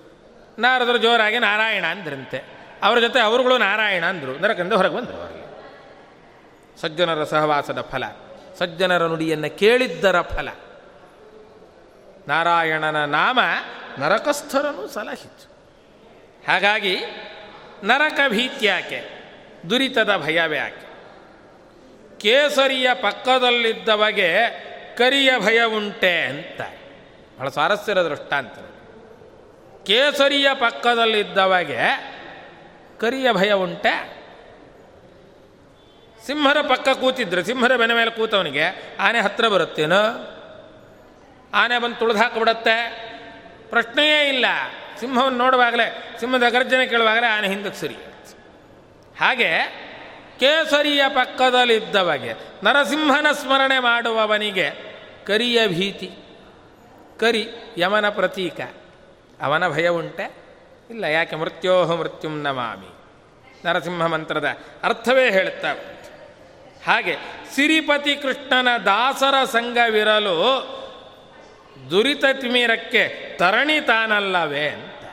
ನಾರದರು 0.58 0.98
ಜೋರಾಗಿ 0.98 1.38
ನಾರಾಯಣ 1.38 1.84
ಅಂದ್ರಂತೆ. 1.84 2.42
ಅವ್ರ 2.82 3.00
ಜೊತೆ 3.00 3.20
ಅವರುಗಳು 3.20 3.58
ನಾರಾಯಣ 3.58 4.04
ಅಂದರು. 4.04 4.42
ನರಕಂದ 4.42 4.72
ಹೊರಗೆ 4.72 4.96
ಬಂದರು 4.96 5.22
ಅವರಿಗೆ 5.22 5.48
ಸಜ್ಜನರ 6.80 7.24
ಸಹವಾಸದ 7.24 7.80
ಫಲ, 7.80 8.04
ಸಜ್ಜನರ 8.58 9.06
ನುಡಿಯನ್ನು 9.06 9.58
ಕೇಳಿದ್ದರ 9.58 10.20
ಫಲ. 10.20 10.48
ನಾರಾಯಣನ 12.28 13.04
ನಾಮ 13.04 13.40
ನರಕಸ್ಥರನು 13.98 14.88
ಸಲಹಿತು 14.88 15.47
ಹಾಗಾಗಿ 16.48 16.96
ನರಕ 17.84 18.20
ಭೀತ್ಯಾಕೆ 18.28 19.02
ದುರಿತದ 19.70 20.16
ಭಯವೇ 20.16 20.56
ಯಾಕೆ? 20.56 20.88
ಕೇಸರಿಯ 22.18 22.88
ಪಕ್ಕದಲ್ಲಿದ್ದವಗೆ 22.94 24.34
ಕರಿಯ 24.96 25.30
ಭಯ 25.38 25.62
ಉಂಟೆ 25.62 26.20
ಅಂತ. 26.20 26.60
ಬಹಳ 27.38 27.48
ಸ್ವಾರಸ್ಯರ 27.48 28.02
ದೃಷ್ಟಾಂತ 28.02 28.52
ಕೇಸರಿಯ 29.86 30.48
ಪಕ್ಕದಲ್ಲಿದ್ದವಗೆ 30.54 32.12
ಕರಿಯ 33.00 33.32
ಭಯ 33.32 33.52
ಉಂಟೆ? 33.52 34.18
ಸಿಂಹರ 36.26 36.56
ಪಕ್ಕ 36.68 36.88
ಕೂತಿದ್ರೆ, 36.88 37.44
ಸಿಂಹರ 37.44 37.76
ಬೆನೆ 37.76 37.94
ಮೇಲೆ 37.94 38.10
ಕೂತವನಿಗೆ 38.10 38.96
ಆನೆ 39.00 39.20
ಹತ್ರ 39.20 39.48
ಬರುತ್ತೇನೋ? 39.48 40.02
ಆನೆ 41.54 41.78
ಬಂದು 41.78 41.96
ತುಳಿದು 41.96 42.18
ಹಾಕಿಬಿಡತ್ತೆ? 42.18 43.08
ಪ್ರಶ್ನೆಯೇ 43.68 44.28
ಇಲ್ಲ. 44.28 44.46
ಸಿಂಹವನ್ನು 45.00 45.38
ನೋಡುವಾಗಲೇ, 45.38 46.16
ಸಿಂಹದ 46.20 46.42
ಗರ್ಜನೆ 46.48 46.86
ಕೇಳುವಾಗಲೇ 46.86 47.26
ಆನೆ 47.26 47.48
ಹಿಂದಕ್ಕೆ 47.48 47.80
ಸರಿ. 47.80 47.94
ಹಾಗೆ 49.20 49.50
ಕೇಸರಿಯ 50.40 51.02
ಪಕ್ಕದಲ್ಲಿದ್ದವಗೆ, 51.08 52.32
ನರಸಿಂಹನ 52.64 53.26
ಸ್ಮರಣೆ 53.32 53.78
ಮಾಡುವವನಿಗೆ 53.78 54.70
ಕರಿಯ 55.26 55.66
ಭೀತಿ, 55.66 56.10
ಕರಿ 57.20 57.48
ಯಮನ 57.78 58.08
ಪ್ರತೀಕ. 58.08 58.60
ಅವನ 59.42 59.68
ಭಯ 59.68 59.88
ಉಂಟೆ? 59.88 60.36
ಇಲ್ಲ, 60.90 61.04
ಯಾಕೆ 61.04 61.36
ಮೃತ್ಯೋಹ 61.36 61.94
ಮೃತ್ಯುಂ 61.94 62.42
ನಮಾಮಿ? 62.42 62.94
ನರಸಿಂಹ 63.66 64.06
ಮಂತ್ರದ 64.06 64.46
ಅರ್ಥವೇ 64.82 65.30
ಹೇಳುತ್ತಾ 65.30 65.72
ಹಾಗೆ 66.86 67.16
ಸಿರಿಪತಿ 67.54 68.16
ಕೃಷ್ಣನ 68.16 68.76
ದಾಸರ 68.76 69.44
ಸಂಘವಿರಲು 69.44 70.77
ದುರಿತ 71.90 72.24
ತಿಮಿರಕ್ಕೆ 72.40 73.36
ತರಣಿ 73.38 73.80
ತಾನಲ್ಲವೇ 73.80 74.68
ಅಂತ. 74.68 75.04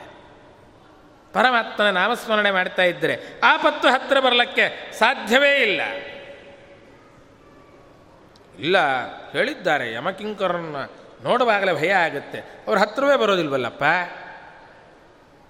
ಪರಮಾತ್ಮನ 1.36 1.90
ನಾಮಸ್ಮರಣೆ 1.90 2.50
ಮಾಡ್ತಾ 2.50 2.82
ಇದ್ದರೆ 2.82 3.40
ಆಪತ್ತು 3.44 3.88
ಹತ್ರ 3.88 4.20
ಬರಲಿಕ್ಕೆ 4.20 4.92
ಸಾಧ್ಯವೇ 4.98 5.56
ಇಲ್ಲ. 5.56 5.80
ಇಲ್ಲ, 8.58 8.78
ಹೇಳಿದ್ದಾರೆ, 9.32 9.92
ಯಮಕಿಂಕರನ್ನ 9.92 10.76
ನೋಡುವಾಗಲೇ 11.22 11.72
ಭಯ 11.72 11.92
ಆಗುತ್ತೆ. 11.92 12.40
ಅವ್ರ 12.66 12.78
ಹತ್ರವೇ 12.78 13.16
ಬರೋದಿಲ್ವಲ್ಲಪ್ಪ? 13.16 13.84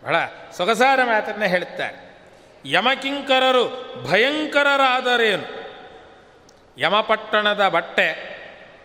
ಬಹಳ 0.05 0.17
ಸೊಗಸಾದ 0.57 1.01
ಮಾತನ್ನೇ 1.01 1.49
ಹೇಳುತ್ತಾರೆ. 1.49 2.19
ಯಮಕಿಂಕರರು 2.65 3.95
ಭಯಂಕರರಾದರೇನು? 4.11 5.67
ಯಮಪಟ್ಟಣದ 6.79 7.69
ಬಟ್ಟೆ 7.69 8.37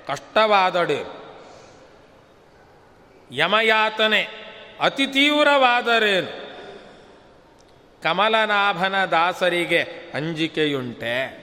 ಕಷ್ಟವಾದಡು 0.07 1.20
ಯಮಯಾತನೆ 3.31 4.27
ಅತಿ 4.81 5.07
ತೀವ್ರವಾದರೇನು? 5.07 6.41
ಕಮಲನಾಭನ 8.03 9.05
ದಾಸರಿಗೆ 9.05 10.11
ಅಂಜಿಕೆಯುಂಟೆ. 10.13 11.41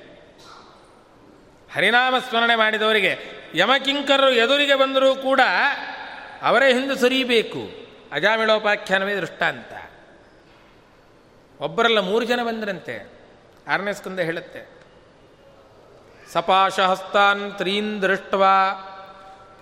ಹರಿನಾಮ 1.74 2.18
ಸ್ಮರಣೆ 2.18 2.54
ಮಾಡಿದವರಿಗೆ 2.54 3.18
ಯಮಕಿಂಕರರು 3.54 4.30
ಎದುರಿಗೆ 4.30 4.74
ಬಂದರೂ 4.74 5.14
ಕೂಡ 5.14 5.40
ಅವರೇ 6.42 6.72
ಹಿಂದೆ 6.72 7.00
ಸರಿಯಬೇಕು 7.00 7.70
ಅಜಾಮಿಳೋಪಾಖ್ಯಾನವೇ 8.12 9.14
ದೃಷ್ಟಾಂತ. 9.14 9.72
ಒಬ್ಬರಲ್ಲ 11.60 11.98
ಮೂರು 11.98 12.24
ಜನ 12.24 12.42
ಬಂದ್ರಂತೆ. 12.42 13.12
ಆರನೇ 13.68 13.92
ಸ್ಕಂದ 13.92 14.20
ಹೇಳುತ್ತೆ. 14.20 14.78
ಸಪಾಶಹಸ್ತಾನ್ 16.32 17.52
ತ್ರೀನ್ 17.56 18.02
ದೃಷ್ಟ 18.02 18.34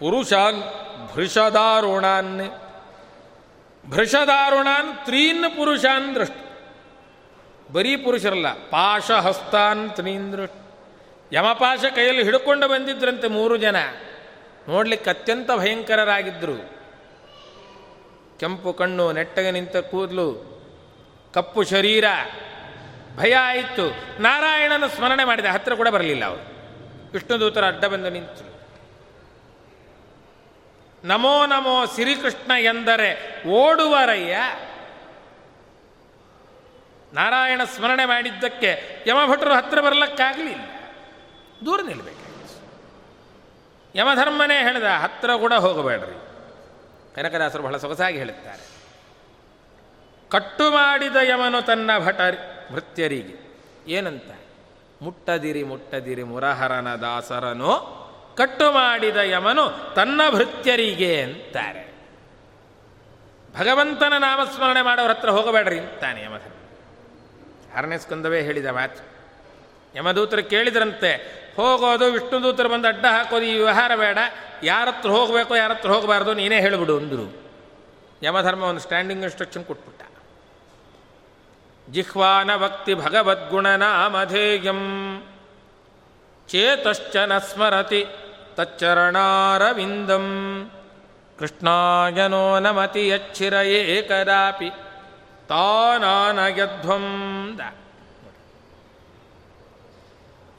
ಪುರುಷಾನ್ 0.01 0.63
ಭೃಷದಾರುಣಾನ್. 1.15 2.41
ಭೃಷದಾರುಣಾನ್ 3.91 5.05
ತ್ರೀನ್ 5.05 5.57
ಪುರುಷಾನ್ 5.57 6.15
ದೃಷ್ಟ. 6.15 6.35
ಬರೀ 7.73 7.97
ಪುರುಷರಲ್ಲ, 7.97 8.53
ಪಾಶಹಸ್ತಾನ್ 8.53 9.91
ತ್ರೀನ್ 9.91 10.33
ದೃಷ್ಟ. 10.33 10.55
ಯಮಪಾಶ 11.33 11.85
ಕೈಯಲ್ಲಿ 11.95 12.23
ಹಿಡ್ಕೊಂಡು 12.23 12.69
ಬಂದಿದ್ರಂತೆ 12.69 13.29
ಮೂರು 13.29 13.57
ಜನ. 13.57 13.77
ನೋಡ್ಲಿಕ್ಕೆ 14.69 15.11
ಅತ್ಯಂತ 15.11 15.51
ಭಯಂಕರರಾಗಿದ್ದರು 15.57 16.77
ಕೆಂಪು 18.41 18.73
ಕಣ್ಣು, 18.73 19.13
ನೆಟ್ಟಗೆ 19.13 19.51
ನಿಂತ 19.51 19.77
ಕೂದಲು, 19.77 20.57
ಕಪ್ಪು 21.35 21.65
ಶರೀರ. 21.65 22.05
ಭಯ 23.17 23.35
ಆಯಿತು. 23.35 23.87
ನಾರಾಯಣನ 24.23 24.87
ಸ್ಮರಣೆ 24.87 25.25
ಮಾಡಿದ 25.25 25.45
ಹತ್ತಿರ 25.45 25.75
ಕೂಡ 25.75 25.89
ಬರಲಿಲ್ಲ 25.89 26.25
ಅವರು. 26.25 26.57
ವಿಷ್ಣುದೂತರ 27.13 27.67
ಅಡ್ಡ 27.67 27.85
ಬಂದು 27.85 28.11
ನಿಂತು 28.11 28.56
ನಮೋ 31.07 31.47
ನಮೋ 31.47 31.87
ಶ್ರೀಕೃಷ್ಣ 31.87 32.51
ಎಂದರೆ 32.61 33.43
ಓಡುವರಯ್ಯ. 33.49 34.37
ನಾರಾಯಣ 37.15 37.61
ಸ್ಮರಣೆ 37.65 38.05
ಮಾಡಿದ್ದಕ್ಕೆ 38.05 39.05
ಯಮಭಟರು 39.07 39.55
ಹತ್ರ 39.55 39.81
ಬರಲಿಕ್ಕಾಗಲಿಲ್ಲ. 39.81 40.65
ದೂರ 41.67 41.81
ನಿಲ್ಬೇಕಾಗಿತ್ತು 41.83 42.73
ಯಮಧರ್ಮನೇ 43.99 44.63
ಹೇಳಿದ, 44.63 44.85
ಹತ್ರ 44.85 45.37
ಕೂಡ 45.37 45.53
ಹೋಗಬೇಡ್ರಿ. 45.53 46.27
ಕನಕದಾಸರು 47.15 47.63
ಬಹಳ 47.63 47.77
ಸೊಗಸಾಗಿ 47.77 48.19
ಹೇಳುತ್ತಾರೆ. 48.19 48.77
ಕಟ್ಟು 50.29 50.71
ಮಾಡಿದ 50.71 51.17
ಯಮನು 51.17 51.67
ತನ್ನ 51.67 51.91
ಭಟರಿ 51.99 52.73
ಭೃತ್ಯರಿಗೆ 52.73 53.47
ಏನಂತ? 53.93 54.31
ಮುಟ್ಟದಿರಿ 55.03 55.63
ಮುಟ್ಟದಿರಿ 55.63 56.23
ಮುರಹರನ 56.23 56.95
ದಾಸರನು 56.95 58.06
ಕಟ್ಟು 58.37 58.73
ಮಾಡಿದ 58.73 59.17
ಯಮನು 59.17 59.95
ತನ್ನ 59.95 60.21
ಭೃತ್ಯರಿಗೆ 60.31 61.23
ಅಂತಾರೆ. 61.23 61.83
ಭಗವಂತನ 63.57 64.13
ನಾಮಸ್ಮರಣೆ 64.19 64.83
ಮಾಡೋರ 64.83 65.11
ಹತ್ರ 65.11 65.31
ಹೋಗಬೇಡ್ರಿ 65.31 65.79
ಅಂತಾನೆ 65.79 66.23
ಯಮಧರ್ಮ 66.23 66.53
ಆರನೇ 67.77 67.99
ಸ್ಕಂದವೇ 67.99 68.43
ಹೇಳಿದ 68.43 68.67
ಮಾತು. 68.67 69.03
ಯಮದೂತರು 69.95 70.43
ಕೇಳಿದ್ರಂತೆ, 70.43 71.11
ಹೋಗೋದು 71.57 72.13
ವಿಷ್ಣುದೂತರು 72.13 72.69
ಬಂದು 72.69 72.89
ಅಡ್ಡ 72.89 73.05
ಹಾಕೋದು, 73.07 73.43
ಈ 73.43 73.55
ವ್ಯವಹಾರ 73.55 73.95
ಬೇಡ. 73.95 74.19
ಯಾರತ್ರ 74.63 75.09
ಹೋಗಬೇಕು, 75.09 75.57
ಯಾರತ್ರ 75.57 75.91
ಹೋಗಬಾರ್ದು, 75.91 76.35
ನೀನೇ 76.35 76.61
ಹೇಳಿಬಿಡು 76.61 76.97
ಅಂದರು. 76.97 77.27
ಯಮಧರ್ಮ 78.23 78.63
ಒಂದು 78.63 78.81
ಸ್ಟ್ಯಾಂಡಿಂಗ್ 78.81 79.23
ಇನ್ಸ್ಟ್ರಕ್ಷನ್ 79.23 79.65
ಕೊಟ್ಬಿಟ್ಟ. 79.65 80.03
ಜಿಹ್ವಾನ 81.91 82.57
ಭಕ್ತಿ 82.57 82.95
ಭಗವದ್ಗುಣನಾಮಧೇಯಂ 82.95 84.81
ಚೇತಶ್ಚ 86.49 87.17
ನ 87.17 87.39
ಸ್ಮರತಿ. 87.39 88.07
ತಚ್ಚರಣಾರವಿಂದಂ 88.57 90.25
ಕೃಷ್ಣಾಯನೋ 91.39 92.59
ನಮತಿ 92.59 93.09
ಯಚ್ಚಿರ 93.09 93.55
ಕದಾಪಿ 94.09 94.71
ತಾನಾನಯಧ್ವಂ 95.49 97.07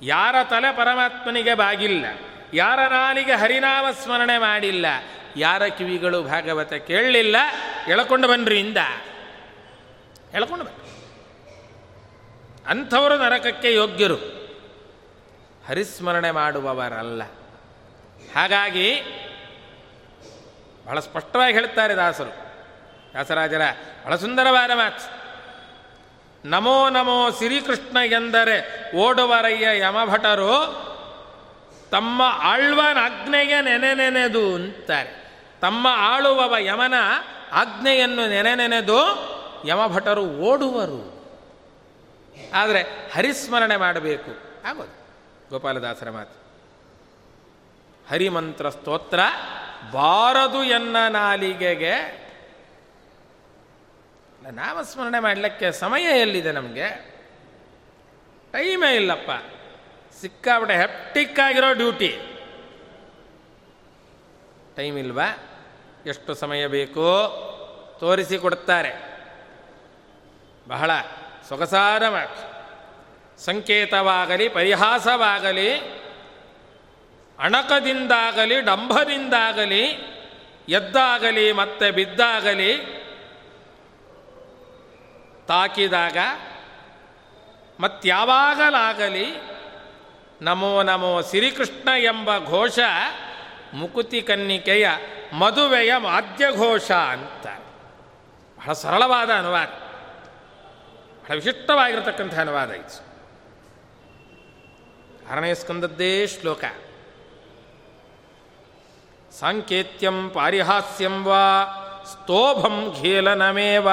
ಯಾರ 0.01 0.35
ತಲೆ 0.49 0.71
ಪರಮಾತ್ಮನಿಗೆ 0.71 1.53
ಬಾಗಿಲ್ಲ 1.53 2.05
ಯಾರ 2.53 2.79
ನಾಲಿಗೆ 2.87 3.31
ಹರಿನಾಮ 3.31 3.85
ಸ್ಮರಣೆ 4.03 4.37
ಮಾಡಿಲ್ಲ 4.37 4.85
ಯಾರ 5.35 5.65
ಕಿವಿಗಳು 5.65 6.23
ಭಾಗವತ 6.23 6.73
ಕೇಳಲಿಲ್ಲ। 6.73 7.35
ಎಳಕೊಂಡು 7.87 8.27
ಬನ್ರಿ 8.27 8.59
ಇಂದ। 8.59 8.77
ಎಳ್ಕೊಂಡು 10.33 10.65
ಬನ್ರಿ। 10.65 10.87
ಅಂಥವರು 12.67 13.17
ನರಕಕ್ಕೆ 13.17 13.73
ಯೋಗ್ಯರು। 13.73 14.15
ಹರಿಸ್ಮರಣೆ 15.67 16.31
ಮಾಡುವವರಲ್ಲ। 16.31 17.21
ಹಾಗಾಗಿ 18.35 19.01
ಬಹಳ 20.85 20.99
ಸ್ಪಷ್ಟವಾಗಿ 20.99 21.53
ಹೇಳ್ತಾರೆ 21.53 21.95
ದಾಸರು. 21.95 22.29
ದಾಸರಾಜರ 23.13 23.61
ಬಹಳ 24.03 24.15
ಸುಂದರವಾದ 24.15 24.71
ಮಾತು. 24.71 25.17
ನಮೋ 26.49 26.89
ನಮೋ 26.89 27.31
ಶ್ರೀಕೃಷ್ಣ 27.31 27.97
ಎಂದರೆ 28.05 28.83
ಓಡುವರಯ್ಯ 28.95 29.79
ಯಮಭಟರು 29.79 30.87
ತಮ್ಮ 31.91 32.21
ಆಳ್ವನ 32.25 32.97
ಆಜ್ಞೆಗೆ 33.01 33.61
ನೆನೆ 33.61 33.93
ನೆನೆದು 33.93 34.55
ಅಂತಾರೆ. 34.55 35.31
ತಮ್ಮ 35.61 35.87
ಆಳುವವ 35.89 36.57
ಯಮನ 36.57 36.93
ಆಜ್ಞೆಯನ್ನು 37.51 38.27
ನೆನೆ 38.27 38.55
ನೆನೆದು 38.55 38.97
ಯಮಭಟರು 39.65 40.23
ಓಡುವರು. 40.23 41.17
ಆದರೆ 42.53 42.81
ಹರಿಸ್ಮರಣೆ 43.15 43.77
ಮಾಡಬೇಕು. 43.77 44.31
ಆಗೋದು 44.67 45.07
ಗೋಪಾಲದಾಸರ 45.49 46.09
ಮಾತು. 46.09 46.46
ಹರಿಮಂತ್ರ 48.11 48.69
ಸ್ತೋತ್ರ, 48.69 49.19
ಬಾರದು 49.91 50.63
ಎನ್ನ 50.63 50.95
ನಾಲಿಗೆಗೆ. 51.09 52.27
ನಾಮಸ್ಮರಣೆ 54.51 55.19
ಮಾಡಲಿಕ್ಕೆ 55.19 55.71
ಸಮಯ 55.71 56.19
ಎಲ್ಲಿದೆ 56.19 56.51
ನಮಗೆ? 56.51 57.17
ಟೈಮೇ 58.51 58.95
ಇಲ್ಲಪ್ಪ. 58.95 59.31
ಸಿಕ್ಕಾಬಿಟ್ಟೆ 60.21 60.77
ಹೆಪ್ಟಿಕ್ 60.77 61.39
ಆಗಿರೋ 61.39 61.73
ಡ್ಯೂಟಿ 61.73 62.17
ಟೈಮ್ 64.75 64.97
ಇಲ್ವಾ? 64.97 65.37
ಎಷ್ಟು 66.05 66.33
ಸಮಯ 66.33 66.67
ಬೇಕು? 66.67 67.07
ತೋರಿಸಿ 67.99 68.37
ಕೊಡ್ತಾರೆ 68.37 68.91
ಬಹಳ 70.67 70.91
ಸೊಗಸಾದ 71.49 72.03
ಸಂಕೇತವಾಗಲಿ, 73.37 74.49
ಪರಿಹಾಸವಾಗಲಿ 74.49 75.97
ಅಣಕದಿಂದಾಗಲಿ 77.39 78.61
ಡಂಭದಿಂದಾಗಲಿ 78.61 79.83
ಎದ್ದಾಗಲಿ 80.69 81.51
ಮತ್ತೆ 81.51 81.91
ಬಿದ್ದಾಗಲಿ 81.91 82.77
ತಾಕಿದಾಗ 85.47 86.17
ಮತ್ಯಾವಾಗಲಾಗಲಿ 87.79 89.25
ನಮೋ 90.41 90.83
ನಮೋ 90.83 91.21
ಶ್ರೀಕೃಷ್ಣ 91.21 91.89
ಎಂಬ 91.97 92.37
ಘೋಷ 92.45 92.79
ಮುಕುತಿ 93.73 94.21
ಕನ್ನಿಕೆಯ 94.21 94.89
ಮದುವೆಯ 95.33 95.97
ಮಾಧ್ಯಘೋಷ 95.97 96.91
ಅಂತ. 96.91 97.47
ಬಹಳ 98.57 98.73
ಸರಳವಾದ 98.73 99.29
ಅನುವಾದ. 99.29 99.67
ಬಹಳ 101.23 101.35
ವಿಶಿಷ್ಟವಾಗಿರತಕ್ಕಂಥ 101.35 102.39
ಅನುವಾದ 102.39 102.71
ಇದು. 102.71 103.07
ಆರನೇ 105.31 105.53
ಸ್ಕಂದದ್ದೇ 105.53 106.27
ಶ್ಲೋಕ. 106.27 106.63
ಸಾಂಕೇತ್ಯಂ 109.39 110.17
ಪಾರಿಹಾಸ್ಯಂ 110.35 111.15
ವಾ 111.27 111.43
ಸ್ತೋಭಂ 112.11 112.77
ಖೇಲನಮೇವ 112.97 113.87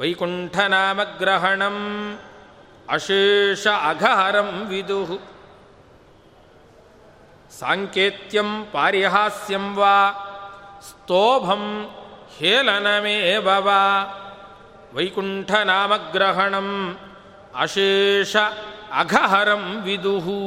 ವೈಕುಂಠನಾಮಗ್ರಹಣಂ 0.00 1.78
ಅಶೇಷ 2.88 3.64
ಅಘಹರಂ 3.90 4.50
ವಿದುಹು 4.70 5.16
ಸಾಂಕೇತ್ಯಂ 7.58 8.50
ಪಾರಿಹಾಸ್ಯಂ 8.72 9.66
ವಾ 9.80 9.96
ಸ್ತೋಭಂ 10.88 11.64
ಹೇಲನಮೇವ 12.38 13.48
ವೈಕುಂಠನಾಮಗ್ರಹಣಂ 14.96 16.70
ಅಶೇಷ 17.56 18.36
ಅಘಹರಂ 18.92 19.64
ವಿದುಹು 19.84 20.40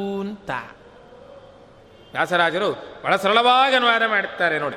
ವ್ಯಾಸರಾಜರು 2.17 2.71
ಬಹಳ 3.03 3.15
ಸರಳವಾಗಿ 3.15 3.75
ಅನುವಾದ 3.75 4.03
ಮಾಡುತ್ತಾರೆ 4.03 4.59
ನೋಡಿ. 4.59 4.75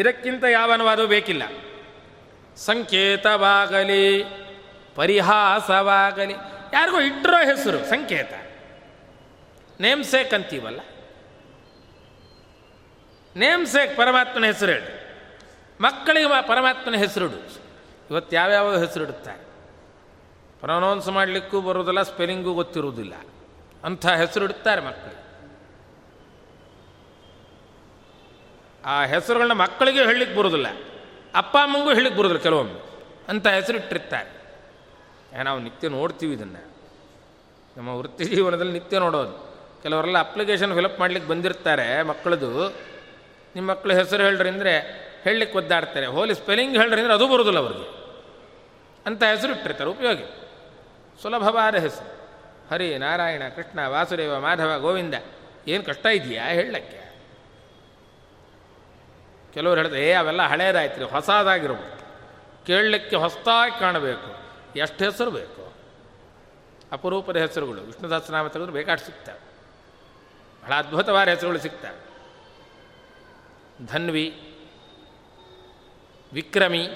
ಇದಕ್ಕಿಂತ 0.00 0.44
ಯಾವ 0.44 0.72
ಅನುವಾದವೂ 0.72 1.06
ಬೇಕಿಲ್ಲ. 1.06 1.42
ಸಂಕೇತವಾಗಲಿ, 2.56 4.24
ಪರಿಹಾಸವಾಗಲಿ, 4.94 6.32
ಯಾರಿಗೂ 6.72 7.00
ಇಟ್ಟರೋ 7.00 7.36
ಹೆಸರು, 7.36 7.84
ಸಂಕೇತ. 7.90 8.32
ನೇಮ್ 9.80 10.04
ಸೇಕ್ 10.04 10.34
ಅಂತೀವಲ್ಲ? 10.34 10.80
ನೇಮ್ 13.36 13.66
ಸೇಕ್ 13.66 13.96
ಪರಮಾತ್ಮನ 13.96 14.44
ಹೆಸರು 14.44 14.70
ಹೇಳಿ. 14.70 15.04
ಮಕ್ಕಳಿಗೆ 15.80 16.48
ಪರಮಾತ್ಮನ 16.48 16.94
ಹೆಸರಿಡು 16.94 17.58
ಇವತ್ತು 18.10 18.36
ಯಾವ್ಯಾವ 18.36 18.76
ಹೆಸರಿಡುತ್ತಾರೆ 18.76 19.40
ಪ್ರೊನೌನ್ಸ್ 20.60 21.08
ಮಾಡಲಿಕ್ಕೂ 21.08 21.60
ಬರೋದಿಲ್ಲ 21.60 22.02
ಸ್ಪೆಲ್ಲಿಂಗೂ 22.02 22.52
ಗೊತ್ತಿರುವುದಿಲ್ಲ. 22.52 23.14
ಅಂಥ 23.84 24.06
ಹೆಸರಿಡುತ್ತಾರೆ 24.06 24.80
ಮಕ್ಕಳಿಗೆ 24.80 25.13
ಆ 28.84 29.04
ಹೆಸರುಗಳನ್ನ 29.04 29.52
ಮಕ್ಕಳಿಗೆ 29.52 30.04
ಹೇಳಲಿಕ್ಕೆ 30.04 30.36
ಬರೋದಿಲ್ಲ. 30.36 30.66
ಅಪ್ಪ, 31.34 31.56
ಅಮ್ಮಂಗೂ 31.56 31.94
ಹೇಳಲಿಕ್ಕೆ 31.94 32.18
ಬರೋದಿಲ್ಲ 32.18 32.42
ಕೆಲವೊಮ್ಮೆ. 32.42 32.80
ಅಂತ 33.28 33.46
ಹೆಸರಿಟ್ಟಿರ್ತಾರೆ. 33.46 34.44
ನಾವು 35.42 35.60
ನಿತ್ಯ 35.60 35.88
ನೋಡ್ತೀವಿ 35.88 36.32
ಇದನ್ನು. 36.32 36.74
ನಮ್ಮ 37.76 37.88
ವೃತ್ತಿ 37.88 38.24
ಜೀವನದಲ್ಲಿ 38.24 38.72
ನಿತ್ಯ 38.72 38.98
ನೋಡೋದು. 38.98 39.54
ಕೆಲವರೆಲ್ಲ 39.82 40.18
ಅಪ್ಲಿಕೇಶನ್ 40.18 40.74
ಫಿಲಪ್ 40.74 41.00
ಮಾಡ್ಲಿಕ್ಕೆ 41.00 41.30
ಬಂದಿರ್ತಾರೆ 41.30 42.02
ಮಕ್ಕಳದು. 42.02 42.68
ನಿಮ್ಮ 43.54 43.70
ಮಕ್ಕಳ 43.70 43.92
ಹೆಸರು 43.92 44.22
ಹೇಳ್ರಿ 44.22 44.48
ಅಂದರೆ 44.48 44.78
ಹೇಳಲಿಕ್ಕೆ 45.24 45.58
ಒದ್ದಾಡ್ತಾರೆ. 45.58 46.06
ಹೋಲಿ 46.06 46.34
ಸ್ಪೆಲ್ಲಿಂಗ್ 46.34 46.76
ಹೇಳ್ರಿ 46.76 47.00
ಅಂದರೆ 47.00 47.14
ಅದು 47.14 47.28
ಬರೋದಿಲ್ಲ 47.28 47.58
ಅವ್ರಿಗೆ. 47.58 48.04
ಅಂತ 49.06 49.22
ಹೆಸರು 49.22 49.52
ಇಟ್ಟಿರ್ತಾರೆ 49.52 49.90
ಉಪಯೋಗಿ 49.90 50.24
ಸುಲಭವಾದ 51.22 51.74
ಹೆಸರು. 51.74 52.14
ಹರಿ 52.70 52.98
ನಾರಾಯಣ 52.98 53.42
ಕೃಷ್ಣ 53.56 53.86
ವಾಸುದೇವ 53.86 54.38
ಮಾಧವ 54.38 54.78
ಗೋವಿಂದ. 54.78 55.14
ಏನು 55.68 55.84
ಕಷ್ಟ 55.84 56.06
ಇದೆಯಾ 56.06 56.44
ಹೇಳಕ್ಕೆ? 56.46 57.03
ಕೆಲವರು 59.54 59.76
ಹೇಳಿದ್ರೆ, 59.76 60.08
ಏ, 60.08 60.12
ಅವೆಲ್ಲ 60.12 60.42
ಹಳೇದಾಯ್ತು 60.42 60.98
ರೀ 60.98 61.04
ಹೊಸದಾಗಿರ್ಬೋದು 61.04 62.04
ಕೇಳಲಿಕ್ಕೆ 62.66 63.16
ಹೊಸದಾಗಿ 63.16 63.80
ಕಾಣಬೇಕು. 63.80 64.44
ಎಷ್ಟು 64.76 65.04
ಹೆಸರು 65.04 65.30
ಬೇಕು? 65.30 65.72
ಅಪರೂಪದ 66.92 67.36
ಹೆಸರುಗಳು. 67.36 67.80
ವಿಷ್ಣು 67.80 68.08
ಸಹಸ್ರನಾಮ 68.08 68.46
ತೆಗೆದ್ರೆ 68.46 68.72
ಬೇಕಾಡ್ 68.72 69.00
ಸಿಗ್ತವೆ. 69.00 69.38
ಬಹಳ 70.62 70.74
ಅದ್ಭುತವಾದ 70.74 71.28
ಹೆಸರುಗಳು 71.28 71.58
ಸಿಗ್ತವೆ. 71.58 72.04
ಧನ್ವಿ, 73.86 74.54
ವಿಕ್ರಮಿ, 76.32 76.88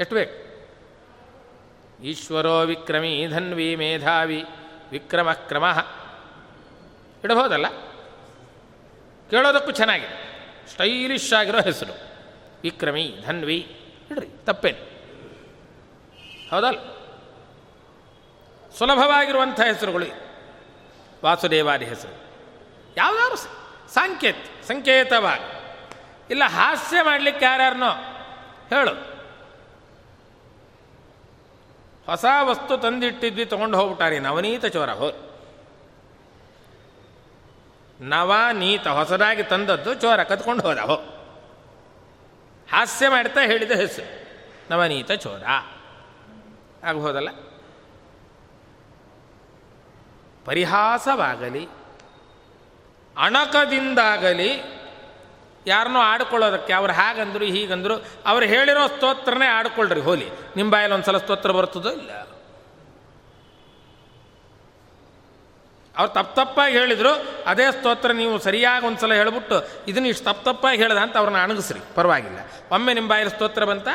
ಎಷ್ಟು 0.00 0.14
ಬೇಕು? 0.14 0.48
ಈಶ್ವರೋ 2.02 2.60
ವಿಕ್ರಮಿ, 2.60 3.26
ಧನ್ವಿ 3.26 3.76
ಮೇಧಾವಿ, 3.76 4.44
ವಿಕ್ರಮ 4.90 5.32
ಕ್ರಮ. 5.32 5.64
ಇಡಬಹುದಲ್ಲ? 7.24 7.68
ಕೇಳೋದಕ್ಕೂ 9.30 9.72
ಚೆನ್ನಾಗಿದೆ. 9.72 10.27
ಸ್ಟೈಲಿಶ್ 10.68 11.32
ಆಗಿರೋ 11.32 11.60
ಹೆಸರು. 11.60 11.92
ವಿಕ್ರಮಿ, 12.62 13.16
ಧನ್ವಿ. 13.26 13.74
ಇಡ್ರಿ, 14.10 14.26
ತಪ್ಪೇನು. 14.44 14.88
ಹೌದಲ್ 16.50 16.78
ಸುಲಭವಾಗಿರುವಂಥ 18.78 19.60
ಹೆಸರುಗಳು 19.60 20.06
ವಾಸುದೇವಾದಿ 21.24 21.84
ಹೆಸರು. 21.84 22.12
ಯಾವ್ದಾದ್ರು 22.96 23.36
ಸಾಂಕೇತ್ 23.36 23.92
ಸಾಂಕೇತ, 23.92 24.36
ಸಂಕೇತವಾಗಿ. 24.68 25.58
ಇಲ್ಲ, 26.30 26.44
ಹಾಸ್ಯ 26.44 27.02
ಮಾಡಲಿಕ್ಕೆ 27.02 27.44
ಯಾರ್ಯಾರನೋ 27.44 27.90
ಹೇಳು. 28.68 28.90
ಹೊಸ 32.06 32.24
ವಸ್ತು 32.42 32.78
ತಂದಿಟ್ಟಿದ್ವಿ, 32.78 33.44
ತೊಗೊಂಡು 33.44 33.78
ಹೋಗ್ಬಿಟ್ಟಾರೆ 33.78 34.18
ನವನೀತ 34.18 34.66
ಚೋರ 34.66 34.90
ಹೋ 38.00 38.04
ನವನೀತ 38.04 38.86
ಹೊಸದಾಗಿ 38.86 39.42
ತಂದದ್ದು 39.42 39.94
ಚೋರ 39.94 40.22
ಕತ್ಕೊಂಡು 40.22 40.62
ಹೋದ 40.62 40.78
ಹೋ 40.78 40.94
ಹಾಸ್ಯ 42.72 43.08
ಮಾಡ್ತಾ 43.08 43.40
ಹೇಳಿದ 43.40 43.70
ಹೆಸರು 43.70 44.28
ನವನೀತ 44.70 45.12
ಚೋರ. 45.12 45.44
ಆಗಬಹುದಲ್ಲ 46.84 47.28
ಪರಿಹಾಸವಾಗಲಿ, 50.44 51.68
ಅಣಕದಿಂದಾಗಲಿ 53.16 54.78
ಯಾರನ್ನೋ 55.66 55.98
ಆಡ್ಕೊಳ್ಳೋದಕ್ಕೆ, 55.98 56.72
ಅವ್ರು 56.72 56.92
ಹಾಗಂದ್ರು 56.92 57.44
ಹೀಗಂದ್ರು, 57.44 57.94
ಅವ್ರು 58.26 58.46
ಹೇಳಿರೋ 58.46 58.86
ಸ್ತೋತ್ರನೇ 58.86 59.46
ಆಡ್ಕೊಳ್ರಿ 59.46 60.00
ಹೋಲಿ. 60.00 60.30
ನಿಮ್ಮ 60.56 60.72
ಬಾಯಲ್ಲಿ 60.72 60.94
ಒಂದು 60.94 61.06
ಸಲ 61.06 61.18
ಸ್ತೋತ್ರ 61.18 61.50
ಬರ್ತದೋ 61.50 61.90
ಇಲ್ಲ? 61.90 62.27
ಅವ್ರು 65.98 66.14
ತಪ್ಪು 66.14 66.34
ತಪ್ಪಾಗಿ 66.34 66.78
ಹೇಳಿದರು, 66.78 67.42
ಅದೇ 67.46 67.70
ಸ್ತೋತ್ರ 67.70 68.12
ನೀವು 68.12 68.38
ಸರಿಯಾಗಿ 68.38 68.86
ಒಂದು 68.86 69.00
ಸಲ 69.00 69.14
ಹೇಳಿಬಿಟ್ಟು, 69.14 69.68
ಇದನ್ನ 69.88 70.06
ಇಷ್ಟು 70.06 70.24
ತಪ್ಪು 70.24 70.44
ತಪ್ಪಾಗಿ 70.44 70.78
ಹೇಳ್ದ 70.78 70.96
ಅಂತ 70.96 71.16
ಅವ್ರನ್ನ 71.16 71.38
ಅಣಗಿಸ್ರಿ. 71.38 71.80
ಪರವಾಗಿಲ್ಲ. 71.94 72.38
ಒಮ್ಮೆ 72.72 72.94
ನಿಮ್ಮ 72.94 73.10
ಬಾಯಲ್ಲಿ 73.10 73.34
ಸ್ತೋತ್ರ 73.34 73.64
ಬಂತ? 73.64 73.88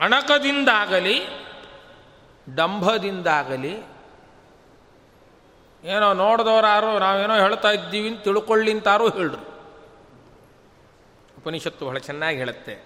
ಅಣಕದಿಂದಾಗಲಿ, 0.00 1.26
ಡಂಭದಿಂದಾಗಲಿ, 2.54 3.94
ಏನೋ 5.84 6.14
ನೋಡಿದವರಾರು, 6.14 6.98
ನಾವೇನೋ 6.98 7.34
ಹೇಳ್ತಾ 7.34 7.70
ಇದ್ದೀವಿ 7.70 8.08
ಅಂತ 8.08 8.24
ತಿಳ್ಕೊಳ್ಳಿ 8.24 8.72
ಅಂತಾರು 8.72 9.08
ಹೇಳ್ರು. 9.08 9.54
ಉಪನಿಷತ್ತು 11.38 11.86
ಬಹಳ 11.86 11.98
ಚೆನ್ನಾಗಿ 11.98 12.38
ಹೇಳುತ್ತೆ. 12.38 12.78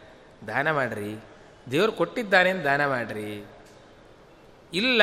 ದಾನ 0.47 0.71
ಮಾಡ್ರಿ. 0.71 1.25
ದೇವರು 1.71 1.93
ಕೊಟ್ಟಿದ್ದಾನೆ 1.93 2.53
ದಾನ 2.53 2.87
ಮಾಡ್ರಿ. 2.87 3.47
ಇಲ್ಲ, 4.73 5.03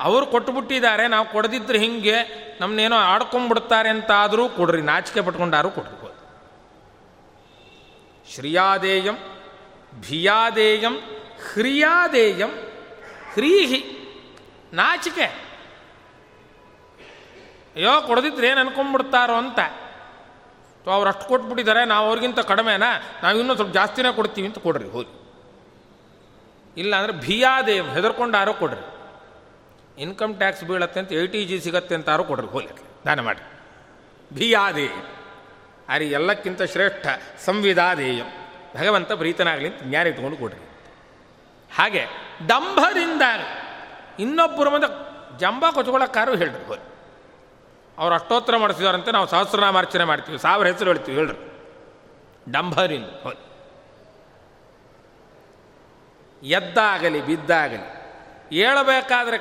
ಅವರು 0.00 0.26
ಕೊಟ್ಟುಬಿಟ್ಟಿದ್ದಾರೆ 0.26 1.08
ನಾವು 1.08 1.32
ಕೊಡದಿದ್ರೆ 1.32 1.78
ಹಿಂಗೆ 1.78 2.16
ನಮ್ಮನ್ನೇನೋ 2.60 2.96
ಆಡ್ಕೊಂಡ್ಬಿಡ್ತಾರೆ 2.96 3.88
ಅಂತಾದರೂ 3.88 4.48
ಕೊಡ್ರಿ, 4.48 4.82
ನಾಚಿಕೆ 4.82 5.20
ಪಟ್ಕೊಂಡಾರು 5.20 5.70
ಕೊಡ್ರಿ 5.70 5.92
ಶ್ರಿಯಾದೇಯಂ, 8.34 9.14
ಭಿಯಾದೇಯಂ, 10.00 10.96
ಹ್ರಿಯಾದೇಯಂ, 11.52 12.50
ಹ್ರೀಹಿ, 13.34 13.80
ನಾಚಿಕೆ. 14.72 15.24
ಅಯ್ಯೋ, 17.74 18.02
ಕೊಡದಿದ್ರೆ 18.02 18.46
ಏನು 18.46 18.60
ಅನ್ಕೊಂಡ್ಬಿಡ್ತಾರೋ 18.60 19.34
ಅಂತ. 19.34 19.58
ಸೊ 20.84 20.90
ಅವ್ರು 20.90 21.08
ಅಷ್ಟು 21.10 21.28
ಕೊಟ್ಬಿಟ್ಟಿದ್ದಾರೆ, 21.28 21.84
ನಾವು 21.84 22.06
ಅವ್ರಿಗಿಂತ 22.06 22.40
ಕಡಿಮೆನಾ? 22.40 23.20
ನಾವು 23.22 23.38
ಇನ್ನೂ 23.38 23.54
ಸ್ವಲ್ಪ 23.54 23.72
ಜಾಸ್ತಿನೇ 23.72 24.12
ಕೊಡ್ತೀವಿ 24.14 24.46
ಅಂತ 24.46 24.58
ಕೊಡ್ರಿ, 24.58 24.88
ಹೋಗಿ. 24.88 25.12
ಇಲ್ಲ 26.76 26.96
ಅಂದರೆ 26.96 27.12
ಭಿಯಾದೇವ್ 27.12 27.90
ಹೆದರ್ಕೊಂಡಾರೋ 27.90 28.52
ಕೊಡ್ರಿ. 28.52 28.95
ಇನ್ಕಮ್ 29.98 30.36
ಟ್ಯಾಕ್ಸ್ 30.36 30.64
ಬೀಳತ್ತೆ 30.64 31.00
ಅಂತ 31.00 31.12
ಎ 31.12 31.26
ಟಿ 31.26 31.44
ಜಿ 31.44 31.60
ಸಿಗತ್ತೆ 31.60 31.94
ಅಂತಾರು 31.94 32.24
ಕೊಡ್ರಿ? 32.24 32.46
ಹೋಗಿ 32.46 32.68
ದಾನ 33.04 33.20
ಮಾಡಿ. 33.20 33.60
ಭಿಯಾದೇಯ 34.34 34.88
ಅರಿ 35.88 36.10
ಎಲ್ಲಕ್ಕಿಂತ 36.10 36.62
ಶ್ರೇಷ್ಠ 36.62 37.06
ಸಂವಿಧಾದೇಯ 37.44 38.22
ಭಗವಂತ 38.76 39.12
ಪ್ರೀತನಾಗಲಿ 39.12 39.66
ಅಂತ 39.68 39.82
ಜ್ಞಾನ 39.82 40.06
ಇಟ್ಕೊಂಡು 40.06 40.36
ಕೊಡ್ರಿ. 40.36 40.60
ಹಾಗೆ 41.74 42.06
ದಂಭದಿಂದ 42.48 43.22
ಇನ್ನೊಬ್ಬರು 44.18 44.70
ಮುಂದೆ 44.70 44.86
ಜಂಬ 45.38 45.64
ಕೊಚ್ಕೊಳ್ಳೋಕ್ಕಾರು 45.74 46.36
ಹೇಳ್ರಿ? 46.36 46.66
ಹೋಗಿ 46.66 46.92
ಅವ್ರು 47.98 48.14
ಅಷ್ಟೋತ್ತರ 48.14 48.56
ಮಾಡಿಸಿದಾರಂತೆ 48.56 49.10
ನಾವು 49.10 49.26
ಸಹಸ್ರನಾಮಾರ್ಚನೆ 49.26 50.04
ಮಾಡ್ತೀವಿ. 50.04 50.38
ಸಾವಿರ 50.38 50.66
ಹೆಸರು 50.66 50.92
ಹೇಳ್ತೀವಿ. 50.92 51.18
ಹೇಳ್ರಿ. 51.18 51.52
ಡಂಭರಿಂದ. 52.52 53.04
ಹೋಗಿ 53.04 53.46
ಎದ್ದಾಗಲಿ, 56.48 57.26
ಬಿದ್ದಾಗಲಿ. 57.26 58.05
ಏಳಬೇಕಾದ್ರೆ 58.52 59.36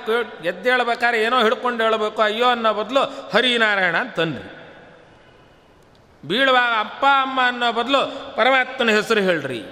ಎದ್ದೇಳಬೇಕಾದ್ರೆ 0.48 1.24
ಏನೋ 1.24 1.44
ಹಿಡ್ಕೊಂಡು 1.44 1.84
ಹೇಳಬೇಕು. 1.84 2.22
ಅಯ್ಯೋ 2.22 2.48
ಅನ್ನೋ 2.48 2.74
ಬದಲು 2.74 3.30
ಹರಿನಾರಾಯಣ 3.34 3.98
ಅಂತನ್ರಿ 3.98 4.56
ಬೀಳುವಾಗ 6.28 6.80
ಅಪ್ಪ, 6.80 7.06
ಅಮ್ಮ 7.22 7.40
ಅನ್ನೋ 7.48 7.72
ಬದಲು 7.72 8.36
ಪರಮಾತ್ಮನ 8.36 8.90
ಹೆಸರು 8.90 9.22
ಹೇಳ್ರಿ. 9.22 9.64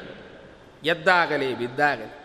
ಎದ್ದಾಗಲಿ, 0.84 1.55
ಬಿದ್ದಾಗಲಿ. 1.55 2.23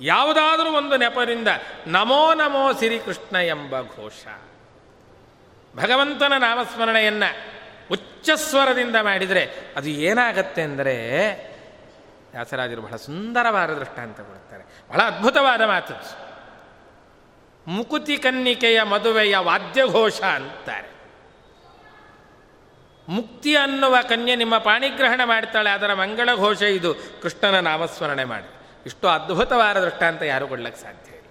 ಯಾವುದಾದರೂ 0.00 0.70
ಒಂದು 0.70 0.96
ನೆಪದಿಂದ 0.96 1.48
ನಮೋ 1.86 2.34
ನಮೋ 2.34 2.72
ಶ್ರೀಕೃಷ್ಣ 2.72 3.36
ಎಂಬ 3.36 3.80
ಘೋಷ. 3.80 4.26
ಭಗವಂತನ 5.76 6.32
ನಾಮಸ್ಮರಣೆಯನ್ನು 6.38 7.36
ಉಚ್ಚಸ್ವರದಿಂದ 7.90 8.96
ಮಾಡಿದರೆ 8.96 9.48
ಅದು 9.76 9.88
ಏನಾಗತ್ತೆ 9.88 10.62
ಅಂದರೆ, 10.62 10.96
ವ್ಯಾಸರಾಜರು 12.30 12.82
ಬಹಳ 12.82 12.96
ಸುಂದರವಾದ 12.96 13.70
ದೃಷ್ಟಾಂತ 13.70 14.16
ಕೊಡ್ತಾರೆ 14.16 14.45
ಬಹಳ 14.88 15.02
ಅದ್ಭುತವಾದ 15.02 15.62
ಮಾತು. 15.62 16.26
ಮುಕುತಿ 17.70 18.16
ಕನ್ನಿಕೆಯ 18.16 18.82
ಮದುವೆಯ 18.82 19.36
ವಾದ್ಯಘೋಷ 19.36 20.20
ಅಂತಾರೆ. 20.20 20.96
ಮುಕ್ತಿ 23.08 23.56
ಅನ್ನುವ 23.56 23.96
ಕನ್ಯೆ 24.08 24.36
ನಿಮ್ಮ 24.36 24.58
ಪಾಣಿಗ್ರಹಣ 24.58 25.20
ಮಾಡ್ತಾಳೆ, 25.24 25.70
ಅದರ 25.70 25.94
ಮಂಗಳ 25.94 26.28
ಘೋಷ 26.36 26.62
ಇದು. 26.62 26.94
ಕೃಷ್ಣನ 26.94 27.60
ನಾಮಸ್ಮರಣೆ 27.60 28.24
ಮಾಡಿ. 28.24 28.56
ಇಷ್ಟು 28.86 29.08
ಅದ್ಭುತವಾದ 29.08 29.76
ದೃಷ್ಟಾಂತ 29.76 30.22
ಯಾರು 30.22 30.48
ಕೊಡ್ಲಿಕ್ಕೆ 30.48 30.82
ಸಾಧ್ಯ 30.82 31.16
ಇಲ್ಲ. 31.16 31.26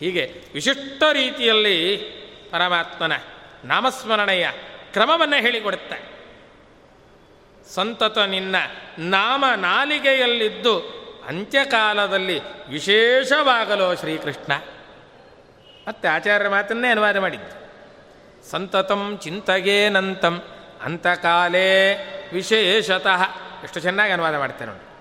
ಹೀಗೆ 0.00 0.44
ವಿಶಿಷ್ಟ 0.54 1.02
ರೀತಿಯಲ್ಲಿ 1.12 1.96
ಪರಮಾತ್ಮನ 2.50 3.12
ನಾಮಸ್ಮರಣೆಯ 3.64 4.48
ಕ್ರಮವನ್ನು 4.92 5.36
ಹೇಳಿಕೊಡುತ್ತೆ 5.36 6.12
ಸಂತತ 7.74 8.18
ನಿನ್ನ 8.18 8.56
ನಾಮ 8.98 9.44
ನಾಲಿಗೆಯಲ್ಲಿದ್ದು 9.56 11.01
ಅಂತ್ಯಕಾಲದಲ್ಲಿ 11.28 12.68
ವಿಶೇಷವಾಗಲೋ 12.68 13.94
ಶ್ರೀಕೃಷ್ಣ. 13.94 14.52
ಮತ್ತೆ 15.88 16.08
ಆಚಾರ್ಯರ 16.08 16.48
ಮಾತನ್ನೇ 16.48 16.90
ಅನುವಾದ 16.90 17.16
ಮಾಡಿದ್ದು. 17.16 17.62
ಸಂತತಂ 18.50 19.18
ಚಿಂತಗೇನಂತಂ 19.22 20.42
ಅಂತಕಾಲೇ 20.82 21.94
ವಿಶೇಷತಃ. 22.32 23.22
ಎಷ್ಟು 23.62 23.80
ಚೆನ್ನಾಗಿ 23.80 24.12
ಅನುವಾದ 24.12 24.34
ಮಾಡ್ತೇನೆ 24.34 24.70
ನೋಡಿ. 24.70 24.92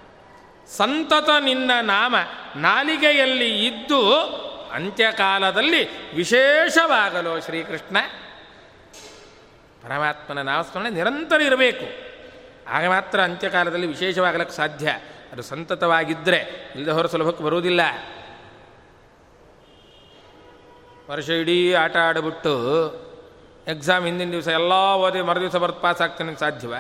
ಸಂತತ 0.78 1.30
ನಿನ್ನ 1.39 1.72
ನಾಮ 1.82 2.15
ನಾಲಿಗೆಯಲ್ಲಿ 2.55 3.67
ಇದ್ದು 3.67 4.19
ಅಂತ್ಯಕಾಲದಲ್ಲಿ 4.74 6.13
ವಿಶೇಷವಾಗಲೋ 6.15 7.39
ಶ್ರೀಕೃಷ್ಣ. 7.39 7.97
ಪರಮಾತ್ಮನ 9.84 10.41
ನಾಮಸ್ಮರಣೆ 10.41 10.89
ನಿರಂತರ 10.89 11.41
ಇರಬೇಕು. 11.41 11.86
ಆಗ 12.69 12.86
ಮಾತ್ರ 12.86 13.22
ಅಂತ್ಯಕಾಲದಲ್ಲಿ 13.22 13.88
ವಿಶೇಷವಾಗಲಿಕ್ಕೆ 13.88 14.55
ಸಾಧ್ಯ. 14.55 14.95
ಅದು 15.32 15.41
ಸಂತತವಾಗಿದ್ದರೆ 15.41 16.71
ಇಲ್ಲದೆ 16.75 16.91
ಹೊರ 16.91 17.05
ಸುಲಭಕ್ಕೆ 17.05 17.43
ಬರುವುದಿಲ್ಲ. 17.43 17.82
ವರ್ಷ 21.09 21.29
ಇಡೀ 21.29 21.73
ಆಟ 21.73 21.97
ಆಡಿಬಿಟ್ಟು 21.97 22.51
ಎಕ್ಸಾಮ್ 23.67 24.05
ಹಿಂದಿನ 24.05 24.32
ದಿವಸ 24.32 24.47
ಎಲ್ಲ 24.47 24.71
ಓದಿ 24.95 25.21
ಮರುದಿವಸ 25.21 25.55
ಬರ್ತ 25.55 25.75
ಪಾಸ್ 25.75 26.01
ಆಗ್ತಾನೆ 26.01 26.36
ಸಾಧ್ಯವ? 26.36 26.73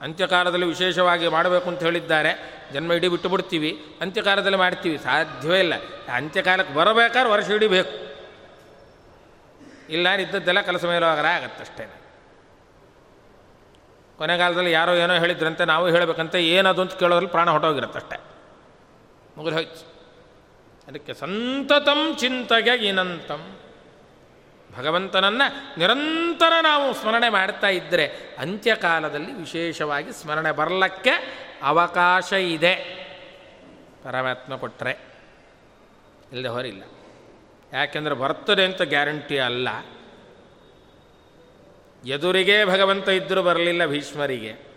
ಅಂತ್ಯಕಾಲದಲ್ಲಿ 0.00 0.66
ವಿಶೇಷವಾಗಿ 0.66 1.28
ಮಾಡಬೇಕು 1.28 1.68
ಅಂತ 1.68 1.82
ಹೇಳಿದ್ದಾರೆ. 1.82 2.54
ಜನ್ಮ 2.72 2.92
ಇಡೀ 2.92 3.08
ಬಿಟ್ಟು 3.08 3.28
ಬಿಡ್ತೀವಿ. 3.28 3.84
ಅಂತ್ಯಕಾಲದಲ್ಲಿ 4.00 4.56
ಮಾಡ್ತೀವಿ. 4.56 4.98
ಸಾಧ್ಯವೇ 4.98 5.58
ಇಲ್ಲ. 5.58 5.74
ಅಂತ್ಯಕಾಲಕ್ಕೆ 6.12 6.74
ಬರಬೇಕಾದ್ರೆ 6.74 7.32
ವರ್ಷ 7.32 7.50
ಇಡೀ 7.50 7.66
ಬೇಕು 7.66 8.08
ಇಲ್ಲ 9.92 10.08
ಇದ್ದದ್ದೆಲ್ಲ 10.08 10.60
ಕೆಲಸ 10.60 10.84
ಮೇಲುವಾಗರ 10.84 11.26
ಆಗತ್ತಷ್ಟೇ 11.26 11.97
ಕೊನೆಗಾಲದಲ್ಲಿ 14.18 14.72
ಯಾರೋ 14.72 14.92
ಏನೋ 14.94 15.14
ಹೇಳಿದ್ರಂತೆ 15.14 15.64
ನಾವು 15.64 15.88
ಹೇಳಬೇಕಂತ, 15.88 16.34
ಏನದು 16.34 16.82
ಅಂತ 16.82 16.94
ಕೇಳೋದ್ರಲ್ಲಿ 16.94 17.30
ಪ್ರಾಣ 17.30 17.50
ಹೊಟ್ಟೋಗಿರುತ್ತಷ್ಟೆ 17.50 18.20
ಮುಗಿದು 19.36 19.54
ಹೋಯ್ತು. 19.54 19.98
ಅದಕ್ಕೆ 20.88 21.14
ಸಂತತಂ 21.14 22.16
ಚಿಂತೆಗೆ 22.16 22.88
ಇನಂತಂ. 22.88 23.58
ಭಗವಂತನನ್ನು 24.76 25.78
ನಿರಂತರ 25.78 26.52
ನಾವು 26.62 26.94
ಸ್ಮರಣೆ 26.94 27.28
ಮಾಡ್ತಾ 27.28 27.68
ಇದ್ದರೆ 27.68 28.36
ಅಂತ್ಯಕಾಲದಲ್ಲಿ 28.38 29.32
ವಿಶೇಷವಾಗಿ 29.32 30.12
ಸ್ಮರಣೆ 30.12 30.52
ಬರಲಕ್ಕೆ 30.52 31.10
ಅವಕಾಶ 31.62 32.32
ಇದೆ. 32.32 32.74
ಪರಮಾತ್ಮ 34.04 34.56
ಕೊಟ್ಟರೆ 34.56 34.92
ಇಲ್ಲದೆ 36.32 36.48
ಹೊರಿಲ್ಲ. 36.48 36.82
ಯಾಕೆಂದರೆ 37.72 38.14
ಬರ್ತದೆ 38.14 38.64
ಅಂತ 38.64 38.82
ಗ್ಯಾರಂಟಿ 38.82 39.38
ಅಲ್ಲ. 39.38 39.68
ಎದುರಿಗೆ 42.06 42.64
ಭಗವಂತ 42.64 43.08
ಇದ್ದರೂ 43.08 43.42
ಬರಲಿಲ್ಲ 43.42 43.86
ಭೀಷ್ಮರಿಗೆ. 43.86 44.68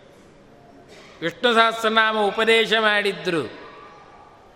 ವಿಷ್ಣು 1.20 1.54
ಸಹಸ್ರನಾಮ 1.54 2.18
ಉಪದೇಶ 2.18 2.72
ಮಾಡಿದ್ರು. 2.80 3.50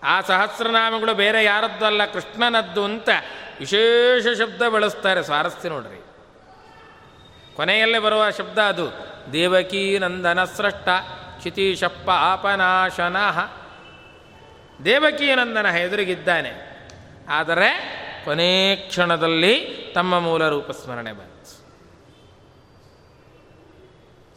ಆ 0.03 0.21
ಸಹಸ್ರನಾಮಗಳು 0.21 1.15
ಬೇರೆ 1.15 1.45
ಯಾರದ್ದು 1.45 1.87
ಅಲ್ಲ, 1.87 2.05
ಕೃಷ್ಣನದ್ದು 2.05 2.85
ಅಂತ 2.85 3.09
ವಿಶೇಷ 3.59 4.39
ಶಬ್ದ 4.39 4.63
ಬಳಸ್ತಾರೆ 4.63 5.23
ಸ್ವಾರಸ್ಯ 5.23 5.69
ನೋಡ್ರಿ. 5.69 6.05
ಕೊನೆಯಲ್ಲೇ 7.57 7.99
ಬರುವ 7.99 8.31
ಶಬ್ದ 8.31 8.59
ಅದು, 8.59 8.89
ದೇವಕೀ 9.33 9.99
ನಂದನ 9.99 10.45
ಸೃಷ್ಟ 10.45 10.89
ಕ್ಷಿತೀಶಪ್ಪ 11.39 12.11
ಆಪನಾಶನ 12.11 13.17
ದೇವಕೀ 14.85 15.35
ನಂದನ 15.35 15.67
ಎದುರಿಗಿದ್ದಾನೆ. 15.67 16.89
ಆದರೆ 17.29 17.71
ಕೊನೆ 18.25 18.77
ಕ್ಷಣದಲ್ಲಿ 18.77 19.65
ತಮ್ಮ 19.95 20.19
ಮೂಲ 20.19 20.49
ರೂಪ 20.49 20.71
ಸ್ಮರಣೆ 20.71 21.13
ಬಂತು. 21.13 21.56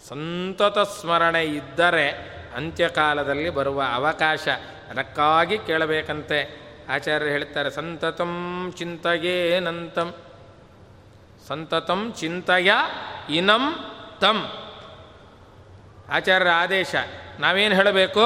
ಸಂತತ 0.09 0.79
ಸ್ಮರಣೆ 0.79 1.43
ಇದ್ದರೆ 1.43 2.07
ಅಂತ್ಯಕಾಲದಲ್ಲಿ 2.55 3.49
ಬರುವ 3.49 3.83
ಅವಕಾಶ 3.93 4.47
ಅದಕ್ಕಾಗಿ 4.89 5.57
ಕೇಳಬೇಕಂತೆ. 5.57 6.59
ಆಚಾರ್ಯರು 6.89 7.31
ಹೇಳ್ತಾರೆ, 7.31 7.71
ಸಂತತಂ 7.71 8.73
ಚಿಂತಗೇನಂತಂ 8.77 10.13
ಸಂತತಂ 11.47 12.13
ಚಿಂತಯ 12.19 12.71
ಇನಂ 13.29 13.75
ತಂ. 14.21 14.51
ಆಚಾರ್ಯರ 16.09 16.51
ಆದೇಶ, 16.55 16.95
ನಾವೇನು 17.39 17.75
ಹೇಳಬೇಕು? 17.75 18.21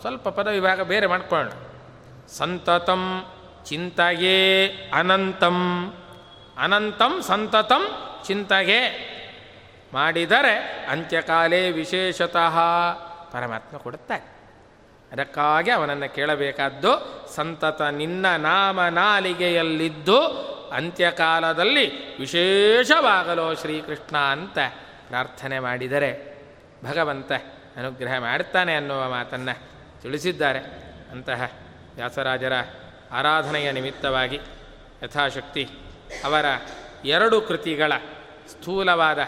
ಸ್ವಲ್ಪ 0.00 0.28
ಪದ 0.28 0.48
ವಿಭಾಗ 0.48 0.80
ಬೇರೆ 0.80 1.06
ಮಾಡ್ಕೊಳ್ಳೋಣ. 1.06 1.52
ಸಂತತಂ 2.28 3.24
ಚಿಂತಯೇ 3.64 4.68
ಅನಂತಂ. 4.94 5.92
ಅನಂತಂ, 6.58 7.22
ಸಂತತಂ 7.22 7.82
ಚಿಂತಗೆ 8.26 9.11
ಮಾಡಿದರೆ 9.92 10.86
ಅಂತ್ಯಕಾಲೇ 10.90 11.70
ವಿಶೇಷತಃ 11.70 12.58
ಪರಮಾತ್ಮ 13.32 13.78
ಕೊಡುತ್ತಾನೆ. 13.78 14.32
ಅದಕ್ಕಾಗಿ 15.12 15.70
ಅವನನ್ನು 15.70 16.14
ಕೇಳಬೇಕಾದ್ದು, 16.14 16.92
ಸಂತತ 17.34 17.82
ನಿನ್ನ 17.82 18.36
ನಾಮ 18.36 18.82
ನಾಲಿಗೆಯಲ್ಲಿದ್ದು 18.82 20.18
ಅಂತ್ಯಕಾಲದಲ್ಲಿ 20.72 22.18
ವಿಶೇಷವಾಗಲೋ 22.18 23.54
ಶ್ರೀಕೃಷ್ಣ 23.54 24.18
ಅಂತ 24.18 24.58
ಪ್ರಾರ್ಥನೆ 25.08 25.58
ಮಾಡಿದರೆ 25.60 26.36
ಭಗವಂತ 26.84 27.32
ಅನುಗ್ರಹ 27.76 28.18
ಮಾಡುತ್ತಾನೆ 28.18 28.74
ಅನ್ನುವ 28.74 29.08
ಮಾತನ್ನು 29.08 29.58
ತಿಳಿಸಿದ್ದಾರೆ. 30.02 30.58
ಅಂತಹ 31.10 31.50
ವ್ಯಾಸರಾಜರ 31.94 32.52
ಆರಾಧನೆಯ 33.12 33.72
ನಿಮಿತ್ತವಾಗಿ 33.72 34.40
ಯಥಾಶಕ್ತಿ 35.04 35.68
ಅವರ 36.24 36.44
ಎರಡು 37.04 37.40
ಕೃತಿಗಳ 37.40 37.92
ಸ್ಥೂಲವಾದ 38.48 39.18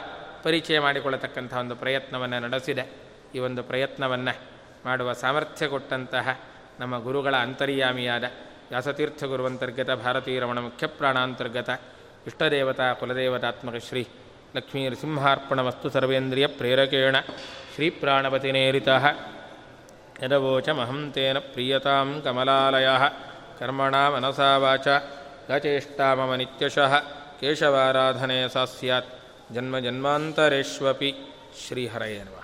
ಪರಿಚಯ 0.45 0.81
ಮಾಡಿಕೊಳ್ಳತಕ್ಕಂಥ 0.81 1.55
ಒಂದು 1.55 1.77
ಪ್ರಯತ್ನವನ್ನು 1.77 2.41
ನಡೆಸಿದೆ. 2.41 2.85
ಈ 3.35 3.39
ಒಂದು 3.39 3.63
ಪ್ರಯತ್ನವನ್ನು 3.63 4.37
ಮಾಡುವ 4.87 5.13
ಸಾಮರ್ಥ್ಯ 5.13 5.69
ಕೊಟ್ಟಂತಹ 5.69 6.41
ನಮ್ಮ 6.81 6.99
ಗುರುಗಳ 6.99 7.35
ಅಂತರ್ಯಾಮಿಯಾದ 7.37 8.25
ವ್ಯಾಸತೀರ್ಥ 8.69 9.25
ಗುರುವಂತರ್ಗತ, 9.25 9.91
ಭಾರತೀಯ 9.91 10.39
ರಮಣ 10.39 10.59
ಮುಖ್ಯ 10.59 10.87
ಪ್ರಾಣಾಂತರ್ಗತ, 10.87 11.71
ಇಷ್ಟದೇವತಾ 12.27 12.93
ಕುಲದೇವತಾತ್ಮಕ 12.93 13.75
ಶ್ರೀ 13.77 14.09
ಲಕ್ಷ್ಮೀ 14.57 14.89
ನೃಸಿಂಹಾರ್ಪಣಮಸ್ತು 14.89 15.91
ಸರ್ವೇಂದ್ರಿಯ 15.91 16.47
ಪ್ರೇರಕೇಣ 16.47 17.21
ಶ್ರೀ 17.75 17.91
ಪ್ರಾಣಪತಿನೇರಿತ 17.91 18.89
ಯದವೋಚಮಹಂ 20.23 21.13
ತೇನ 21.13 21.39
ಪ್ರಿಯತಾಂ 21.39 22.23
ಕಮಲಾಲಯ. 22.25 22.89
ಕರ್ಮಣ 23.59 23.95
ಮನಸಾ 24.09 24.57
ವಾಚ. 24.57 24.89
ಗಚೇಷ್ಟಾ 25.49 26.15
ಮಮ 26.15 26.35
ನಿತ್ಯಶಃ. 26.35 26.99
ಕೇಶವಾರಾಧನೆ 27.41 28.49
ಸಾ 28.49 28.65
ಸ್ಯಾತ್ 28.65 29.07
ಜನ್ಮ 29.55 29.79
ಜನ್ಮಾಂತರೇಷ್ವಪಿ 29.79 31.11
ಶ್ರೀಹರಯೇ 31.67 32.21
ನಮಃ 32.25 32.44